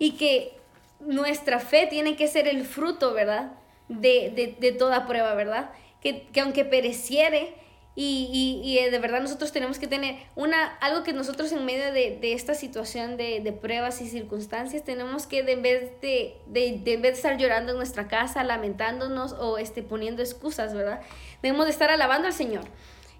Y 0.00 0.16
que 0.16 0.58
nuestra 0.98 1.60
fe 1.60 1.86
tiene 1.86 2.16
que 2.16 2.26
ser 2.26 2.48
el 2.48 2.64
fruto, 2.64 3.14
¿verdad?, 3.14 3.52
de, 3.86 4.56
de 4.58 4.72
toda 4.72 5.06
prueba, 5.06 5.34
¿verdad? 5.34 5.70
Que, 6.02 6.26
que 6.26 6.40
aunque 6.40 6.64
pereciere, 6.64 7.54
y, 7.96 8.60
y, 8.64 8.78
eh, 8.78 8.90
de 8.90 8.98
verdad 9.00 9.20
nosotros 9.20 9.50
tenemos 9.50 9.78
que 9.80 9.88
tener 9.88 10.16
una, 10.36 10.76
algo 10.80 11.02
que 11.02 11.12
nosotros 11.12 11.50
en 11.50 11.64
medio 11.64 11.92
de, 11.92 12.18
de 12.20 12.32
esta 12.34 12.54
situación 12.54 13.16
de, 13.16 13.40
de, 13.40 13.52
pruebas 13.52 14.00
y 14.00 14.08
circunstancias 14.08 14.84
tenemos 14.84 15.26
que 15.26 15.40
en 15.40 15.62
vez 15.62 16.00
de, 16.00 16.36
de, 16.46 16.80
de, 16.82 16.94
en 16.94 17.02
vez 17.02 17.12
de 17.12 17.16
estar 17.16 17.36
llorando 17.36 17.72
en 17.72 17.78
nuestra 17.78 18.06
casa, 18.06 18.44
lamentándonos 18.44 19.32
o 19.32 19.58
este, 19.58 19.82
poniendo 19.82 20.22
excusas, 20.22 20.72
¿verdad? 20.72 21.00
Debemos 21.42 21.66
de 21.66 21.72
estar 21.72 21.90
alabando 21.90 22.28
al 22.28 22.32
Señor. 22.32 22.64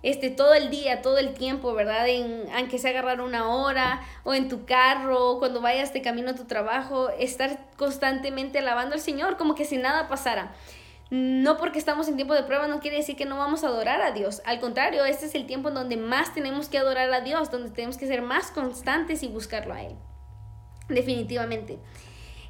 Este, 0.02 0.30
todo 0.30 0.54
el 0.54 0.70
día, 0.70 1.02
todo 1.02 1.18
el 1.18 1.34
tiempo, 1.34 1.74
¿verdad? 1.74 2.08
En, 2.08 2.44
aunque 2.54 2.78
sea 2.78 2.90
agarrar 2.90 3.20
una 3.20 3.50
hora 3.50 4.00
o 4.24 4.32
en 4.32 4.48
tu 4.48 4.64
carro, 4.64 5.38
cuando 5.38 5.60
vayas 5.60 5.92
de 5.92 6.00
camino 6.00 6.30
a 6.30 6.34
tu 6.34 6.46
trabajo, 6.46 7.10
estar 7.18 7.58
constantemente 7.76 8.60
alabando 8.60 8.94
al 8.94 9.00
Señor 9.00 9.36
como 9.36 9.54
que 9.54 9.66
si 9.66 9.76
nada 9.76 10.08
pasara. 10.08 10.52
No 11.10 11.56
porque 11.56 11.80
estamos 11.80 12.06
en 12.06 12.14
tiempo 12.14 12.34
de 12.34 12.44
prueba 12.44 12.68
no 12.68 12.78
quiere 12.78 12.98
decir 12.98 13.16
que 13.16 13.24
no 13.24 13.36
vamos 13.36 13.64
a 13.64 13.66
adorar 13.66 14.00
a 14.00 14.12
Dios. 14.12 14.42
Al 14.44 14.60
contrario, 14.60 15.04
este 15.04 15.26
es 15.26 15.34
el 15.34 15.46
tiempo 15.46 15.68
en 15.68 15.74
donde 15.74 15.96
más 15.96 16.32
tenemos 16.32 16.68
que 16.68 16.78
adorar 16.78 17.12
a 17.12 17.20
Dios, 17.20 17.50
donde 17.50 17.70
tenemos 17.70 17.96
que 17.96 18.06
ser 18.06 18.22
más 18.22 18.52
constantes 18.52 19.24
y 19.24 19.28
buscarlo 19.28 19.74
a 19.74 19.82
Él. 19.82 19.96
Definitivamente. 20.88 21.78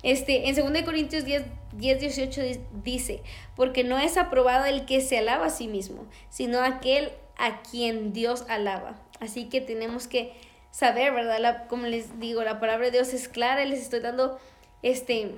Este, 0.03 0.49
en 0.49 0.55
2 0.55 0.83
Corintios 0.83 1.25
10, 1.25 1.44
10, 1.73 2.01
18 2.01 2.42
dice, 2.85 3.23
porque 3.57 3.83
no 3.83 3.99
es 3.99 4.16
aprobado 4.16 4.66
el 4.66 4.85
que 4.85 5.01
se 5.01 5.18
alaba 5.18 5.46
a 5.46 5.51
sí 5.51 5.66
mismo, 5.68 6.07
sino 6.29 6.61
aquel 6.61 7.12
a 7.38 7.62
quien 7.62 8.12
Dios 8.12 8.44
alaba. 8.49 9.01
Así 9.20 9.49
que 9.49 9.61
tenemos 9.61 10.07
que 10.07 10.35
saber, 10.70 11.12
¿verdad? 11.12 11.66
como 11.68 11.87
les 11.87 12.18
digo, 12.20 12.42
la 12.42 12.61
palabra 12.61 12.87
de 12.87 12.92
Dios 12.92 13.12
es 13.14 13.29
clara, 13.29 13.64
les 13.64 13.81
estoy 13.81 14.01
dando 14.01 14.38
este 14.83 15.35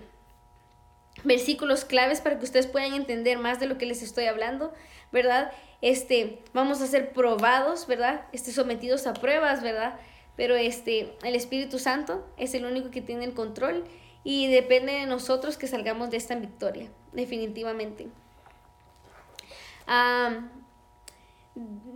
versículos 1.24 1.85
claves 1.85 2.20
para 2.20 2.38
que 2.38 2.44
ustedes 2.44 2.66
puedan 2.66 2.94
entender 2.94 3.38
más 3.38 3.61
de 3.61 3.66
lo 3.66 3.78
que 3.78 3.87
les 3.87 4.02
estoy 4.02 4.26
hablando, 4.26 4.72
¿verdad? 5.12 5.52
Este, 5.80 6.38
vamos 6.52 6.80
a 6.80 6.87
ser 6.87 7.12
probados, 7.12 7.87
¿verdad? 7.87 8.26
Este, 8.32 8.52
sometidos 8.52 9.06
a 9.06 9.14
pruebas, 9.14 9.62
¿verdad? 9.62 9.98
Pero 10.37 10.56
este, 10.56 11.14
el 11.24 11.35
Espíritu 11.35 11.78
Santo 11.78 12.26
es 12.37 12.54
el 12.54 12.64
único 12.64 12.90
que 12.90 13.02
tiene 13.02 13.24
el 13.24 13.35
control 13.35 13.85
y 14.24 14.48
depende 14.48 14.92
de 14.92 15.06
nosotros 15.06 15.58
que 15.58 15.66
salgamos 15.66 16.11
de 16.11 16.16
esta 16.16 16.35
victoria, 16.35 16.90
definitivamente. 17.12 18.08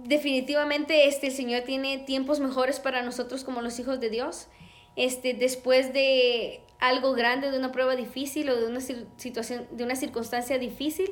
definitivamente 0.04 1.06
este, 1.08 1.28
el 1.28 1.32
Señor 1.32 1.62
tiene 1.62 1.98
tiempos 1.98 2.40
mejores 2.40 2.78
para 2.78 3.02
nosotros 3.02 3.44
como 3.44 3.62
los 3.62 3.78
hijos 3.78 4.00
de 4.00 4.10
Dios. 4.10 4.48
Este, 4.96 5.34
después 5.34 5.92
de 5.92 6.65
algo 6.78 7.12
grande, 7.12 7.50
de 7.50 7.58
una 7.58 7.72
prueba 7.72 7.96
difícil 7.96 8.48
o 8.50 8.56
de 8.56 8.66
una 8.66 8.80
situación, 8.80 9.66
de 9.70 9.84
una 9.84 9.96
circunstancia 9.96 10.58
difícil, 10.58 11.10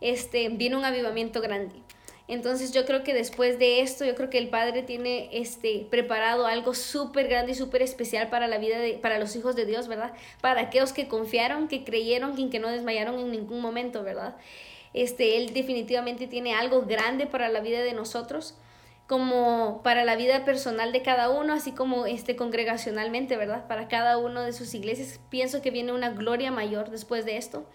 este, 0.00 0.48
viene 0.48 0.76
un 0.76 0.84
avivamiento 0.84 1.40
grande. 1.40 1.74
Entonces 2.28 2.72
yo 2.72 2.86
creo 2.86 3.02
que 3.02 3.12
después 3.12 3.58
de 3.58 3.80
esto, 3.80 4.04
yo 4.04 4.14
creo 4.14 4.30
que 4.30 4.38
el 4.38 4.50
Padre 4.50 4.84
tiene 4.84 5.28
este, 5.32 5.84
preparado 5.90 6.46
algo 6.46 6.74
súper 6.74 7.26
grande 7.26 7.52
y 7.52 7.54
súper 7.56 7.82
especial 7.82 8.30
para 8.30 8.46
la 8.46 8.58
vida 8.58 8.78
de, 8.78 8.92
para 8.94 9.18
los 9.18 9.34
hijos 9.34 9.56
de 9.56 9.66
Dios, 9.66 9.88
¿verdad? 9.88 10.12
Para 10.40 10.60
aquellos 10.60 10.92
que 10.92 11.08
confiaron, 11.08 11.66
que 11.66 11.82
creyeron 11.82 12.38
y 12.38 12.48
que 12.48 12.60
no 12.60 12.68
desmayaron 12.68 13.18
en 13.18 13.32
ningún 13.32 13.60
momento, 13.60 14.04
¿verdad? 14.04 14.36
Este, 14.94 15.38
él 15.38 15.52
definitivamente 15.52 16.28
tiene 16.28 16.54
algo 16.54 16.82
grande 16.82 17.26
para 17.26 17.48
la 17.48 17.58
vida 17.60 17.80
de 17.82 17.94
nosotros 17.94 18.54
como 19.10 19.80
para 19.82 20.04
la 20.04 20.14
vida 20.14 20.44
personal 20.44 20.92
de 20.92 21.02
cada 21.02 21.30
uno, 21.30 21.52
así 21.52 21.72
como 21.72 22.06
este 22.06 22.36
congregacionalmente, 22.36 23.36
¿verdad? 23.36 23.66
Para 23.66 23.88
cada 23.88 24.18
uno 24.18 24.42
de 24.42 24.52
sus 24.52 24.72
iglesias. 24.72 25.18
Pienso 25.30 25.62
que 25.62 25.72
viene 25.72 25.92
una 25.92 26.10
gloria 26.10 26.52
mayor 26.52 26.90
después 26.90 27.24
de 27.24 27.36
esto. 27.36 27.66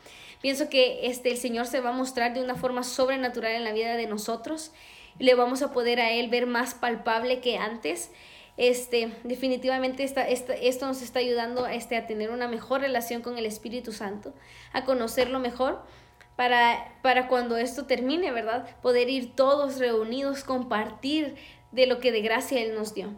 Pienso 0.41 0.69
que 0.69 1.08
este 1.08 1.32
el 1.32 1.38
Señor 1.38 1.67
se 1.67 1.82
va 1.82 1.89
a 1.89 1.91
mostrar 1.91 2.34
de 2.34 2.41
una 2.41 2.56
forma 2.56 2.84
sobrenatural 2.84 3.52
en 3.52 3.65
la 3.65 3.74
vida 3.74 3.98
de 3.98 4.08
nosotros. 4.08 4.71
Le 5.19 5.36
vamos 5.36 5.62
a 5.62 5.74
poder 5.74 6.00
a 6.00 6.10
él 6.10 6.30
ver 6.30 6.48
más 6.48 6.74
palpable 6.74 7.41
que 7.41 7.58
antes. 7.58 8.12
Este, 8.56 9.12
definitivamente 9.26 10.06
esta, 10.06 10.26
esto 10.26 10.88
nos 10.88 11.02
está 11.02 11.19
ayudando 11.19 11.67
este, 11.67 11.98
a 11.98 12.08
tener 12.08 12.32
una 12.32 12.48
mejor 12.48 12.80
relación 12.80 13.21
con 13.21 13.38
el 13.38 13.45
Espíritu 13.45 13.91
Santo, 13.91 14.34
a 14.71 14.86
conocerlo 14.86 15.39
mejor 15.39 15.84
para, 16.36 16.93
para 17.02 17.28
cuando 17.28 17.58
esto 17.58 17.86
termine, 17.86 18.32
¿verdad? 18.32 18.67
Poder 18.82 19.10
ir 19.10 19.36
todos 19.36 19.80
reunidos, 19.80 20.43
compartir 20.43 21.36
de 21.71 21.88
lo 21.88 22.00
que 22.00 22.12
de 22.12 22.21
gracia 22.21 22.62
Él 22.62 22.76
nos 22.76 22.93
dio. 22.93 23.13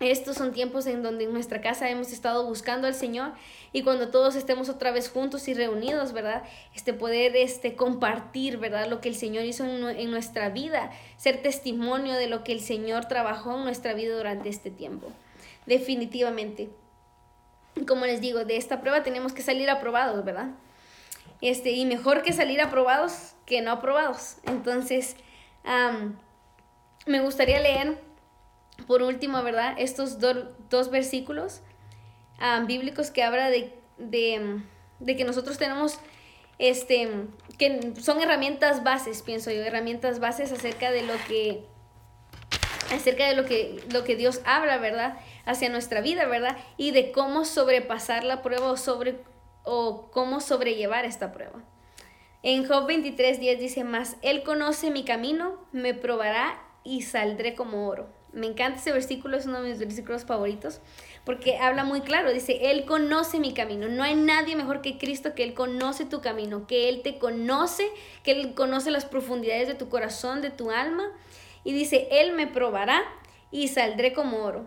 Estos 0.00 0.36
son 0.36 0.52
tiempos 0.52 0.86
en 0.86 1.02
donde 1.02 1.24
en 1.24 1.32
nuestra 1.32 1.60
casa 1.60 1.90
hemos 1.90 2.12
estado 2.12 2.46
buscando 2.46 2.86
al 2.86 2.94
Señor 2.94 3.32
y 3.72 3.82
cuando 3.82 4.10
todos 4.10 4.36
estemos 4.36 4.68
otra 4.68 4.92
vez 4.92 5.10
juntos 5.10 5.48
y 5.48 5.54
reunidos, 5.54 6.12
¿verdad? 6.12 6.44
Este 6.72 6.92
poder 6.92 7.34
este 7.34 7.74
compartir, 7.74 8.58
¿verdad? 8.58 8.86
Lo 8.86 9.00
que 9.00 9.08
el 9.08 9.16
Señor 9.16 9.44
hizo 9.44 9.64
en, 9.64 9.84
en, 9.84 10.10
nuestra 10.12 10.50
vida, 10.50 10.92
ser 11.16 11.42
testimonio 11.42 12.14
de 12.14 12.28
lo 12.28 12.44
que 12.44 12.52
el 12.52 12.60
Señor 12.60 13.06
trabajó 13.06 13.56
en 13.56 13.64
nuestra 13.64 13.92
vida 13.94 14.16
durante 14.16 14.48
este 14.48 14.70
tiempo. 14.70 15.08
Definitivamente. 15.66 16.70
Como 17.86 18.06
les 18.06 18.20
digo, 18.20 18.44
de 18.44 18.56
esta 18.56 18.80
prueba 18.80 19.02
tenemos 19.02 19.32
que 19.32 19.42
salir 19.42 19.68
aprobados, 19.68 20.24
¿verdad? 20.24 20.50
Este, 21.40 21.70
y 21.70 21.86
mejor 21.86 22.22
que 22.22 22.32
salir 22.32 22.60
aprobados 22.60 23.34
que 23.48 23.62
no 23.62 23.72
aprobados. 23.72 24.36
Entonces, 24.44 25.16
me 27.06 27.20
gustaría 27.20 27.60
leer, 27.60 27.98
por 28.86 29.02
último, 29.02 29.42
¿verdad? 29.42 29.74
Estos 29.78 30.18
dos 30.20 30.90
versículos 30.90 31.62
bíblicos 32.66 33.10
que 33.10 33.22
habla 33.22 33.50
de, 33.50 33.72
de, 33.96 34.60
de, 35.00 35.16
que 35.16 35.24
nosotros 35.24 35.58
tenemos, 35.58 35.98
este, 36.58 37.08
que 37.58 37.94
son 38.00 38.20
herramientas 38.20 38.84
bases, 38.84 39.22
pienso 39.22 39.50
yo, 39.50 39.62
herramientas 39.62 40.20
bases 40.20 40.52
acerca 40.52 40.90
de 40.90 41.02
lo 41.02 41.14
que 41.26 41.64
acerca 42.92 43.26
de 43.26 43.34
lo 43.34 43.44
que, 43.44 43.82
lo 43.92 44.04
que 44.04 44.16
Dios 44.16 44.40
habla, 44.46 44.78
¿verdad? 44.78 45.18
Hacia 45.44 45.68
nuestra 45.68 46.00
vida, 46.00 46.26
¿verdad? 46.26 46.56
Y 46.78 46.92
de 46.92 47.12
cómo 47.12 47.44
sobrepasar 47.44 48.24
la 48.24 48.40
prueba 48.40 48.70
o 48.70 48.76
sobre 48.76 49.20
o 49.68 50.10
cómo 50.10 50.40
sobrellevar 50.40 51.04
esta 51.04 51.30
prueba. 51.32 51.62
En 52.42 52.66
Job 52.66 52.86
23, 52.86 53.38
10 53.38 53.60
dice 53.60 53.84
más, 53.84 54.16
Él 54.22 54.42
conoce 54.42 54.90
mi 54.90 55.04
camino, 55.04 55.58
me 55.72 55.92
probará 55.92 56.62
y 56.84 57.02
saldré 57.02 57.54
como 57.54 57.86
oro. 57.86 58.08
Me 58.32 58.46
encanta 58.46 58.78
ese 58.78 58.92
versículo, 58.92 59.36
es 59.36 59.46
uno 59.46 59.60
de 59.60 59.70
mis 59.70 59.78
versículos 59.78 60.24
favoritos, 60.24 60.80
porque 61.24 61.58
habla 61.58 61.84
muy 61.84 62.00
claro, 62.00 62.32
dice, 62.32 62.70
Él 62.70 62.84
conoce 62.86 63.40
mi 63.40 63.52
camino. 63.52 63.88
No 63.88 64.02
hay 64.02 64.14
nadie 64.14 64.56
mejor 64.56 64.80
que 64.80 64.96
Cristo 64.96 65.34
que 65.34 65.42
Él 65.42 65.54
conoce 65.54 66.04
tu 66.04 66.20
camino, 66.20 66.66
que 66.66 66.88
Él 66.88 67.02
te 67.02 67.18
conoce, 67.18 67.88
que 68.22 68.32
Él 68.32 68.54
conoce 68.54 68.90
las 68.90 69.04
profundidades 69.04 69.68
de 69.68 69.74
tu 69.74 69.88
corazón, 69.88 70.40
de 70.40 70.50
tu 70.50 70.70
alma. 70.70 71.04
Y 71.64 71.72
dice, 71.72 72.08
Él 72.10 72.32
me 72.32 72.46
probará 72.46 73.02
y 73.50 73.68
saldré 73.68 74.12
como 74.12 74.44
oro. 74.44 74.66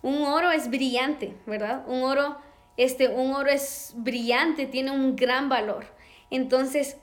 Un 0.00 0.22
oro 0.22 0.52
es 0.52 0.70
brillante, 0.70 1.36
¿verdad? 1.46 1.84
Un 1.88 2.04
oro 2.04 2.36
este, 2.78 3.08
un 3.08 3.34
oro 3.34 3.50
es 3.50 3.92
brillante, 3.96 4.64
tiene 4.64 4.92
un 4.92 5.16
gran 5.16 5.48
valor. 5.50 5.84
Entonces, 6.30 6.96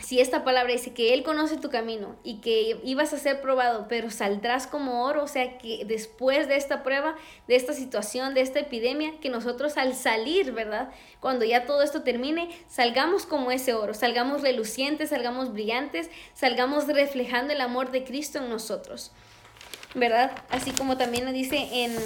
si 0.00 0.20
esta 0.20 0.42
palabra 0.42 0.72
dice 0.72 0.92
que 0.92 1.14
Él 1.14 1.22
conoce 1.22 1.56
tu 1.56 1.70
camino 1.70 2.16
y 2.24 2.40
que 2.40 2.80
ibas 2.82 3.12
a 3.12 3.18
ser 3.18 3.40
probado, 3.40 3.86
pero 3.88 4.10
saldrás 4.10 4.66
como 4.66 5.04
oro, 5.04 5.22
o 5.22 5.28
sea 5.28 5.56
que 5.58 5.84
después 5.86 6.48
de 6.48 6.56
esta 6.56 6.82
prueba, 6.82 7.14
de 7.46 7.54
esta 7.54 7.72
situación, 7.72 8.34
de 8.34 8.40
esta 8.40 8.58
epidemia, 8.58 9.12
que 9.20 9.30
nosotros 9.30 9.76
al 9.76 9.94
salir, 9.94 10.50
¿verdad? 10.50 10.90
Cuando 11.20 11.44
ya 11.44 11.66
todo 11.66 11.82
esto 11.82 12.02
termine, 12.02 12.50
salgamos 12.68 13.26
como 13.26 13.52
ese 13.52 13.74
oro, 13.74 13.94
salgamos 13.94 14.42
relucientes, 14.42 15.10
salgamos 15.10 15.52
brillantes, 15.52 16.10
salgamos 16.34 16.88
reflejando 16.88 17.52
el 17.52 17.60
amor 17.60 17.92
de 17.92 18.02
Cristo 18.02 18.38
en 18.38 18.50
nosotros, 18.50 19.12
¿verdad? 19.94 20.32
Así 20.50 20.72
como 20.72 20.96
también 20.96 21.32
dice 21.32 21.84
en 21.84 21.96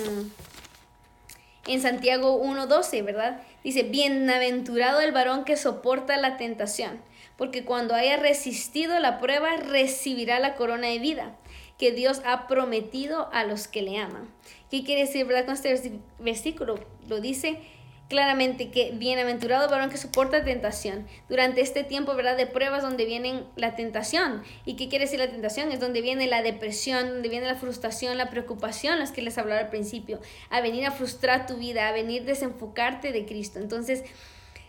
en 1.68 1.80
Santiago 1.80 2.42
1.12, 2.42 3.04
¿verdad? 3.04 3.42
Dice, 3.62 3.82
bienaventurado 3.84 5.00
el 5.00 5.12
varón 5.12 5.44
que 5.44 5.56
soporta 5.56 6.16
la 6.16 6.36
tentación, 6.36 7.00
porque 7.36 7.64
cuando 7.64 7.94
haya 7.94 8.16
resistido 8.16 8.98
la 8.98 9.18
prueba 9.18 9.56
recibirá 9.56 10.40
la 10.40 10.54
corona 10.54 10.88
de 10.88 10.98
vida 10.98 11.36
que 11.78 11.92
Dios 11.92 12.20
ha 12.24 12.48
prometido 12.48 13.30
a 13.32 13.44
los 13.44 13.68
que 13.68 13.82
le 13.82 13.98
aman. 13.98 14.28
¿Qué 14.70 14.84
quiere 14.84 15.02
decir, 15.02 15.24
verdad, 15.26 15.46
con 15.46 15.54
este 15.54 16.00
versículo? 16.18 16.80
Lo 17.08 17.20
dice 17.20 17.60
claramente 18.08 18.70
que 18.70 18.92
bienaventurado 18.92 19.68
varón 19.68 19.90
que 19.90 19.98
soporta 19.98 20.42
tentación. 20.42 21.06
Durante 21.28 21.60
este 21.60 21.84
tiempo, 21.84 22.14
¿verdad? 22.14 22.36
De 22.36 22.46
pruebas 22.46 22.82
donde 22.82 23.04
viene 23.04 23.44
la 23.54 23.76
tentación. 23.76 24.42
¿Y 24.64 24.76
qué 24.76 24.88
quiere 24.88 25.04
decir 25.04 25.18
la 25.18 25.30
tentación? 25.30 25.70
Es 25.70 25.80
donde 25.80 26.00
viene 26.00 26.26
la 26.26 26.42
depresión, 26.42 27.08
donde 27.08 27.28
viene 27.28 27.46
la 27.46 27.54
frustración, 27.54 28.16
la 28.16 28.30
preocupación, 28.30 28.98
las 28.98 29.12
que 29.12 29.20
les 29.22 29.36
hablaba 29.36 29.60
al 29.60 29.68
principio. 29.68 30.20
A 30.48 30.62
venir 30.62 30.86
a 30.86 30.90
frustrar 30.90 31.46
tu 31.46 31.56
vida, 31.58 31.86
a 31.86 31.92
venir 31.92 32.22
a 32.22 32.26
desenfocarte 32.26 33.12
de 33.12 33.26
Cristo. 33.26 33.58
Entonces, 33.58 34.04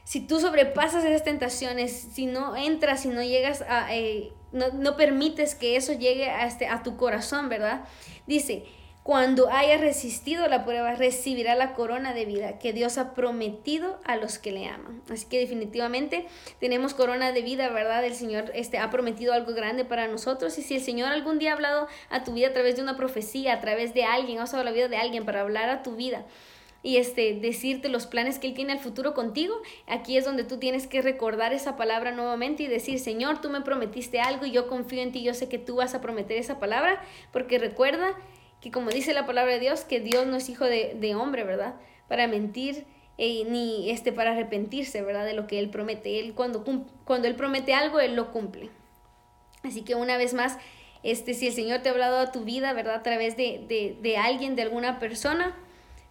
si 0.04 0.20
tú 0.20 0.40
sobrepasas 0.40 1.06
esas 1.06 1.24
tentaciones, 1.24 2.10
si 2.14 2.26
no 2.26 2.56
entras, 2.58 3.02
si 3.02 3.08
no 3.08 3.24
llegas 3.24 3.62
a... 3.62 3.96
Eh, 3.96 4.34
no, 4.52 4.70
no, 4.74 4.98
permites 4.98 5.54
que 5.54 5.76
eso 5.76 5.94
llegue 5.94 6.28
a, 6.28 6.48
este, 6.48 6.68
a 6.68 6.82
tu 6.82 6.98
corazón, 6.98 7.50
¿verdad? 7.50 7.86
Dice, 8.26 8.66
cuando 9.04 9.50
haya 9.50 9.78
resistido 9.78 10.48
la 10.48 10.66
prueba, 10.66 10.94
recibirá 10.94 11.56
la 11.56 11.74
corona 11.74 12.14
de 12.14 12.26
vida 12.26 12.60
que 12.60 12.74
Dios 12.74 12.98
ha 12.98 13.14
prometido 13.14 14.00
a 14.04 14.18
los 14.18 14.38
que 14.38 14.52
le 14.52 14.68
aman. 14.68 15.02
Así 15.10 15.26
que 15.28 15.40
definitivamente 15.40 16.28
tenemos 16.60 16.94
corona 16.94 17.32
de 17.32 17.42
vida, 17.42 17.70
¿verdad? 17.70 18.04
El 18.04 18.14
Señor 18.14 18.52
este, 18.54 18.78
ha 18.78 18.90
prometido 18.90 19.34
algo 19.34 19.54
grande 19.54 19.86
para 19.86 20.08
nosotros. 20.08 20.58
Y 20.60 20.62
si 20.62 20.76
el 20.76 20.82
Señor 20.82 21.12
algún 21.12 21.40
día 21.40 21.52
ha 21.52 21.56
hablado 21.56 21.88
a 22.10 22.24
tu 22.24 22.34
vida 22.34 22.50
a 22.50 22.54
través 22.54 22.76
de 22.76 22.82
una 22.82 22.98
profecía, 22.98 23.54
a 23.54 23.62
través 23.62 23.94
de 23.94 24.04
alguien, 24.04 24.40
ha 24.40 24.44
usado 24.44 24.64
la 24.64 24.72
vida 24.72 24.90
de 24.90 24.98
alguien 24.98 25.26
para 25.26 25.42
hablar 25.42 25.70
a 25.70 25.82
tu 25.82 25.96
vida, 25.96 26.26
y 26.82 26.98
este 26.98 27.34
decirte 27.34 27.90
los 27.90 28.08
planes 28.08 28.40
que 28.40 28.48
él 28.48 28.54
tiene 28.54 28.74
al 28.74 28.80
futuro 28.80 29.14
contigo, 29.14 29.54
aquí 29.88 30.18
es 30.18 30.24
donde 30.26 30.44
tú 30.44 30.60
tienes 30.60 30.88
que 30.88 31.02
recordar 31.02 31.52
esa 31.52 31.76
palabra 31.76 32.12
nuevamente 32.12 32.64
y 32.64 32.68
decir, 32.68 33.00
"Señor, 33.00 33.42
tú 33.42 33.50
me 33.50 33.62
prometiste 33.62 34.22
algo 34.22 34.46
y 34.46 34.52
yo 34.52 34.68
confío 34.68 35.02
en 35.02 35.12
ti, 35.12 35.24
yo 35.24 35.34
sé 35.34 35.50
que 35.50 35.58
tú 35.58 35.78
vas 35.78 35.94
a 35.94 36.02
prometer 36.02 36.38
esa 36.38 36.60
palabra", 36.60 37.02
porque 37.34 37.60
recuerda 37.60 38.16
que 38.62 38.72
como 38.72 38.90
dice 38.90 39.14
la 39.14 39.26
palabra 39.26 39.54
de 39.54 39.60
Dios, 39.60 39.82
que 39.82 40.00
Dios 40.00 40.28
no 40.28 40.36
es 40.36 40.50
hijo 40.50 40.66
de, 40.66 41.16
hombre, 41.16 41.44
¿verdad? 41.44 41.76
Para 42.08 42.28
mentir 42.28 42.86
eh, 43.18 43.44
ni 43.48 43.90
este 43.90 44.12
para 44.12 44.32
arrepentirse, 44.32 45.02
¿verdad? 45.02 45.26
De 45.26 45.34
lo 45.34 45.48
que 45.48 45.60
Él 45.60 45.70
promete. 45.70 46.20
Él 46.20 46.34
cuando, 46.34 46.64
cuando 47.06 47.28
Él 47.28 47.36
promete 47.36 47.74
algo, 47.74 48.00
Él 48.00 48.16
lo 48.16 48.32
cumple. 48.32 48.70
Así 49.64 49.82
que 49.82 49.96
una 49.96 50.18
vez 50.18 50.34
más, 50.34 50.58
este, 51.04 51.34
si 51.34 51.48
el 51.48 51.54
Señor 51.54 51.82
te 51.82 51.90
ha 51.90 51.92
hablado 51.92 52.18
a 52.20 52.32
tu 52.32 52.44
vida, 52.44 52.74
¿verdad? 52.74 52.96
A 52.96 53.04
través 53.04 53.38
de, 53.38 53.96
de, 54.02 54.18
alguien, 54.18 54.56
de 54.56 54.64
alguna 54.64 55.00
persona, 55.00 55.56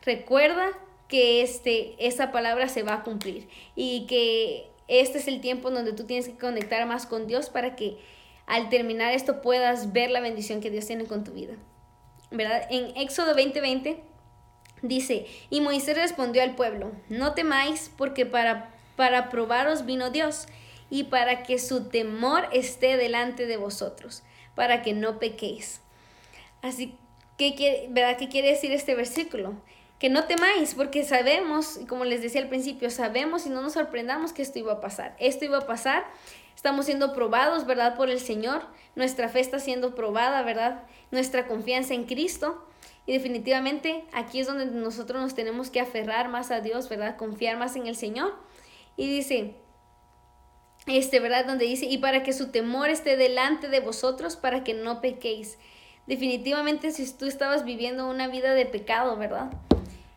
recuerda 0.03 0.69
que 1.09 1.43
este, 1.43 1.95
esa 1.99 2.33
palabra 2.33 2.69
se 2.69 2.83
va 2.83 2.95
a 2.95 3.03
cumplir 3.03 3.49
y 3.75 4.07
que 4.07 4.71
este 4.89 5.19
es 5.19 5.29
el 5.29 5.41
tiempo 5.41 5.71
donde 5.71 5.93
tú 5.93 6.05
tienes 6.05 6.29
que 6.29 6.37
conectar 6.37 6.87
más 6.87 7.07
con 7.07 7.27
Dios 7.27 7.51
para 7.51 7.77
que 7.77 7.99
al 8.47 8.71
terminar 8.71 9.13
esto 9.13 9.43
puedas 9.43 9.93
ver 9.93 10.11
la 10.11 10.21
bendición 10.21 10.61
que 10.61 10.71
Dios 10.71 10.87
tiene 10.87 11.05
con 11.05 11.25
tu 11.25 11.33
vida. 11.33 11.55
¿Verdad? 12.31 12.67
En 12.71 12.97
Éxodo 12.97 13.35
20:20 13.35 13.99
dice, 14.83 15.27
y 15.51 15.61
Moisés 15.61 15.97
respondió 15.97 16.43
al 16.43 16.55
pueblo, 16.55 16.93
no 17.09 17.35
temáis 17.35 17.91
porque 17.97 18.27
para, 18.27 18.75
para 18.97 19.29
probaros 19.31 19.87
vino 19.87 20.11
Dios 20.11 20.47
y 20.91 21.05
para 21.05 21.43
que 21.43 21.59
su 21.59 21.89
temor 21.89 22.49
esté 22.53 22.97
delante 22.97 23.47
de 23.47 23.57
vosotros, 23.57 24.23
para 24.55 24.83
que 24.83 24.93
no 24.93 25.19
pequéis. 25.19 25.81
Así 26.63 26.97
que, 27.37 27.87
¿verdad? 27.91 28.17
¿Qué 28.17 28.29
quiere 28.29 28.49
decir 28.49 28.73
este 28.73 28.95
versículo? 28.95 29.55
Que 29.99 30.09
no 30.09 30.25
temáis, 30.25 30.75
porque 30.75 31.05
sabemos, 31.05 31.81
como 31.89 32.05
les 32.05 32.23
decía 32.23 32.41
al 32.41 32.49
principio, 32.49 32.91
sabemos 32.91 33.47
y 33.47 33.51
no 33.51 33.63
nos 33.63 33.75
sorprendamos 33.75 34.33
que 34.33 34.43
esto 34.43 34.59
iba 34.59 34.75
a 34.75 34.81
pasar. 34.81 35.17
Esto 35.19 35.45
iba 35.45 35.59
a 35.59 35.67
pasar, 35.67 36.05
estamos 36.59 36.87
siendo 36.87 37.13
probados, 37.13 37.67
¿verdad? 37.67 37.95
Por 37.95 38.11
el 38.11 38.19
Señor, 38.19 38.63
nuestra 38.97 39.29
fe 39.29 39.39
está 39.39 39.61
siendo 39.61 39.95
probada, 39.95 40.43
¿verdad? 40.43 40.83
nuestra 41.13 41.47
confianza 41.47 41.95
en 41.95 42.03
Cristo. 42.05 42.65
Y 43.07 43.13
definitivamente 43.13 44.05
aquí 44.13 44.41
es 44.41 44.49
donde 44.49 44.67
nosotros 44.67 45.23
nos 45.23 45.37
tenemos 45.37 45.71
que 45.71 45.79
aferrar 45.79 46.29
más 46.29 46.51
a 46.51 46.61
Dios, 46.61 46.89
¿verdad? 46.89 47.17
Confiar 47.17 47.59
más 47.59 47.77
en 47.77 47.87
el 47.87 47.95
Señor. 47.95 48.35
Y 48.97 49.09
dice, 49.09 49.55
este, 50.89 51.21
¿verdad? 51.21 51.47
Donde 51.47 51.65
dice, 51.65 51.87
y 51.87 51.99
para 51.99 52.25
que 52.25 52.33
su 52.33 52.51
temor 52.51 52.91
esté 52.91 53.17
delante 53.17 53.69
de 53.69 53.79
vosotros, 53.79 54.35
para 54.35 54.65
que 54.65 54.75
no 54.75 55.01
pequéis. 55.01 55.59
Definitivamente 56.09 56.91
si 56.91 57.09
tú 57.17 57.27
estabas 57.27 57.65
viviendo 57.65 58.11
una 58.11 58.27
vida 58.27 58.55
de 58.55 58.67
pecado, 58.67 59.17
¿verdad? 59.17 59.53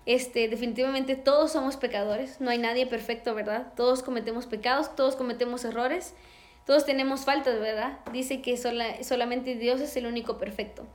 Este, 0.06 0.48
definitivamente 0.48 1.16
todos 1.16 1.52
somos 1.52 1.78
pecadores, 1.78 2.42
no 2.42 2.50
hay 2.50 2.58
nadie 2.58 2.88
perfecto, 2.88 3.36
¿verdad? 3.36 3.74
Todos 3.76 4.02
cometemos 4.02 4.48
pecados, 4.48 4.96
todos 4.96 5.16
cometemos 5.16 5.64
errores. 5.64 6.16
Todos 6.66 6.86
tenemos 6.86 7.26
faltas, 7.26 7.60
¿verdad? 7.60 8.00
Dice 8.12 8.42
que 8.42 8.56
solamente 8.56 9.56
Dios 9.56 9.82
es 9.82 9.96
el 9.98 10.06
único 10.06 10.38
perfecto. 10.38 10.86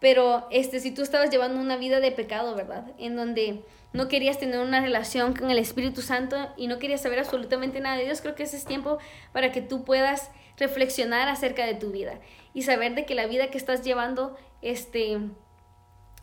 Pero 0.00 0.46
este, 0.50 0.80
si 0.80 0.90
tú 0.90 1.02
estabas 1.02 1.30
llevando 1.30 1.60
una 1.60 1.76
vida 1.76 2.00
de 2.00 2.12
pecado, 2.12 2.54
¿verdad? 2.54 2.92
En 2.98 3.16
donde 3.16 3.62
no 3.92 4.08
querías 4.08 4.38
tener 4.38 4.60
una 4.60 4.80
relación 4.80 5.34
con 5.34 5.50
el 5.50 5.58
Espíritu 5.58 6.02
Santo 6.02 6.36
y 6.56 6.66
no 6.66 6.78
querías 6.78 7.00
saber 7.00 7.18
absolutamente 7.18 7.80
nada 7.80 7.96
de 7.96 8.04
Dios, 8.04 8.20
creo 8.20 8.34
que 8.34 8.42
ese 8.42 8.56
es 8.56 8.66
tiempo 8.66 8.98
para 9.32 9.52
que 9.52 9.62
tú 9.62 9.84
puedas 9.84 10.30
reflexionar 10.58 11.28
acerca 11.28 11.64
de 11.64 11.74
tu 11.74 11.92
vida 11.92 12.20
y 12.52 12.62
saber 12.62 12.94
de 12.94 13.06
que 13.06 13.14
la 13.14 13.26
vida 13.26 13.48
que 13.48 13.58
estás 13.58 13.82
llevando 13.82 14.36
este 14.60 15.18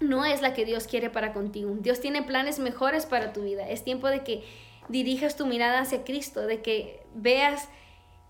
no 0.04 0.26
es 0.26 0.41
la 0.41 0.54
que 0.54 0.66
Dios 0.66 0.88
quiere 0.88 1.10
para 1.10 1.34
contigo. 1.34 1.76
Dios 1.80 1.99
tiene 1.99 2.24
planes 2.24 2.60
mejores 2.60 3.06
para 3.06 3.34
tu 3.34 3.43
vida. 3.43 3.68
Es 3.70 3.84
tiempo 3.84 4.08
de 4.08 4.24
que 4.24 4.43
dirijas 4.89 5.36
tu 5.36 5.45
mirada 5.45 5.80
hacia 5.80 6.04
Cristo, 6.04 6.41
de 6.41 6.62
que 6.62 7.01
veas 7.16 7.70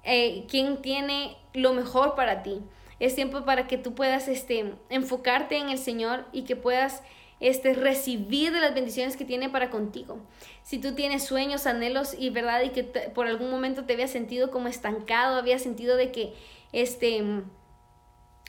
eh, 0.04 0.46
quién 0.48 0.82
tiene 0.82 1.38
lo 1.54 1.74
mejor 1.74 2.16
para 2.16 2.44
ti. 2.44 2.62
Es 3.00 3.16
tiempo 3.16 3.44
para 3.44 3.68
que 3.68 3.78
tú 3.78 3.96
puedas 3.96 4.28
este, 4.28 4.76
enfocarte 4.90 5.58
en 5.58 5.70
el 5.70 5.78
Señor 5.78 6.26
y 6.32 6.44
que 6.44 6.56
puedas 6.56 7.02
este, 7.40 7.74
recibir 7.74 8.54
de 8.54 8.62
las 8.62 8.74
bendiciones 8.74 9.18
que 9.18 9.26
tiene 9.26 9.50
para 9.50 9.70
contigo. 9.70 10.20
Si 10.62 10.80
tú 10.80 10.94
tienes 10.96 11.26
sueños, 11.26 11.68
anhelos 11.68 12.16
y 12.18 12.30
verdad 12.30 12.62
y 12.62 12.70
que 12.70 12.84
por 12.84 13.28
algún 13.28 13.52
momento 13.52 13.84
te 13.84 13.94
habías 13.94 14.12
sentido 14.12 14.52
como 14.52 14.68
estancado, 14.68 15.38
había 15.38 15.60
sentido 15.60 15.98
de 15.98 16.12
que 16.12 16.34
este 16.72 17.22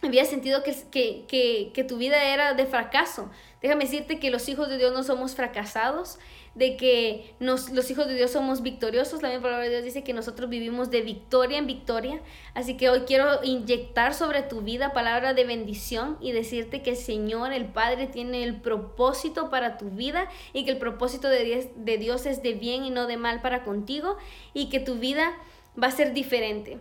había 0.08 0.24
sentido 0.24 0.62
que, 0.62 0.74
que, 0.90 1.24
que, 1.28 1.70
que, 1.74 1.84
tu 1.84 1.96
vida 1.96 2.22
era 2.24 2.54
de 2.54 2.66
fracaso. 2.66 3.30
Déjame 3.62 3.84
decirte 3.84 4.18
que 4.18 4.30
los 4.30 4.48
hijos 4.48 4.68
de 4.68 4.78
Dios 4.78 4.92
no 4.92 5.02
somos 5.02 5.34
fracasados, 5.34 6.18
de 6.54 6.76
que 6.76 7.34
nos, 7.40 7.70
los 7.70 7.90
hijos 7.90 8.06
de 8.06 8.14
Dios 8.14 8.30
somos 8.30 8.62
victoriosos. 8.62 9.22
La 9.22 9.28
misma 9.28 9.44
palabra 9.44 9.64
de 9.64 9.70
Dios 9.70 9.84
dice 9.84 10.04
que 10.04 10.12
nosotros 10.12 10.48
vivimos 10.48 10.90
de 10.90 11.02
victoria 11.02 11.58
en 11.58 11.66
victoria. 11.66 12.20
Así 12.54 12.76
que 12.76 12.90
hoy 12.90 13.00
quiero 13.00 13.42
inyectar 13.42 14.14
sobre 14.14 14.42
tu 14.42 14.60
vida 14.60 14.92
palabra 14.92 15.34
de 15.34 15.44
bendición 15.44 16.16
y 16.20 16.32
decirte 16.32 16.82
que 16.82 16.90
el 16.90 16.96
Señor, 16.96 17.52
el 17.52 17.66
Padre, 17.66 18.06
tiene 18.06 18.44
el 18.44 18.60
propósito 18.60 19.50
para 19.50 19.78
tu 19.78 19.90
vida 19.90 20.28
y 20.52 20.64
que 20.64 20.70
el 20.70 20.78
propósito 20.78 21.28
de 21.28 21.70
de 21.74 21.98
Dios 21.98 22.26
es 22.26 22.42
de 22.42 22.54
bien 22.54 22.84
y 22.84 22.90
no 22.90 23.06
de 23.06 23.16
mal 23.16 23.40
para 23.40 23.64
contigo 23.64 24.16
y 24.52 24.68
que 24.68 24.80
tu 24.80 24.96
vida 24.96 25.36
va 25.80 25.88
a 25.88 25.90
ser 25.90 26.12
diferente. 26.12 26.78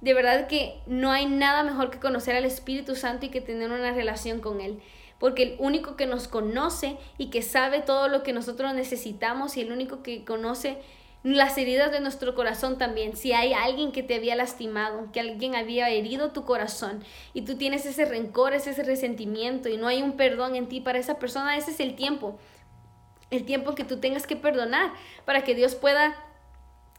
De 0.00 0.14
verdad 0.14 0.46
que 0.46 0.80
no 0.86 1.10
hay 1.10 1.26
nada 1.26 1.62
mejor 1.62 1.90
que 1.90 1.98
conocer 1.98 2.36
al 2.36 2.44
Espíritu 2.44 2.94
Santo 2.96 3.26
y 3.26 3.30
que 3.30 3.40
tener 3.40 3.70
una 3.70 3.92
relación 3.92 4.40
con 4.40 4.60
Él 4.60 4.80
porque 5.18 5.42
el 5.42 5.56
único 5.58 5.96
que 5.96 6.06
nos 6.06 6.28
conoce 6.28 6.96
y 7.18 7.30
que 7.30 7.42
sabe 7.42 7.80
todo 7.80 8.08
lo 8.08 8.22
que 8.22 8.32
nosotros 8.32 8.74
necesitamos 8.74 9.56
y 9.56 9.62
el 9.62 9.72
único 9.72 10.02
que 10.02 10.24
conoce 10.24 10.78
las 11.22 11.58
heridas 11.58 11.90
de 11.90 12.00
nuestro 12.00 12.34
corazón 12.34 12.78
también. 12.78 13.16
Si 13.16 13.32
hay 13.32 13.52
alguien 13.52 13.92
que 13.92 14.02
te 14.02 14.14
había 14.14 14.36
lastimado, 14.36 15.10
que 15.12 15.20
alguien 15.20 15.56
había 15.56 15.88
herido 15.88 16.30
tu 16.30 16.44
corazón 16.44 17.02
y 17.34 17.42
tú 17.42 17.56
tienes 17.56 17.86
ese 17.86 18.04
rencor, 18.04 18.52
ese 18.52 18.80
resentimiento 18.82 19.68
y 19.68 19.76
no 19.76 19.88
hay 19.88 20.02
un 20.02 20.12
perdón 20.12 20.54
en 20.54 20.68
ti 20.68 20.80
para 20.80 20.98
esa 20.98 21.18
persona, 21.18 21.56
ese 21.56 21.70
es 21.70 21.80
el 21.80 21.96
tiempo. 21.96 22.38
El 23.30 23.44
tiempo 23.44 23.74
que 23.74 23.84
tú 23.84 23.98
tengas 23.98 24.26
que 24.26 24.36
perdonar 24.36 24.92
para 25.24 25.42
que 25.42 25.56
Dios 25.56 25.74
pueda 25.74 26.14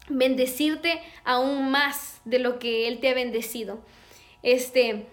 bendecirte 0.08 1.00
aún 1.24 1.70
más 1.70 2.20
de 2.24 2.38
lo 2.38 2.58
que 2.58 2.88
Él 2.88 3.00
te 3.00 3.10
ha 3.10 3.14
bendecido. 3.14 3.78
Este 4.42 5.06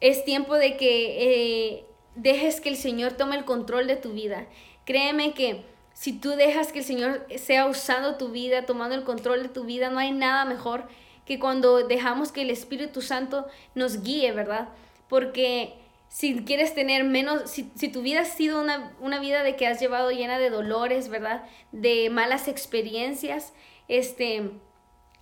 es 0.00 0.24
tiempo 0.24 0.54
de 0.54 0.76
que 0.76 1.74
eh, 1.74 1.84
dejes 2.14 2.60
que 2.60 2.68
el 2.68 2.76
Señor 2.76 3.12
tome 3.12 3.36
el 3.36 3.44
control 3.44 3.86
de 3.86 3.96
tu 3.96 4.12
vida. 4.12 4.46
Créeme 4.84 5.34
que 5.34 5.64
si 5.92 6.12
tú 6.12 6.30
dejas 6.30 6.72
que 6.72 6.78
el 6.78 6.84
Señor 6.84 7.26
sea 7.36 7.66
usando 7.66 8.16
tu 8.16 8.28
vida, 8.28 8.66
tomando 8.66 8.94
el 8.94 9.04
control 9.04 9.42
de 9.42 9.48
tu 9.48 9.64
vida, 9.64 9.90
no 9.90 9.98
hay 9.98 10.12
nada 10.12 10.44
mejor 10.44 10.88
que 11.24 11.38
cuando 11.38 11.86
dejamos 11.86 12.32
que 12.32 12.42
el 12.42 12.50
Espíritu 12.50 13.02
Santo 13.02 13.46
nos 13.74 14.02
guíe, 14.02 14.32
¿verdad? 14.32 14.68
Porque 15.08 15.74
si 16.08 16.44
quieres 16.44 16.74
tener 16.74 17.04
menos, 17.04 17.50
si, 17.50 17.64
tu 17.64 18.00
vida 18.02 18.20
ha 18.20 18.24
sido 18.24 18.62
una, 18.62 18.92
una, 19.00 19.18
vida 19.18 19.42
de 19.42 19.56
que 19.56 19.66
has 19.66 19.78
llevado 19.80 20.10
llena 20.10 20.38
de 20.38 20.48
dolores, 20.48 21.08
¿verdad? 21.08 21.44
De 21.72 22.08
malas 22.08 22.48
experiencias, 22.48 23.52
este, 23.88 24.50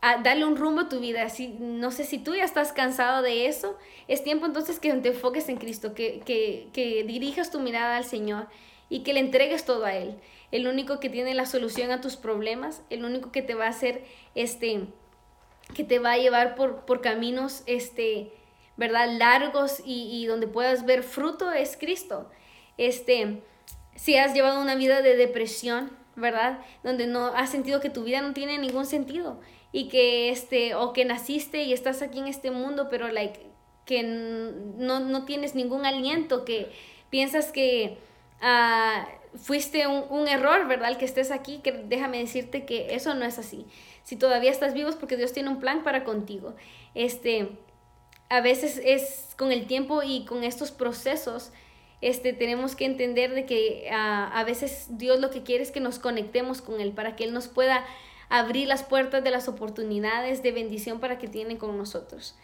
a 0.00 0.18
darle 0.18 0.44
un 0.44 0.56
rumbo 0.56 0.82
a 0.82 0.88
tu 0.88 1.00
vida. 1.00 1.28
Si, 1.28 1.48
no 1.48 1.90
sé 1.90 2.04
si 2.04 2.18
tú 2.18 2.34
ya 2.34 2.44
estás 2.44 2.72
cansado 2.72 3.22
de 3.22 3.46
eso, 3.46 3.76
es 4.08 4.22
tiempo 4.22 4.46
entonces 4.46 4.78
que 4.78 4.92
te 4.92 5.08
enfoques 5.08 5.48
en 5.48 5.56
Cristo, 5.56 5.94
que, 5.94 6.20
que, 6.24 6.68
que 6.72 7.04
dirijas 7.04 7.50
tu 7.50 7.60
mirada 7.60 7.96
al 7.96 8.04
Señor 8.04 8.48
y 8.88 9.02
que 9.02 9.14
le 9.14 9.20
entregues 9.20 9.64
todo 9.64 9.84
a 9.84 9.94
Él. 9.94 10.16
El 10.52 10.68
único 10.68 11.00
que 11.00 11.10
tiene 11.10 11.34
la 11.34 11.46
solución 11.46 11.90
a 11.90 12.00
tus 12.00 12.16
problemas, 12.16 12.82
el 12.90 13.04
único 13.04 13.32
que 13.32 13.42
te 13.42 13.54
va 13.54 13.66
a 13.66 13.70
hacer, 13.70 14.04
este, 14.34 14.86
que 15.74 15.84
te 15.84 15.98
va 15.98 16.12
a 16.12 16.18
llevar 16.18 16.54
por, 16.54 16.84
por 16.84 17.00
caminos, 17.00 17.62
este, 17.66 18.32
¿verdad? 18.76 19.08
Largos 19.18 19.80
y, 19.84 20.22
y 20.22 20.26
donde 20.26 20.46
puedas 20.46 20.86
ver 20.86 21.02
fruto 21.02 21.50
es 21.50 21.76
Cristo. 21.76 22.30
Este, 22.78 23.42
si 23.96 24.16
has 24.16 24.34
llevado 24.34 24.60
una 24.60 24.76
vida 24.76 25.02
de 25.02 25.16
depresión, 25.16 25.90
¿verdad? 26.16 26.60
Donde 26.82 27.06
no 27.06 27.26
has 27.26 27.50
sentido 27.50 27.80
que 27.80 27.90
tu 27.90 28.04
vida 28.04 28.20
no 28.20 28.32
tiene 28.32 28.58
ningún 28.58 28.86
sentido 28.86 29.40
y 29.72 29.88
que 29.88 30.30
este 30.30 30.74
o 30.74 30.92
que 30.92 31.04
naciste 31.04 31.62
y 31.62 31.72
estás 31.72 32.02
aquí 32.02 32.18
en 32.18 32.26
este 32.26 32.50
mundo, 32.50 32.88
pero 32.90 33.08
like 33.08 33.46
que 33.84 34.02
no, 34.02 35.00
no 35.00 35.24
tienes 35.24 35.54
ningún 35.54 35.86
aliento, 35.86 36.44
que 36.44 36.72
piensas 37.08 37.52
que 37.52 37.98
uh, 38.42 39.38
fuiste 39.38 39.86
un, 39.86 40.04
un, 40.10 40.28
error, 40.28 40.66
¿verdad? 40.66 40.90
El 40.90 40.96
que 40.96 41.04
estés 41.04 41.30
aquí, 41.30 41.58
que 41.58 41.72
déjame 41.72 42.18
decirte 42.18 42.66
que 42.66 42.94
eso 42.94 43.14
no 43.14 43.24
es 43.24 43.38
así. 43.38 43.64
Si 44.02 44.16
todavía 44.16 44.50
estás 44.50 44.74
vivo 44.74 44.88
es 44.88 44.96
porque 44.96 45.16
Dios 45.16 45.32
tiene 45.32 45.50
un 45.50 45.60
plan 45.60 45.84
para 45.84 46.02
contigo. 46.04 46.56
Este, 46.94 47.48
a 48.28 48.40
veces 48.40 48.80
es 48.84 49.34
con 49.36 49.52
el 49.52 49.66
tiempo 49.66 50.02
y 50.02 50.24
con 50.24 50.42
estos 50.42 50.72
procesos, 50.72 51.52
este, 52.00 52.32
tenemos 52.32 52.76
que 52.76 52.84
entender 52.84 53.34
de 53.34 53.46
que 53.46 53.88
uh, 53.90 53.94
a 54.32 54.44
veces 54.44 54.86
Dios 54.90 55.18
lo 55.18 55.30
que 55.30 55.42
quiere 55.42 55.62
es 55.62 55.70
que 55.70 55.80
nos 55.80 55.98
conectemos 55.98 56.60
con 56.60 56.80
Él 56.80 56.92
para 56.92 57.16
que 57.16 57.24
Él 57.24 57.32
nos 57.32 57.48
pueda 57.48 57.84
abrir 58.28 58.68
las 58.68 58.82
puertas 58.82 59.22
de 59.24 59.30
las 59.30 59.48
oportunidades 59.48 60.42
de 60.42 60.52
bendición 60.52 61.00
para 61.00 61.18
que 61.18 61.28
tiene 61.28 61.58
con 61.58 61.76
nosotros. 61.78 62.36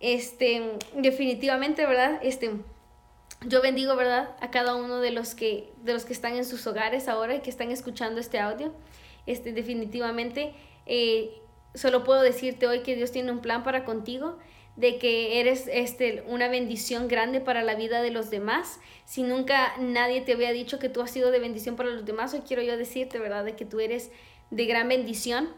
Este, 0.00 0.78
definitivamente, 0.94 1.86
¿verdad? 1.86 2.20
Este, 2.22 2.50
yo 3.46 3.62
bendigo, 3.62 3.96
¿verdad? 3.96 4.34
A 4.40 4.50
cada 4.50 4.74
uno 4.74 5.00
de 5.00 5.10
los 5.10 5.34
que, 5.34 5.72
de 5.82 5.92
los 5.92 6.04
que 6.04 6.12
están 6.12 6.34
en 6.36 6.44
sus 6.44 6.66
hogares 6.66 7.08
ahora 7.08 7.34
y 7.34 7.40
que 7.40 7.50
están 7.50 7.70
escuchando 7.70 8.20
este 8.20 8.38
audio. 8.38 8.72
Este, 9.26 9.52
definitivamente, 9.52 10.54
eh, 10.86 11.40
solo 11.74 12.04
puedo 12.04 12.22
decirte 12.22 12.66
hoy 12.66 12.80
que 12.80 12.96
Dios 12.96 13.12
tiene 13.12 13.32
un 13.32 13.40
plan 13.40 13.62
para 13.62 13.84
contigo, 13.84 14.38
de 14.76 14.98
que 14.98 15.40
eres 15.40 15.68
este, 15.72 16.22
una 16.26 16.48
bendición 16.48 17.08
grande 17.08 17.40
para 17.40 17.62
la 17.62 17.74
vida 17.74 18.02
de 18.02 18.10
los 18.10 18.30
demás. 18.30 18.78
Si 19.04 19.22
nunca 19.22 19.74
nadie 19.78 20.20
te 20.20 20.34
había 20.34 20.52
dicho 20.52 20.78
que 20.78 20.88
tú 20.88 21.00
has 21.00 21.10
sido 21.10 21.30
de 21.30 21.38
bendición 21.38 21.76
para 21.76 21.90
los 21.90 22.04
demás, 22.04 22.34
hoy 22.34 22.42
quiero 22.46 22.62
yo 22.62 22.76
decirte, 22.76 23.18
¿verdad? 23.18 23.44
De 23.44 23.56
que 23.56 23.64
tú 23.64 23.80
eres 23.80 24.10
de 24.50 24.66
gran 24.66 24.88
bendición, 24.88 25.48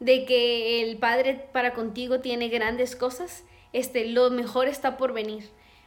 de 0.00 0.24
que 0.24 0.82
el 0.82 0.96
Padre 0.96 1.46
para 1.52 1.74
contigo 1.74 2.20
tiene 2.20 2.48
grandes 2.48 2.96
cosas, 2.96 3.44
este, 3.72 4.06
lo 4.06 4.30
mejor 4.30 4.68
está 4.68 4.96
por 4.96 5.12
venir. 5.12 5.44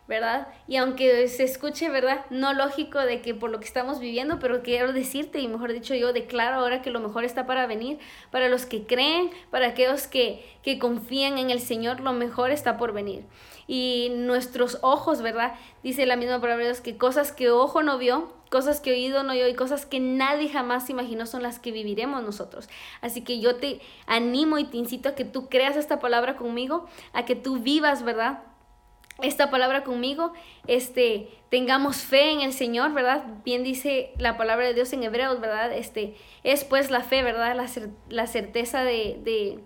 ¿Verdad? 0.08 0.48
Y 0.68 0.76
aunque 0.78 1.28
se 1.28 1.44
escuche, 1.44 1.90
¿verdad? 1.90 2.26
No 2.30 2.54
lógico 2.54 3.00
de 3.00 3.22
que 3.22 3.34
por 3.34 3.50
lo 3.50 3.60
que 3.60 3.66
estamos 3.66 4.00
viviendo, 4.00 4.40
pero 4.40 4.62
quiero 4.62 4.94
decirte, 4.94 5.40
y 5.40 5.48
mejor 5.48 5.74
dicho 5.74 5.96
yo, 5.96 6.14
declaro 6.14 6.58
ahora 6.58 6.82
que 6.82 6.92
lo 6.92 7.00
mejor 7.00 7.24
está 7.24 7.48
para 7.48 7.66
venir, 7.66 7.98
para 8.32 8.48
los 8.48 8.66
que 8.66 8.86
creen, 8.86 9.32
para 9.50 9.68
aquellos 9.68 10.08
que, 10.08 10.46
que 10.62 10.78
confían 10.78 11.38
en 11.40 11.50
el 11.50 11.60
Señor, 11.60 12.02
lo 12.02 12.14
mejor 12.14 12.52
está 12.52 12.78
por 12.78 12.94
venir. 12.94 13.24
Y 13.68 14.12
nuestros 14.16 14.78
ojos, 14.84 15.24
¿verdad? 15.24 15.56
Dice 15.82 16.06
la 16.06 16.16
misma 16.18 16.40
palabra 16.40 16.66
de 16.66 16.72
Dios, 16.72 16.82
que 16.82 16.98
cosas 16.98 17.32
que 17.32 17.50
ojo 17.50 17.82
no 17.82 17.98
vio, 17.98 18.32
cosas 18.52 18.80
que 18.80 18.92
oído 18.92 19.24
no 19.24 19.34
oyó 19.34 19.48
y 19.48 19.56
cosas 19.56 19.88
que 19.88 20.00
nadie 20.00 20.50
jamás 20.50 20.90
imaginó 20.92 21.26
son 21.26 21.42
las 21.42 21.58
que 21.58 21.72
viviremos 21.72 22.24
nosotros. 22.24 22.70
Así 23.02 23.22
que 23.24 23.40
yo 23.40 23.56
te 23.56 23.82
animo 24.06 24.60
y 24.60 24.66
te 24.66 24.78
incito 24.78 25.10
a 25.10 25.16
que 25.16 25.26
tú 25.26 25.50
creas 25.50 25.76
esta 25.78 26.00
palabra 26.00 26.36
conmigo, 26.36 26.86
a 27.12 27.26
que 27.26 27.36
tú 27.36 27.58
vivas, 27.58 28.04
¿verdad? 28.04 28.44
Esta 29.22 29.50
palabra 29.50 29.84
conmigo, 29.84 30.34
este, 30.68 31.30
tengamos 31.50 31.98
fe 31.98 32.32
en 32.32 32.42
el 32.42 32.54
Señor, 32.54 32.94
¿verdad? 32.94 33.24
Bien 33.46 33.64
dice 33.64 34.12
la 34.18 34.38
palabra 34.38 34.68
de 34.68 34.74
Dios 34.74 34.92
en 34.94 35.04
Hebreos, 35.04 35.40
¿verdad? 35.40 35.72
Este, 35.72 36.16
es 36.44 36.64
pues 36.66 36.92
la 36.92 37.02
fe, 37.02 37.24
¿verdad? 37.24 37.56
La, 37.56 37.68
la 38.10 38.28
certeza 38.28 38.84
de, 38.84 39.20
de, 39.24 39.60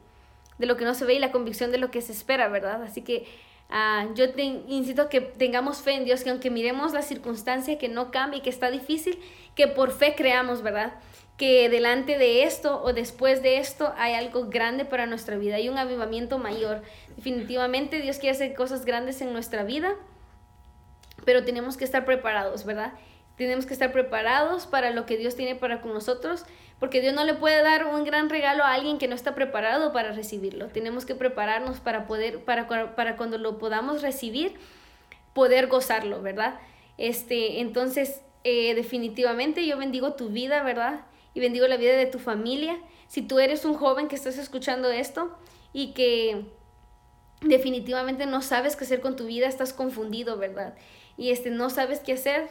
de, 0.60 0.66
lo 0.68 0.78
que 0.78 0.86
no 0.86 0.94
se 0.94 1.06
ve 1.06 1.16
y 1.16 1.20
la 1.20 1.32
convicción 1.32 1.72
de 1.72 1.80
lo 1.80 1.90
que 1.90 2.02
se 2.02 2.12
espera, 2.12 2.48
¿verdad? 2.48 2.84
Así 2.84 3.02
que 3.02 3.26
uh, 3.72 4.14
yo 4.14 4.34
te 4.34 4.44
incito 4.44 5.04
a 5.04 5.10
que 5.10 5.22
tengamos 5.22 5.82
fe 5.82 5.94
en 5.94 6.06
Dios, 6.06 6.24
que 6.24 6.30
aunque 6.30 6.52
miremos 6.52 6.94
la 6.94 7.02
circunstancia 7.02 7.80
que 7.80 7.90
no 7.90 8.12
cambie, 8.12 8.44
que 8.44 8.52
está 8.52 8.70
difícil, 8.70 9.18
que 9.56 9.68
por 9.68 9.92
fe 9.92 10.14
creamos, 10.16 10.62
¿verdad? 10.62 10.94
Que 11.40 11.70
delante 11.70 12.18
de 12.18 12.44
esto 12.44 12.84
o 12.84 12.92
después 12.92 13.42
de 13.42 13.60
esto 13.60 13.94
hay 13.98 14.14
algo 14.14 14.50
grande 14.50 14.84
para 14.84 15.06
nuestra 15.06 15.38
vida, 15.38 15.56
hay 15.56 15.70
un 15.70 15.78
avivamiento 15.78 16.38
mayor. 16.38 16.82
Definitivamente 17.16 18.02
Dios 18.02 18.18
quiere 18.18 18.36
hacer 18.36 18.54
cosas 18.54 18.84
grandes 18.84 19.22
en 19.22 19.32
nuestra 19.32 19.64
vida, 19.64 19.96
pero 21.24 21.46
tenemos 21.46 21.78
que 21.78 21.86
estar 21.86 22.04
preparados, 22.04 22.66
¿verdad? 22.66 22.92
Tenemos 23.38 23.66
que 23.66 23.72
estar 23.72 23.94
preparados 23.94 24.68
para 24.68 24.90
lo 24.90 25.06
que 25.06 25.16
Dios 25.16 25.38
tiene 25.38 25.56
para 25.56 25.82
con 25.82 25.94
nosotros, 25.94 26.44
porque 26.78 27.00
Dios 27.00 27.14
no 27.14 27.24
le 27.24 27.36
puede 27.36 27.64
dar 27.64 27.86
un 27.86 28.04
gran 28.04 28.30
regalo 28.30 28.66
a 28.66 28.74
alguien 28.74 28.98
que 28.98 29.08
no 29.08 29.16
está 29.16 29.34
preparado 29.34 29.94
para 29.94 30.12
recibirlo. 30.12 30.68
Tenemos 30.68 31.06
que 31.06 31.16
prepararnos 31.16 31.80
para 31.80 32.06
poder, 32.06 32.44
para, 32.44 32.68
para 32.98 33.16
cuando 33.16 33.38
lo 33.38 33.60
podamos 33.60 34.02
recibir, 34.02 34.60
poder 35.34 35.68
gozarlo, 35.68 36.22
¿verdad? 36.22 36.60
Este, 36.98 37.62
entonces, 37.62 38.24
eh, 38.44 38.76
definitivamente 38.76 39.66
yo 39.66 39.78
bendigo 39.78 40.16
tu 40.16 40.28
vida, 40.28 40.64
¿verdad? 40.64 41.06
Y 41.40 41.42
bendigo 41.42 41.68
la 41.68 41.78
vida 41.78 41.96
de 41.96 42.06
tu 42.06 42.20
familia. 42.20 42.78
Si 43.08 43.22
tú 43.22 43.40
eres 43.40 43.64
un 43.64 43.74
joven 43.74 44.10
que 44.10 44.16
estás 44.16 44.38
escuchando 44.38 44.92
esto 44.92 45.34
y 45.72 45.94
que 45.94 46.46
definitivamente 47.40 48.26
no 48.26 48.42
sabes 48.42 48.76
qué 48.76 48.84
hacer 48.84 49.00
con 49.00 49.16
tu 49.16 49.26
vida, 49.26 49.48
estás 49.48 49.72
confundido, 49.72 50.38
¿verdad? 50.38 50.76
Y 51.16 51.32
este 51.32 51.50
no 51.50 51.70
sabes 51.70 52.02
qué 52.02 52.14
hacer, 52.14 52.50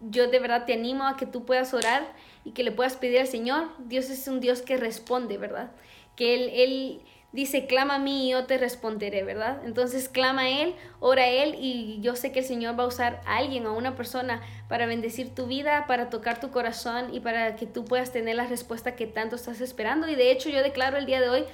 yo 0.00 0.28
de 0.28 0.38
verdad 0.38 0.64
te 0.64 0.72
animo 0.72 1.06
a 1.06 1.18
que 1.18 1.26
tú 1.26 1.44
puedas 1.44 1.74
orar 1.74 2.10
y 2.44 2.52
que 2.52 2.64
le 2.64 2.72
puedas 2.72 2.96
pedir 2.96 3.20
al 3.20 3.28
Señor. 3.28 3.68
Dios 3.78 4.08
es 4.08 4.26
un 4.26 4.40
Dios 4.40 4.62
que 4.62 4.78
responde, 4.78 5.36
¿verdad? 5.36 5.70
Que 6.16 6.34
Él, 6.34 6.50
él 6.54 7.02
dice, 7.32 7.66
clama 7.66 7.96
a 7.96 7.98
mí 7.98 8.28
y 8.28 8.32
yo 8.32 8.44
te 8.46 8.58
responderé, 8.58 9.24
¿verdad? 9.24 9.60
Entonces 9.64 10.08
clama 10.08 10.42
a 10.42 10.48
Él, 10.48 10.74
ora 11.00 11.22
a 11.22 11.28
Él 11.28 11.56
y 11.58 11.98
yo 12.00 12.14
sé 12.14 12.30
que 12.30 12.40
el 12.40 12.44
Señor 12.44 12.78
va 12.78 12.84
a 12.84 12.86
usar 12.86 13.20
a 13.26 13.36
alguien, 13.36 13.66
a 13.66 13.72
una 13.72 13.96
persona 13.96 14.42
para 14.68 14.86
bendecir 14.86 15.34
tu 15.34 15.46
vida, 15.46 15.86
para 15.86 16.10
tocar 16.10 16.40
tu 16.40 16.50
corazón 16.50 17.14
y 17.14 17.20
para 17.20 17.56
que 17.56 17.66
tú 17.66 17.84
puedas 17.84 18.12
tener 18.12 18.36
la 18.36 18.46
respuesta 18.46 18.94
que 18.94 19.06
tanto 19.06 19.36
estás 19.36 19.60
esperando. 19.60 20.08
Y 20.08 20.14
de 20.14 20.30
hecho 20.30 20.50
yo 20.50 20.62
declaro 20.62 20.98
el 20.98 21.06
día 21.06 21.20
de 21.20 21.30
hoy 21.30 21.44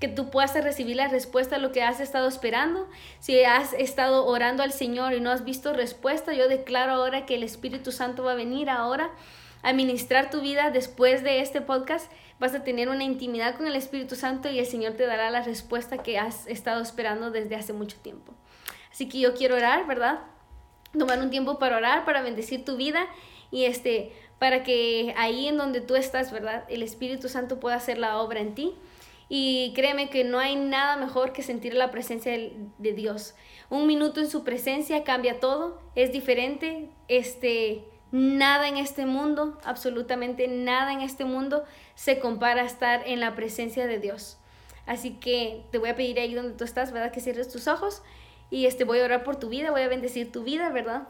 que 0.00 0.08
tú 0.08 0.30
puedas 0.30 0.52
recibir 0.54 0.96
la 0.96 1.08
respuesta 1.08 1.56
a 1.56 1.58
lo 1.58 1.72
que 1.72 1.82
has 1.82 2.00
estado 2.00 2.28
esperando. 2.28 2.88
Si 3.18 3.42
has 3.44 3.72
estado 3.74 4.26
orando 4.26 4.62
al 4.62 4.72
Señor 4.72 5.14
y 5.14 5.20
no 5.20 5.30
has 5.30 5.44
visto 5.44 5.72
respuesta, 5.72 6.34
yo 6.34 6.48
declaro 6.48 6.92
ahora 6.92 7.24
que 7.24 7.34
el 7.34 7.42
Espíritu 7.42 7.92
Santo 7.92 8.24
va 8.24 8.32
a 8.32 8.36
venir 8.36 8.68
ahora 8.68 9.10
a 9.62 9.72
ministrar 9.72 10.30
tu 10.30 10.40
vida 10.40 10.70
después 10.70 11.22
de 11.22 11.40
este 11.40 11.60
podcast 11.60 12.10
vas 12.38 12.54
a 12.54 12.64
tener 12.64 12.88
una 12.88 13.04
intimidad 13.04 13.56
con 13.56 13.66
el 13.66 13.76
Espíritu 13.76 14.14
Santo 14.14 14.50
y 14.50 14.58
el 14.58 14.66
Señor 14.66 14.94
te 14.94 15.06
dará 15.06 15.30
la 15.30 15.42
respuesta 15.42 15.98
que 15.98 16.18
has 16.18 16.46
estado 16.46 16.82
esperando 16.82 17.30
desde 17.30 17.56
hace 17.56 17.72
mucho 17.72 17.96
tiempo. 17.98 18.34
Así 18.90 19.08
que 19.08 19.18
yo 19.18 19.34
quiero 19.34 19.56
orar, 19.56 19.86
¿verdad? 19.86 20.20
Tomar 20.98 21.20
un 21.20 21.30
tiempo 21.30 21.58
para 21.58 21.76
orar, 21.76 22.04
para 22.04 22.22
bendecir 22.22 22.64
tu 22.64 22.76
vida 22.76 23.06
y 23.50 23.64
este 23.64 24.12
para 24.38 24.62
que 24.62 25.14
ahí 25.16 25.48
en 25.48 25.56
donde 25.56 25.80
tú 25.80 25.96
estás, 25.96 26.30
¿verdad? 26.30 26.64
El 26.68 26.82
Espíritu 26.82 27.28
Santo 27.28 27.58
pueda 27.58 27.76
hacer 27.76 27.98
la 27.98 28.18
obra 28.18 28.40
en 28.40 28.54
ti. 28.54 28.74
Y 29.28 29.72
créeme 29.74 30.08
que 30.08 30.22
no 30.22 30.38
hay 30.38 30.54
nada 30.54 30.96
mejor 30.96 31.32
que 31.32 31.42
sentir 31.42 31.74
la 31.74 31.90
presencia 31.90 32.32
de 32.32 32.92
Dios. 32.92 33.34
Un 33.70 33.86
minuto 33.86 34.20
en 34.20 34.30
su 34.30 34.44
presencia 34.44 35.02
cambia 35.02 35.40
todo, 35.40 35.80
es 35.96 36.12
diferente, 36.12 36.90
este 37.08 37.84
Nada 38.18 38.66
en 38.66 38.78
este 38.78 39.04
mundo, 39.04 39.58
absolutamente 39.62 40.48
nada 40.48 40.90
en 40.90 41.02
este 41.02 41.26
mundo 41.26 41.64
se 41.96 42.18
compara 42.18 42.62
a 42.62 42.64
estar 42.64 43.06
en 43.06 43.20
la 43.20 43.34
presencia 43.34 43.86
de 43.86 43.98
Dios. 43.98 44.38
Así 44.86 45.10
que 45.20 45.66
te 45.70 45.76
voy 45.76 45.90
a 45.90 45.96
pedir 45.96 46.18
ahí 46.18 46.32
donde 46.32 46.54
tú 46.54 46.64
estás, 46.64 46.92
¿verdad? 46.92 47.12
Que 47.12 47.20
cierres 47.20 47.50
tus 47.50 47.68
ojos 47.68 48.00
y 48.48 48.64
este 48.64 48.84
voy 48.84 49.00
a 49.00 49.04
orar 49.04 49.22
por 49.22 49.36
tu 49.36 49.50
vida, 49.50 49.70
voy 49.70 49.82
a 49.82 49.88
bendecir 49.88 50.32
tu 50.32 50.44
vida, 50.44 50.70
¿verdad? 50.70 51.08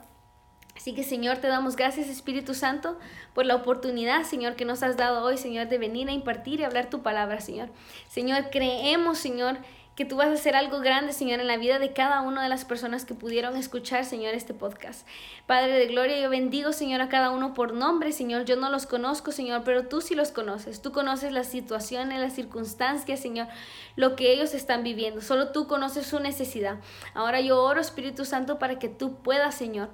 Así 0.75 0.97
que 0.97 1.05
Señor, 1.05 1.37
te 1.37 1.47
damos 1.47 1.77
gracias 1.77 2.09
Espíritu 2.09 2.55
Santo 2.55 2.99
por 3.35 3.47
la 3.47 3.55
oportunidad, 3.55 4.25
Señor, 4.25 4.57
que 4.57 4.65
nos 4.65 4.83
has 4.83 4.97
dado 4.97 5.25
hoy, 5.25 5.39
Señor, 5.39 5.69
de 5.69 5.79
venir 5.79 6.09
a 6.09 6.13
impartir 6.13 6.59
y 6.59 6.65
hablar 6.65 6.91
tu 6.91 7.03
palabra, 7.03 7.41
Señor. 7.41 7.69
Señor, 8.09 8.51
creemos, 8.51 9.19
Señor, 9.19 9.59
que 9.97 10.05
tú 10.05 10.17
vas 10.17 10.29
a 10.29 10.35
hacer 10.35 10.55
algo 10.55 10.81
grande, 10.81 11.15
Señor, 11.15 11.41
en 11.41 11.47
la 11.47 11.57
vida 11.57 11.79
de 11.79 11.95
cada 11.95 12.21
una 12.21 12.43
de 12.43 12.51
las 12.51 12.67
personas 12.67 13.07
que 13.07 13.15
pudieron 13.15 13.57
escuchar, 13.57 14.05
Señor, 14.05 14.35
este 14.35 14.53
podcast. 14.53 15.07
Padre 15.47 15.73
de 15.73 15.87
Gloria, 15.87 16.21
yo 16.21 16.29
bendigo, 16.29 16.75
Señor, 16.75 17.01
a 17.01 17.09
cada 17.09 17.31
uno 17.31 17.55
por 17.55 17.73
nombre, 17.73 18.13
Señor. 18.13 18.45
Yo 18.45 18.57
no 18.57 18.69
los 18.69 18.85
conozco, 18.85 19.33
Señor, 19.33 19.63
pero 19.65 19.89
tú 19.89 20.03
sí 20.03 20.15
los 20.15 20.33
conoces. 20.33 20.83
Tú 20.83 20.93
conoces 20.93 21.33
las 21.33 21.47
situaciones, 21.47 22.21
las 22.21 22.35
circunstancias, 22.35 23.21
Señor, 23.21 23.49
lo 23.97 24.17
que 24.17 24.35
ellos 24.35 24.53
están 24.53 24.83
viviendo. 24.83 25.23
Solo 25.23 25.49
tú 25.53 25.67
conoces 25.67 26.07
su 26.07 26.21
necesidad. 26.21 26.77
Ahora 27.15 27.41
yo 27.41 27.63
oro, 27.63 27.81
Espíritu 27.81 28.27
Santo, 28.27 28.59
para 28.59 28.79
que 28.79 28.91
tú 28.91 29.15
puedas, 29.23 29.55
Señor, 29.55 29.89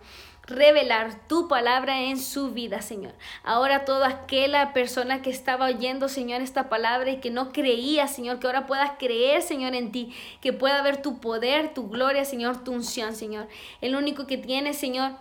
revelar 0.47 1.27
tu 1.29 1.49
palabra 1.49 2.03
en 2.03 2.19
su 2.19 2.51
vida, 2.51 2.83
Señor. 2.83 3.13
Ahora 3.45 3.85
toda 3.85 4.09
aquella 4.09 4.73
persona 4.73 5.23
que 5.23 5.31
estaba 5.31 5.67
oyendo, 5.67 6.09
Señor, 6.09 6.43
esta 6.43 6.69
palabra 6.69 7.11
y 7.11 7.21
que 7.21 7.31
no 7.31 7.53
creía, 7.53 8.09
Señor, 8.09 8.39
que 8.39 8.47
ahora 8.47 8.67
puedas 8.67 8.93
creer, 8.99 9.43
Señor, 9.43 9.75
en 9.75 9.93
ti, 9.93 10.15
que 10.41 10.53
pueda 10.53 10.83
ver 10.83 11.01
tu 11.01 11.21
poder, 11.21 11.75
tu 11.75 11.89
gloria, 11.89 12.25
Señor, 12.25 12.65
tu 12.65 12.73
unción, 12.73 13.15
Señor. 13.15 13.47
El 13.81 13.95
único 13.95 14.27
que 14.27 14.39
tiene, 14.39 14.75
Señor, 14.75 15.13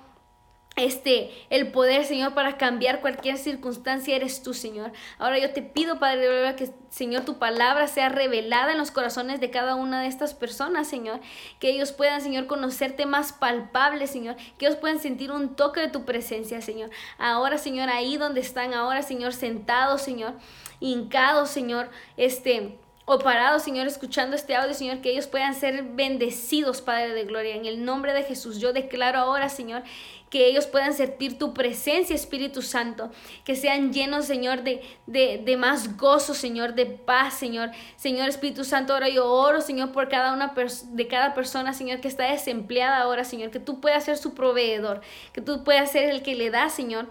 este, 0.78 1.30
el 1.50 1.70
poder, 1.72 2.06
Señor, 2.06 2.34
para 2.34 2.58
cambiar 2.58 3.02
cualquier 3.02 3.38
circunstancia 3.38 4.16
eres 4.16 4.42
tú, 4.42 4.54
Señor. 4.54 4.94
Ahora 5.20 5.38
yo 5.38 5.52
te 5.52 5.62
pido, 5.62 6.00
Padre 6.00 6.30
de 6.30 6.56
que, 6.56 6.72
Señor, 6.90 7.26
tu 7.26 7.40
palabra 7.40 7.88
sea 7.88 8.08
revelada 8.08 8.72
en 8.72 8.78
los 8.78 8.90
corazones 8.90 9.42
de 9.42 9.52
cada 9.52 9.76
una 9.76 10.02
de 10.02 10.08
estas 10.08 10.34
personas, 10.34 10.88
Señor. 10.88 11.20
Que 11.60 11.72
ellos 11.72 11.92
puedan, 11.92 12.22
Señor, 12.22 12.48
conocerte 12.48 13.06
más 13.06 13.34
palpable, 13.34 14.08
Señor. 14.08 14.38
Que 14.58 14.66
ellos 14.68 14.78
puedan 14.78 15.00
sentir 15.00 15.32
un 15.32 15.56
toque 15.56 15.82
de 15.82 15.90
tu 15.90 16.06
presencia, 16.06 16.62
Señor. 16.62 16.90
Ahora, 17.18 17.58
Señor, 17.58 17.90
ahí 17.90 18.16
donde 18.16 18.40
están, 18.40 18.74
ahora, 18.74 19.02
Señor, 19.02 19.34
sentados, 19.34 20.02
Señor, 20.02 20.36
hincados, 20.80 21.50
Señor, 21.50 21.90
este 22.16 22.80
o 23.06 23.20
parados, 23.20 23.64
Señor, 23.64 23.88
escuchando 23.88 24.36
este 24.36 24.56
audio, 24.56 24.74
Señor, 24.74 25.02
que 25.02 25.12
ellos 25.12 25.28
puedan 25.28 25.56
ser 25.56 25.84
bendecidos, 25.84 26.82
Padre 26.82 27.14
de 27.14 27.26
Gloria. 27.26 27.56
En 27.56 27.66
el 27.66 27.84
nombre 27.84 28.14
de 28.14 28.24
Jesús, 28.24 28.60
yo 28.60 28.74
declaro 28.74 29.20
ahora, 29.20 29.50
Señor, 29.50 29.84
que 30.30 30.48
ellos 30.48 30.66
puedan 30.66 30.94
sentir 30.94 31.38
tu 31.38 31.54
presencia, 31.54 32.16
Espíritu 32.16 32.62
Santo, 32.62 33.12
que 33.44 33.56
sean 33.56 33.92
llenos, 33.92 34.26
Señor, 34.26 34.64
de, 34.64 34.82
de, 35.06 35.58
más 35.58 35.98
gozo, 35.98 36.34
Señor, 36.34 36.74
de 36.74 36.86
paz, 36.86 37.34
Señor. 37.34 37.72
Señor 37.98 38.30
Espíritu 38.30 38.64
Santo, 38.64 38.94
ahora 38.94 39.10
yo 39.10 39.30
oro, 39.30 39.60
Señor, 39.60 39.92
por 39.92 40.08
cada 40.08 40.32
una 40.32 40.54
de 40.56 41.08
cada 41.08 41.34
persona, 41.34 41.74
Señor, 41.74 42.00
que 42.00 42.08
está 42.08 42.32
desempleada 42.32 43.02
ahora, 43.02 43.26
Señor, 43.26 43.52
que 43.52 43.60
tú 43.60 43.82
puedas 43.82 44.06
ser 44.06 44.18
su 44.18 44.34
proveedor, 44.34 45.02
que 45.34 45.42
tú 45.42 45.66
puedas 45.66 45.92
ser 45.92 46.10
el 46.10 46.24
que 46.24 46.36
le 46.36 46.50
da, 46.50 46.70
Señor, 46.70 47.08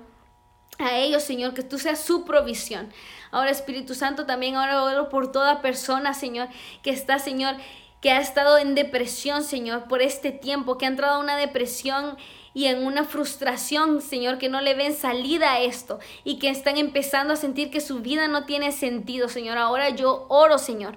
a 0.79 0.97
ellos, 0.97 1.23
Señor, 1.23 1.53
que 1.53 1.63
tú 1.63 1.79
seas 1.79 2.01
su 2.01 2.25
provisión. 2.25 2.91
Ahora, 3.31 3.51
Espíritu 3.51 3.95
Santo, 3.95 4.27
también 4.27 4.57
ahora 4.57 4.83
oro 4.83 5.09
por 5.09 5.31
toda 5.33 5.63
persona, 5.63 6.15
Señor, 6.15 6.49
que 6.83 6.91
está, 6.91 7.19
Señor, 7.19 7.57
que 8.01 8.11
ha 8.11 8.21
estado 8.21 8.59
en 8.59 8.75
depresión, 8.75 9.45
Señor, 9.45 9.85
por 9.85 10.03
este 10.03 10.33
tiempo, 10.33 10.79
que 10.79 10.87
ha 10.87 10.89
entrado 10.89 11.17
a 11.17 11.21
una 11.21 11.37
depresión 11.37 12.17
y 12.55 12.67
en 12.67 12.85
una 12.85 13.05
frustración, 13.05 14.01
Señor, 14.01 14.39
que 14.39 14.49
no 14.49 14.61
le 14.61 14.75
ven 14.75 14.95
salida 14.95 15.53
a 15.53 15.61
esto 15.61 16.01
y 16.25 16.39
que 16.39 16.51
están 16.51 16.77
empezando 16.77 17.35
a 17.35 17.37
sentir 17.37 17.71
que 17.71 17.81
su 17.81 18.01
vida 18.01 18.27
no 18.27 18.45
tiene 18.45 18.73
sentido, 18.73 19.29
Señor. 19.29 19.59
Ahora 19.59 19.91
yo 19.91 20.27
oro, 20.29 20.59
Señor. 20.59 20.97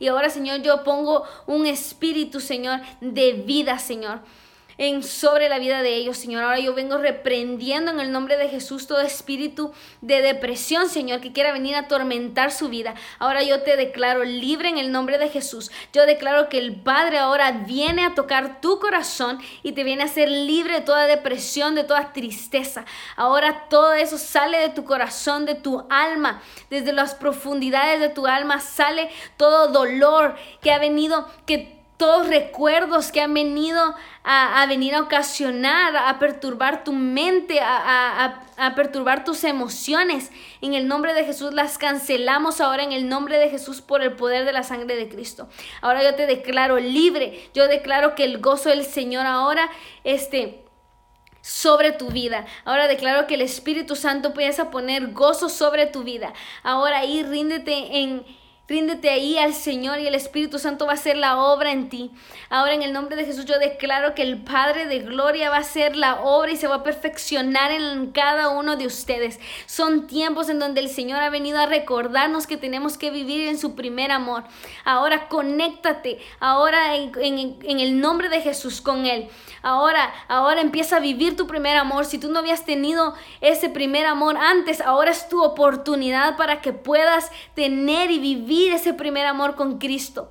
Y 0.00 0.08
ahora, 0.08 0.30
Señor, 0.30 0.62
yo 0.62 0.84
pongo 0.84 1.24
un 1.46 1.66
espíritu, 1.66 2.40
Señor, 2.40 2.80
de 3.00 3.32
vida, 3.32 3.78
Señor 3.78 4.20
en 4.78 5.02
sobre 5.02 5.48
la 5.48 5.58
vida 5.58 5.82
de 5.82 5.96
ellos, 5.96 6.16
Señor. 6.16 6.44
Ahora 6.44 6.60
yo 6.60 6.72
vengo 6.72 6.96
reprendiendo 6.96 7.90
en 7.90 8.00
el 8.00 8.12
nombre 8.12 8.36
de 8.36 8.48
Jesús 8.48 8.86
todo 8.86 9.00
espíritu 9.00 9.72
de 10.00 10.22
depresión, 10.22 10.88
Señor, 10.88 11.20
que 11.20 11.32
quiera 11.32 11.52
venir 11.52 11.74
a 11.74 11.80
atormentar 11.80 12.52
su 12.52 12.68
vida. 12.68 12.94
Ahora 13.18 13.42
yo 13.42 13.62
te 13.62 13.76
declaro 13.76 14.24
libre 14.24 14.68
en 14.68 14.78
el 14.78 14.92
nombre 14.92 15.18
de 15.18 15.28
Jesús. 15.28 15.70
Yo 15.92 16.06
declaro 16.06 16.48
que 16.48 16.58
el 16.58 16.76
Padre 16.80 17.18
ahora 17.18 17.50
viene 17.50 18.04
a 18.04 18.14
tocar 18.14 18.60
tu 18.60 18.78
corazón 18.78 19.40
y 19.62 19.72
te 19.72 19.84
viene 19.84 20.02
a 20.02 20.06
hacer 20.06 20.30
libre 20.30 20.74
de 20.74 20.80
toda 20.80 21.06
depresión, 21.06 21.74
de 21.74 21.84
toda 21.84 22.12
tristeza. 22.12 22.84
Ahora 23.16 23.68
todo 23.68 23.92
eso 23.94 24.16
sale 24.16 24.58
de 24.58 24.68
tu 24.68 24.84
corazón, 24.84 25.44
de 25.44 25.56
tu 25.56 25.84
alma, 25.90 26.40
desde 26.70 26.92
las 26.92 27.14
profundidades 27.14 28.00
de 28.00 28.08
tu 28.08 28.26
alma 28.26 28.60
sale 28.60 29.10
todo 29.36 29.68
dolor 29.68 30.36
que 30.62 30.70
ha 30.70 30.78
venido, 30.78 31.28
que 31.46 31.77
todos 31.98 32.28
recuerdos 32.28 33.10
que 33.10 33.20
han 33.20 33.34
venido 33.34 33.94
a, 34.22 34.64
venir 34.68 34.94
a 34.94 35.02
ocasionar, 35.02 35.96
a 35.96 36.18
perturbar 36.20 36.84
tu 36.84 36.92
mente, 36.92 37.60
a, 37.60 38.40
a, 38.56 38.74
perturbar 38.76 39.24
tus 39.24 39.42
emociones. 39.42 40.30
En 40.62 40.74
el 40.74 40.86
nombre 40.86 41.12
de 41.12 41.24
Jesús 41.24 41.52
las 41.52 41.76
cancelamos 41.76 42.60
ahora 42.60 42.84
en 42.84 42.92
el 42.92 43.08
nombre 43.08 43.36
de 43.38 43.50
Jesús 43.50 43.80
por 43.80 44.02
el 44.02 44.12
poder 44.12 44.44
de 44.44 44.52
la 44.52 44.62
sangre 44.62 44.94
de 44.94 45.08
Cristo. 45.08 45.48
Ahora 45.82 46.04
yo 46.04 46.14
te 46.14 46.26
declaro 46.26 46.78
libre, 46.78 47.50
yo 47.52 47.66
declaro 47.66 48.14
que 48.14 48.24
el 48.24 48.38
gozo 48.38 48.68
del 48.68 48.84
Señor 48.84 49.26
ahora, 49.26 49.68
este 50.04 50.64
sobre 51.40 51.92
tu 51.92 52.10
vida. 52.10 52.46
Ahora 52.64 52.86
declaro 52.86 53.26
que 53.26 53.34
el 53.34 53.40
Espíritu 53.40 53.96
Santo 53.96 54.28
empieza 54.28 54.62
a 54.62 54.70
poner 54.70 55.12
gozo 55.12 55.48
sobre 55.48 55.86
tu 55.86 56.04
vida. 56.04 56.32
Ahora 56.62 56.98
ahí 56.98 57.24
ríndete 57.24 58.02
en 58.02 58.24
Ríndete 58.68 59.08
ahí 59.08 59.38
al 59.38 59.54
Señor 59.54 59.98
y 59.98 60.06
el 60.06 60.14
Espíritu 60.14 60.58
Santo 60.58 60.84
va 60.84 60.92
a 60.92 60.96
hacer 60.96 61.16
la 61.16 61.38
obra 61.38 61.72
en 61.72 61.88
ti. 61.88 62.10
Ahora 62.50 62.74
en 62.74 62.82
el 62.82 62.92
nombre 62.92 63.16
de 63.16 63.24
Jesús 63.24 63.46
yo 63.46 63.58
declaro 63.58 64.14
que 64.14 64.20
el 64.20 64.42
Padre 64.44 64.84
de 64.84 64.98
Gloria 64.98 65.48
va 65.48 65.56
a 65.56 65.60
hacer 65.60 65.96
la 65.96 66.20
obra 66.20 66.52
y 66.52 66.56
se 66.58 66.68
va 66.68 66.74
a 66.74 66.82
perfeccionar 66.82 67.70
en 67.70 68.12
cada 68.12 68.50
uno 68.50 68.76
de 68.76 68.84
ustedes. 68.84 69.40
Son 69.64 70.06
tiempos 70.06 70.50
en 70.50 70.58
donde 70.58 70.82
el 70.82 70.90
Señor 70.90 71.20
ha 71.20 71.30
venido 71.30 71.58
a 71.58 71.64
recordarnos 71.64 72.46
que 72.46 72.58
tenemos 72.58 72.98
que 72.98 73.10
vivir 73.10 73.48
en 73.48 73.58
su 73.58 73.74
primer 73.74 74.10
amor. 74.12 74.44
Ahora 74.84 75.28
conéctate, 75.28 76.18
ahora 76.38 76.94
en, 76.94 77.58
en 77.62 77.80
el 77.80 77.98
nombre 77.98 78.28
de 78.28 78.42
Jesús 78.42 78.82
con 78.82 79.06
Él. 79.06 79.30
Ahora, 79.62 80.12
ahora 80.28 80.60
empieza 80.60 80.98
a 80.98 81.00
vivir 81.00 81.36
tu 81.36 81.46
primer 81.46 81.78
amor. 81.78 82.04
Si 82.04 82.18
tú 82.18 82.30
no 82.30 82.40
habías 82.40 82.66
tenido 82.66 83.14
ese 83.40 83.70
primer 83.70 84.04
amor 84.04 84.36
antes, 84.36 84.82
ahora 84.82 85.10
es 85.10 85.26
tu 85.30 85.42
oportunidad 85.42 86.36
para 86.36 86.60
que 86.60 86.74
puedas 86.74 87.30
tener 87.54 88.10
y 88.10 88.18
vivir 88.18 88.57
ese 88.66 88.94
primer 88.94 89.26
amor 89.26 89.54
con 89.54 89.78
Cristo. 89.78 90.30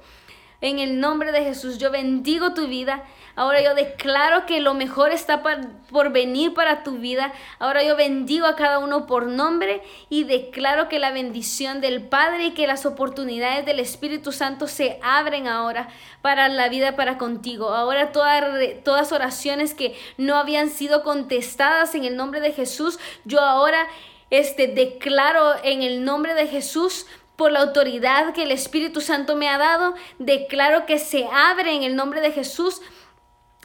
En 0.60 0.80
el 0.80 1.00
nombre 1.00 1.32
de 1.32 1.44
Jesús, 1.44 1.78
yo 1.78 1.92
bendigo 1.92 2.56
tu 2.56 2.68
vida. 2.68 3.04
Ahora 3.36 3.62
yo 3.62 3.76
declaro 3.76 4.48
que 4.48 4.60
lo 4.60 4.74
mejor 4.74 5.12
está 5.12 5.44
por 5.44 6.12
venir 6.12 6.56
para 6.56 6.82
tu 6.82 6.94
vida. 6.94 7.32
Ahora 7.60 7.84
yo 7.84 7.96
bendigo 7.96 8.48
a 8.48 8.56
cada 8.56 8.80
uno 8.80 9.06
por 9.06 9.28
nombre 9.28 9.84
y 10.10 10.24
declaro 10.24 10.90
que 10.90 10.98
la 10.98 11.12
bendición 11.12 11.80
del 11.80 12.02
Padre 12.02 12.48
y 12.48 12.54
que 12.56 12.66
las 12.66 12.88
oportunidades 12.88 13.68
del 13.68 13.80
Espíritu 13.80 14.32
Santo 14.32 14.68
se 14.68 15.00
abren 15.04 15.46
ahora 15.46 15.90
para 16.24 16.50
la 16.50 16.70
vida 16.70 16.96
para 16.96 17.20
contigo. 17.20 17.70
Ahora 17.70 18.12
todas, 18.12 18.44
todas 18.84 19.12
oraciones 19.12 19.76
que 19.76 19.96
no 20.18 20.38
habían 20.38 20.72
sido 20.72 21.04
contestadas 21.04 21.94
en 21.94 22.04
el 22.04 22.16
nombre 22.16 22.40
de 22.40 22.52
Jesús, 22.52 22.98
yo 23.26 23.42
ahora 23.42 23.86
este 24.32 24.66
declaro 24.66 25.54
en 25.64 25.84
el 25.84 26.04
nombre 26.04 26.34
de 26.34 26.48
Jesús 26.48 27.06
por 27.38 27.52
la 27.52 27.62
autoridad 27.62 28.34
que 28.34 28.44
el 28.44 28.52
Espíritu 28.52 29.00
Santo 29.00 29.36
me 29.36 29.48
ha 29.48 29.58
dado, 29.58 29.94
declaro 30.18 30.86
que 30.86 30.98
se 30.98 31.26
abre 31.32 31.76
en 31.76 31.84
el 31.84 31.96
nombre 31.96 32.20
de 32.20 32.32
Jesús 32.32 32.82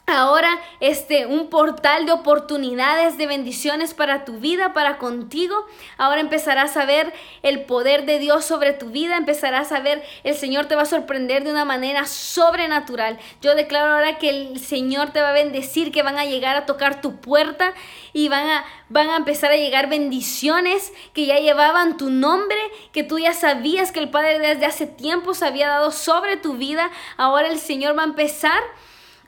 Ahora, 0.05 0.59
este, 0.81 1.25
un 1.27 1.49
portal 1.49 2.05
de 2.05 2.11
oportunidades, 2.11 3.17
de 3.17 3.25
bendiciones 3.25 3.93
para 3.93 4.25
tu 4.25 4.33
vida, 4.33 4.73
para 4.73 4.97
contigo. 4.97 5.65
Ahora 5.97 6.19
empezarás 6.19 6.75
a 6.75 6.83
ver 6.83 7.13
el 7.41 7.61
poder 7.63 8.05
de 8.05 8.19
Dios 8.19 8.43
sobre 8.43 8.73
tu 8.73 8.89
vida, 8.89 9.15
empezarás 9.15 9.71
a 9.71 9.79
ver, 9.79 10.03
el 10.25 10.35
Señor 10.35 10.65
te 10.65 10.75
va 10.75 10.81
a 10.81 10.85
sorprender 10.85 11.45
de 11.45 11.51
una 11.51 11.63
manera 11.63 12.05
sobrenatural. 12.05 13.17
Yo 13.41 13.55
declaro 13.55 13.93
ahora 13.93 14.17
que 14.17 14.29
el 14.29 14.59
Señor 14.59 15.11
te 15.11 15.21
va 15.21 15.29
a 15.29 15.33
bendecir, 15.33 15.93
que 15.93 16.03
van 16.03 16.17
a 16.17 16.25
llegar 16.25 16.57
a 16.57 16.65
tocar 16.65 16.99
tu 16.99 17.21
puerta 17.21 17.73
y 18.11 18.27
van 18.27 18.49
a, 18.49 18.65
van 18.89 19.09
a 19.09 19.15
empezar 19.15 19.53
a 19.53 19.57
llegar 19.57 19.87
bendiciones 19.87 20.91
que 21.13 21.27
ya 21.27 21.39
llevaban 21.39 21.95
tu 21.95 22.09
nombre, 22.09 22.59
que 22.91 23.03
tú 23.03 23.19
ya 23.19 23.31
sabías 23.31 23.93
que 23.93 24.01
el 24.01 24.09
Padre 24.09 24.37
desde 24.39 24.65
hace 24.65 24.85
tiempo 24.85 25.33
se 25.33 25.45
había 25.45 25.69
dado 25.69 25.91
sobre 25.91 26.35
tu 26.35 26.57
vida. 26.57 26.91
Ahora 27.15 27.47
el 27.47 27.57
Señor 27.57 27.97
va 27.97 28.01
a 28.01 28.07
empezar 28.07 28.61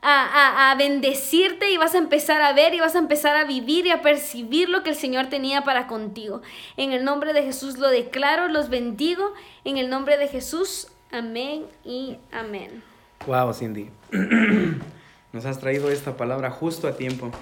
a, 0.08 0.74
bendecirte 0.78 1.70
y 1.72 1.76
vas 1.76 1.94
a 1.94 1.98
empezar 1.98 2.40
a 2.40 2.52
ver 2.52 2.74
y 2.74 2.80
vas 2.80 2.94
a 2.94 2.98
empezar 2.98 3.36
a 3.36 3.44
vivir 3.44 3.86
y 3.86 3.90
a 3.90 4.02
percibir 4.02 4.68
lo 4.68 4.82
que 4.82 4.90
el 4.90 4.96
Señor 4.96 5.26
tenía 5.26 5.62
para 5.62 5.86
contigo. 5.86 6.42
En 6.76 6.92
el 6.92 7.04
nombre 7.04 7.32
de 7.32 7.42
Jesús 7.42 7.78
lo 7.78 7.88
declaro, 7.88 8.48
los 8.48 8.68
bendigo. 8.68 9.32
En 9.64 9.78
el 9.78 9.90
nombre 9.90 10.16
de 10.16 10.28
Jesús, 10.28 10.88
amén 11.10 11.64
y 11.84 12.18
amén. 12.30 12.82
Wow, 13.26 13.52
Cindy. 13.52 13.90
Nos 15.32 15.44
has 15.44 15.58
traído 15.58 15.90
esta 15.90 16.16
palabra 16.16 16.50
justo 16.50 16.86
a 16.86 16.96
tiempo. 16.96 17.32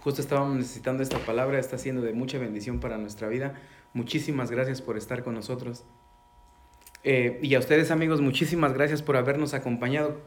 Justo 0.00 0.20
estábamos 0.20 0.56
necesitando 0.56 1.02
esta 1.02 1.18
palabra, 1.18 1.58
está 1.58 1.78
siendo 1.78 2.02
de 2.02 2.12
mucha 2.12 2.38
bendición 2.38 2.80
para 2.80 2.98
nuestra 2.98 3.28
vida. 3.28 3.54
Muchísimas 3.94 4.50
gracias 4.50 4.82
por 4.82 4.98
estar 4.98 5.24
con 5.24 5.34
nosotros. 5.34 5.84
Eh, 7.04 7.38
y 7.42 7.54
a 7.54 7.58
ustedes 7.58 7.90
amigos, 7.90 8.20
muchísimas 8.20 8.74
gracias 8.74 9.00
por 9.00 9.16
habernos 9.16 9.54
acompañado. 9.54 10.20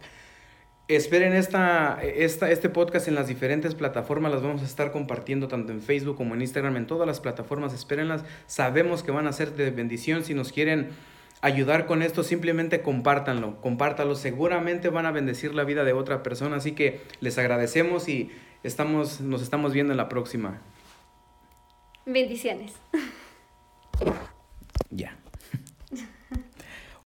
Esperen 0.87 1.33
esta, 1.33 1.99
esta, 2.03 2.51
este 2.51 2.69
podcast 2.69 3.07
en 3.07 3.15
las 3.15 3.27
diferentes 3.27 3.73
plataformas, 3.73 4.31
las 4.31 4.43
vamos 4.43 4.61
a 4.61 4.65
estar 4.65 4.91
compartiendo 4.91 5.47
tanto 5.47 5.71
en 5.71 5.81
Facebook 5.81 6.15
como 6.15 6.35
en 6.35 6.41
Instagram, 6.41 6.77
en 6.77 6.85
todas 6.85 7.07
las 7.07 7.19
plataformas, 7.19 7.73
espérenlas, 7.73 8.23
sabemos 8.45 9.01
que 9.01 9.09
van 9.09 9.25
a 9.25 9.33
ser 9.33 9.55
de 9.55 9.71
bendición, 9.71 10.23
si 10.23 10.35
nos 10.35 10.51
quieren 10.51 10.89
ayudar 11.41 11.87
con 11.87 12.03
esto, 12.03 12.21
simplemente 12.23 12.83
compártanlo, 12.83 13.59
compártanlo, 13.61 14.13
seguramente 14.13 14.89
van 14.89 15.07
a 15.07 15.11
bendecir 15.11 15.55
la 15.55 15.63
vida 15.63 15.83
de 15.85 15.93
otra 15.93 16.21
persona, 16.21 16.57
así 16.57 16.73
que 16.73 17.01
les 17.19 17.39
agradecemos 17.39 18.07
y 18.07 18.29
estamos, 18.61 19.21
nos 19.21 19.41
estamos 19.41 19.73
viendo 19.73 19.91
en 19.91 19.97
la 19.97 20.07
próxima. 20.07 20.61
Bendiciones. 22.05 22.73